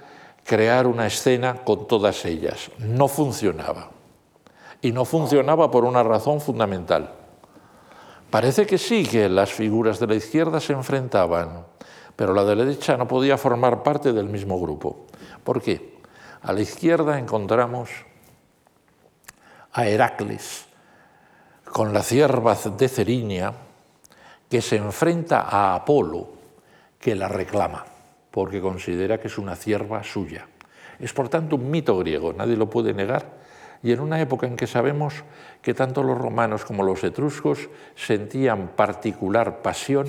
crear 0.44 0.86
una 0.86 1.06
escena 1.06 1.64
con 1.64 1.86
todas 1.86 2.24
ellas. 2.24 2.70
No 2.78 3.08
funcionaba. 3.08 3.90
Y 4.82 4.92
no 4.92 5.04
funcionaba 5.04 5.70
por 5.70 5.84
una 5.84 6.02
razón 6.02 6.40
fundamental. 6.40 7.14
Parece 8.30 8.66
que 8.66 8.78
sí 8.78 9.04
que 9.04 9.28
las 9.28 9.50
figuras 9.50 9.98
de 9.98 10.06
la 10.06 10.14
izquierda 10.14 10.60
se 10.60 10.72
enfrentaban, 10.72 11.66
pero 12.20 12.34
la 12.34 12.44
de 12.44 12.54
la 12.54 12.66
derecha 12.66 12.98
no 12.98 13.08
podía 13.08 13.38
formar 13.38 13.82
parte 13.82 14.12
del 14.12 14.26
mismo 14.26 14.60
grupo. 14.60 15.06
¿Por 15.42 15.62
qué? 15.62 15.96
A 16.42 16.52
la 16.52 16.60
izquierda 16.60 17.18
encontramos 17.18 17.88
a 19.72 19.86
Heracles 19.86 20.66
con 21.64 21.94
la 21.94 22.02
cierva 22.02 22.54
de 22.54 22.88
Cerinia 22.88 23.54
que 24.50 24.60
se 24.60 24.76
enfrenta 24.76 25.46
a 25.48 25.74
Apolo 25.74 26.28
que 26.98 27.14
la 27.14 27.26
reclama 27.26 27.86
porque 28.30 28.60
considera 28.60 29.18
que 29.18 29.28
es 29.28 29.38
una 29.38 29.56
cierva 29.56 30.04
suya. 30.04 30.46
Es 30.98 31.14
por 31.14 31.30
tanto 31.30 31.56
un 31.56 31.70
mito 31.70 31.96
griego, 31.96 32.34
nadie 32.34 32.58
lo 32.58 32.68
puede 32.68 32.92
negar, 32.92 33.24
y 33.82 33.92
en 33.92 34.00
una 34.00 34.20
época 34.20 34.46
en 34.46 34.56
que 34.56 34.66
sabemos 34.66 35.14
que 35.62 35.72
tanto 35.72 36.02
los 36.02 36.18
romanos 36.18 36.66
como 36.66 36.82
los 36.82 37.02
etruscos 37.02 37.70
sentían 37.96 38.68
particular 38.76 39.62
pasión 39.62 40.06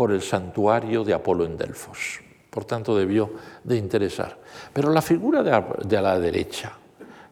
por 0.00 0.12
el 0.12 0.22
santuario 0.22 1.04
de 1.04 1.12
Apolo 1.12 1.44
en 1.44 1.58
Delfos. 1.58 2.22
Por 2.48 2.64
tanto, 2.64 2.96
debió 2.96 3.32
de 3.62 3.76
interesar. 3.76 4.38
Pero 4.72 4.88
la 4.88 5.02
figura 5.02 5.42
de 5.42 6.00
la 6.00 6.18
derecha, 6.18 6.72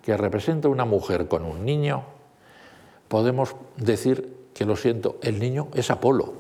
que 0.02 0.14
representa 0.14 0.68
una 0.68 0.84
mujer 0.84 1.28
con 1.28 1.46
un 1.46 1.64
niño, 1.64 2.02
podemos 3.08 3.56
decir 3.78 4.50
que, 4.52 4.66
lo 4.66 4.76
siento, 4.76 5.16
el 5.22 5.38
niño 5.38 5.68
es 5.72 5.90
Apolo. 5.90 6.34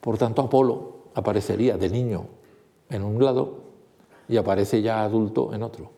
Por 0.00 0.16
tanto, 0.16 0.40
Apolo 0.40 1.08
aparecería 1.14 1.76
de 1.76 1.90
niño 1.90 2.24
en 2.88 3.02
un 3.02 3.22
lado 3.22 3.58
y 4.26 4.38
aparece 4.38 4.80
ya 4.80 5.02
adulto 5.02 5.52
en 5.52 5.62
otro. 5.62 5.90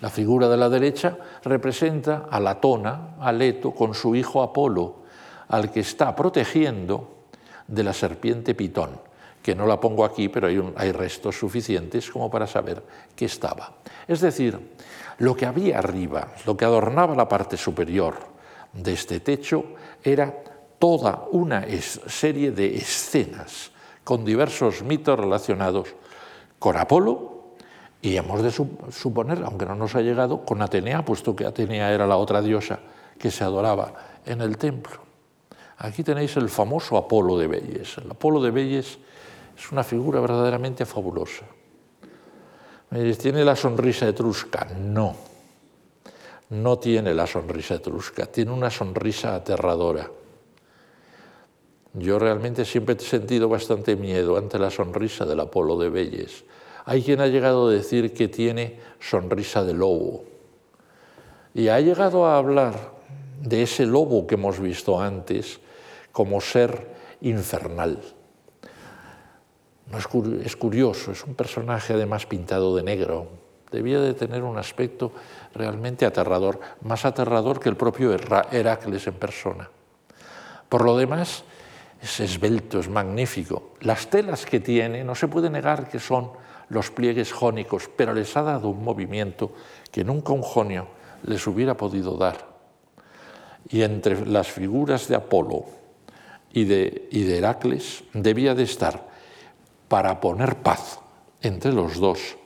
La 0.00 0.08
figura 0.08 0.48
de 0.48 0.56
la 0.56 0.68
derecha 0.68 1.18
representa 1.42 2.28
a 2.30 2.38
Latona, 2.38 3.16
a 3.18 3.32
Leto, 3.32 3.72
con 3.72 3.92
su 3.92 4.14
hijo 4.14 4.40
Apolo, 4.40 5.02
al 5.48 5.72
que 5.72 5.80
está 5.80 6.14
protegiendo 6.14 7.21
de 7.66 7.82
la 7.82 7.92
serpiente 7.92 8.54
Pitón, 8.54 9.00
que 9.42 9.54
no 9.54 9.66
la 9.66 9.80
pongo 9.80 10.04
aquí, 10.04 10.28
pero 10.28 10.46
hay, 10.46 10.62
hay 10.76 10.92
restos 10.92 11.38
suficientes 11.38 12.10
como 12.10 12.30
para 12.30 12.46
saber 12.46 12.82
que 13.16 13.24
estaba. 13.24 13.74
Es 14.06 14.20
decir, 14.20 14.58
lo 15.18 15.36
que 15.36 15.46
había 15.46 15.78
arriba, 15.78 16.34
lo 16.46 16.56
que 16.56 16.64
adornaba 16.64 17.14
la 17.14 17.28
parte 17.28 17.56
superior 17.56 18.16
de 18.72 18.92
este 18.92 19.20
techo, 19.20 19.64
era 20.02 20.34
toda 20.78 21.26
una 21.30 21.64
serie 22.06 22.50
de 22.50 22.76
escenas 22.76 23.70
con 24.04 24.24
diversos 24.24 24.82
mitos 24.82 25.18
relacionados 25.18 25.94
con 26.58 26.76
Apolo 26.76 27.32
y 28.00 28.16
hemos 28.16 28.42
de 28.42 28.50
suponer, 28.50 29.44
aunque 29.44 29.64
no 29.64 29.76
nos 29.76 29.94
ha 29.94 30.00
llegado, 30.00 30.44
con 30.44 30.60
Atenea, 30.60 31.04
puesto 31.04 31.36
que 31.36 31.46
Atenea 31.46 31.92
era 31.92 32.04
la 32.06 32.16
otra 32.16 32.42
diosa 32.42 32.80
que 33.16 33.30
se 33.30 33.44
adoraba 33.44 33.94
en 34.26 34.40
el 34.40 34.58
templo. 34.58 35.11
Aquí 35.78 36.02
tenéis 36.02 36.36
el 36.36 36.48
famoso 36.48 36.96
Apolo 36.96 37.38
de 37.38 37.46
Belles. 37.46 37.98
El 37.98 38.10
Apolo 38.10 38.40
de 38.40 38.50
Belles 38.50 38.98
es 39.56 39.72
una 39.72 39.82
figura 39.82 40.20
verdaderamente 40.20 40.86
fabulosa. 40.86 41.44
¿Tiene 43.18 43.44
la 43.44 43.56
sonrisa 43.56 44.06
etrusca? 44.06 44.66
No. 44.78 45.16
No 46.50 46.78
tiene 46.78 47.14
la 47.14 47.26
sonrisa 47.26 47.76
etrusca, 47.76 48.26
tiene 48.26 48.50
una 48.50 48.68
sonrisa 48.68 49.34
aterradora. 49.34 50.10
Yo 51.94 52.18
realmente 52.18 52.66
siempre 52.66 52.94
he 52.94 53.00
sentido 53.00 53.48
bastante 53.48 53.96
miedo 53.96 54.36
ante 54.36 54.58
la 54.58 54.70
sonrisa 54.70 55.24
del 55.24 55.40
Apolo 55.40 55.78
de 55.78 55.88
Belles. 55.88 56.44
Hay 56.84 57.02
quien 57.02 57.20
ha 57.20 57.26
llegado 57.26 57.68
a 57.68 57.72
decir 57.72 58.12
que 58.12 58.28
tiene 58.28 58.78
sonrisa 59.00 59.64
de 59.64 59.72
lobo. 59.72 60.24
Y 61.54 61.68
ha 61.68 61.80
llegado 61.80 62.26
a 62.26 62.36
hablar 62.36 62.91
de 63.42 63.62
ese 63.62 63.86
lobo 63.86 64.26
que 64.26 64.36
hemos 64.36 64.60
visto 64.60 65.00
antes 65.00 65.58
como 66.12 66.40
ser 66.40 66.94
infernal. 67.22 67.98
es, 70.44 70.56
curioso, 70.56 71.12
es 71.12 71.24
un 71.24 71.34
personaje 71.34 71.92
además 71.92 72.26
pintado 72.26 72.76
de 72.76 72.82
negro. 72.82 73.26
Debía 73.70 74.00
de 74.00 74.14
tener 74.14 74.42
un 74.42 74.58
aspecto 74.58 75.12
realmente 75.54 76.06
aterrador, 76.06 76.60
más 76.82 77.04
aterrador 77.04 77.58
que 77.58 77.68
el 77.68 77.76
propio 77.76 78.14
Heracles 78.14 79.06
en 79.06 79.14
persona. 79.14 79.70
Por 80.68 80.84
lo 80.84 80.96
demás, 80.96 81.44
es 82.00 82.20
esbelto, 82.20 82.78
es 82.78 82.88
magnífico. 82.88 83.72
Las 83.80 84.08
telas 84.08 84.46
que 84.46 84.60
tiene 84.60 85.02
no 85.04 85.14
se 85.14 85.28
puede 85.28 85.50
negar 85.50 85.88
que 85.88 85.98
son 85.98 86.30
los 86.68 86.90
pliegues 86.90 87.32
jónicos, 87.32 87.90
pero 87.96 88.14
les 88.14 88.36
ha 88.36 88.42
dado 88.42 88.68
un 88.68 88.84
movimiento 88.84 89.52
que 89.90 90.04
nunca 90.04 90.32
un 90.32 90.42
jonio 90.42 90.86
les 91.24 91.46
hubiera 91.46 91.76
podido 91.76 92.16
dar. 92.16 92.51
Y 93.68 93.82
entre 93.82 94.26
las 94.26 94.48
figuras 94.48 95.08
de 95.08 95.16
Apolo 95.16 95.66
y 96.52 96.64
de, 96.64 97.08
Heracles 97.12 98.04
debía 98.12 98.54
de 98.54 98.64
estar, 98.64 99.08
para 99.88 100.20
poner 100.20 100.56
paz 100.56 101.00
entre 101.40 101.72
los 101.72 101.98
dos, 101.98 102.36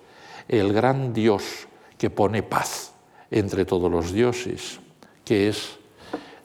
el 0.48 0.72
gran 0.72 1.12
dios 1.12 1.68
que 1.98 2.10
pone 2.10 2.42
paz 2.42 2.92
entre 3.30 3.64
todos 3.64 3.90
los 3.90 4.12
dioses, 4.12 4.80
que 5.24 5.48
es 5.48 5.78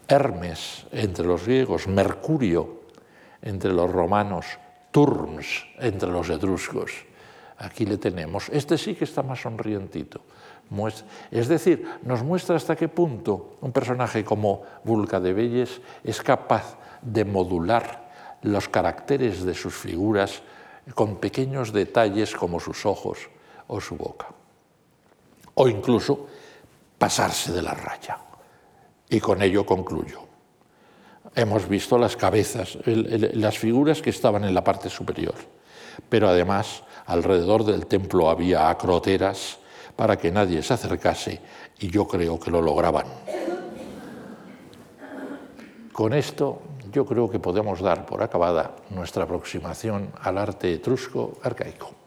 Hermes 0.07 0.85
entre 0.91 1.25
los 1.25 1.45
griegos, 1.45 1.87
Mercurio 1.87 2.81
entre 3.41 3.73
los 3.73 3.91
romanos, 3.91 4.45
Turns 4.91 5.65
entre 5.79 6.09
los 6.11 6.29
etruscos. 6.29 6.91
Aquí 7.57 7.85
le 7.85 7.97
tenemos. 7.97 8.49
Este 8.49 8.77
sí 8.77 8.95
que 8.95 9.05
está 9.05 9.23
más 9.23 9.41
sonrientito. 9.41 10.21
Es 11.31 11.47
decir, 11.47 11.85
nos 12.03 12.23
muestra 12.23 12.55
hasta 12.55 12.75
qué 12.75 12.87
punto 12.87 13.57
un 13.61 13.71
personaje 13.71 14.23
como 14.23 14.63
Vulca 14.83 15.19
de 15.19 15.33
Belles 15.33 15.81
es 16.03 16.21
capaz 16.21 16.77
de 17.01 17.25
modular 17.25 18.09
los 18.43 18.69
caracteres 18.69 19.43
de 19.43 19.53
sus 19.53 19.75
figuras 19.75 20.41
con 20.95 21.17
pequeños 21.17 21.73
detalles 21.73 22.33
como 22.33 22.59
sus 22.59 22.85
ojos 22.85 23.29
o 23.67 23.81
su 23.81 23.97
boca. 23.97 24.27
O 25.55 25.67
incluso 25.67 26.27
pasarse 26.97 27.51
de 27.51 27.61
la 27.61 27.73
raya. 27.73 28.17
Y 29.09 29.19
con 29.19 29.41
ello 29.41 29.65
concluyo 29.65 30.31
hemos 31.35 31.67
visto 31.67 31.97
las 31.97 32.15
cabezas, 32.15 32.77
las 32.85 33.57
figuras 33.57 34.01
que 34.01 34.09
estaban 34.09 34.43
en 34.43 34.53
la 34.53 34.63
parte 34.63 34.89
superior. 34.89 35.35
Pero 36.09 36.29
además, 36.29 36.83
alrededor 37.05 37.63
del 37.63 37.85
templo 37.85 38.29
había 38.29 38.69
acroteras 38.69 39.57
para 40.01 40.17
que 40.17 40.31
nadie 40.31 40.63
se 40.63 40.73
acercase 40.73 41.39
y 41.77 41.91
yo 41.91 42.07
creo 42.07 42.39
que 42.39 42.49
lo 42.49 42.59
lograban. 42.59 43.05
Con 45.93 46.13
esto 46.13 46.63
yo 46.91 47.05
creo 47.05 47.29
que 47.29 47.37
podemos 47.37 47.81
dar 47.81 48.03
por 48.07 48.23
acabada 48.23 48.77
nuestra 48.89 49.25
aproximación 49.25 50.09
al 50.19 50.39
arte 50.39 50.73
etrusco 50.73 51.37
arcaico. 51.43 52.00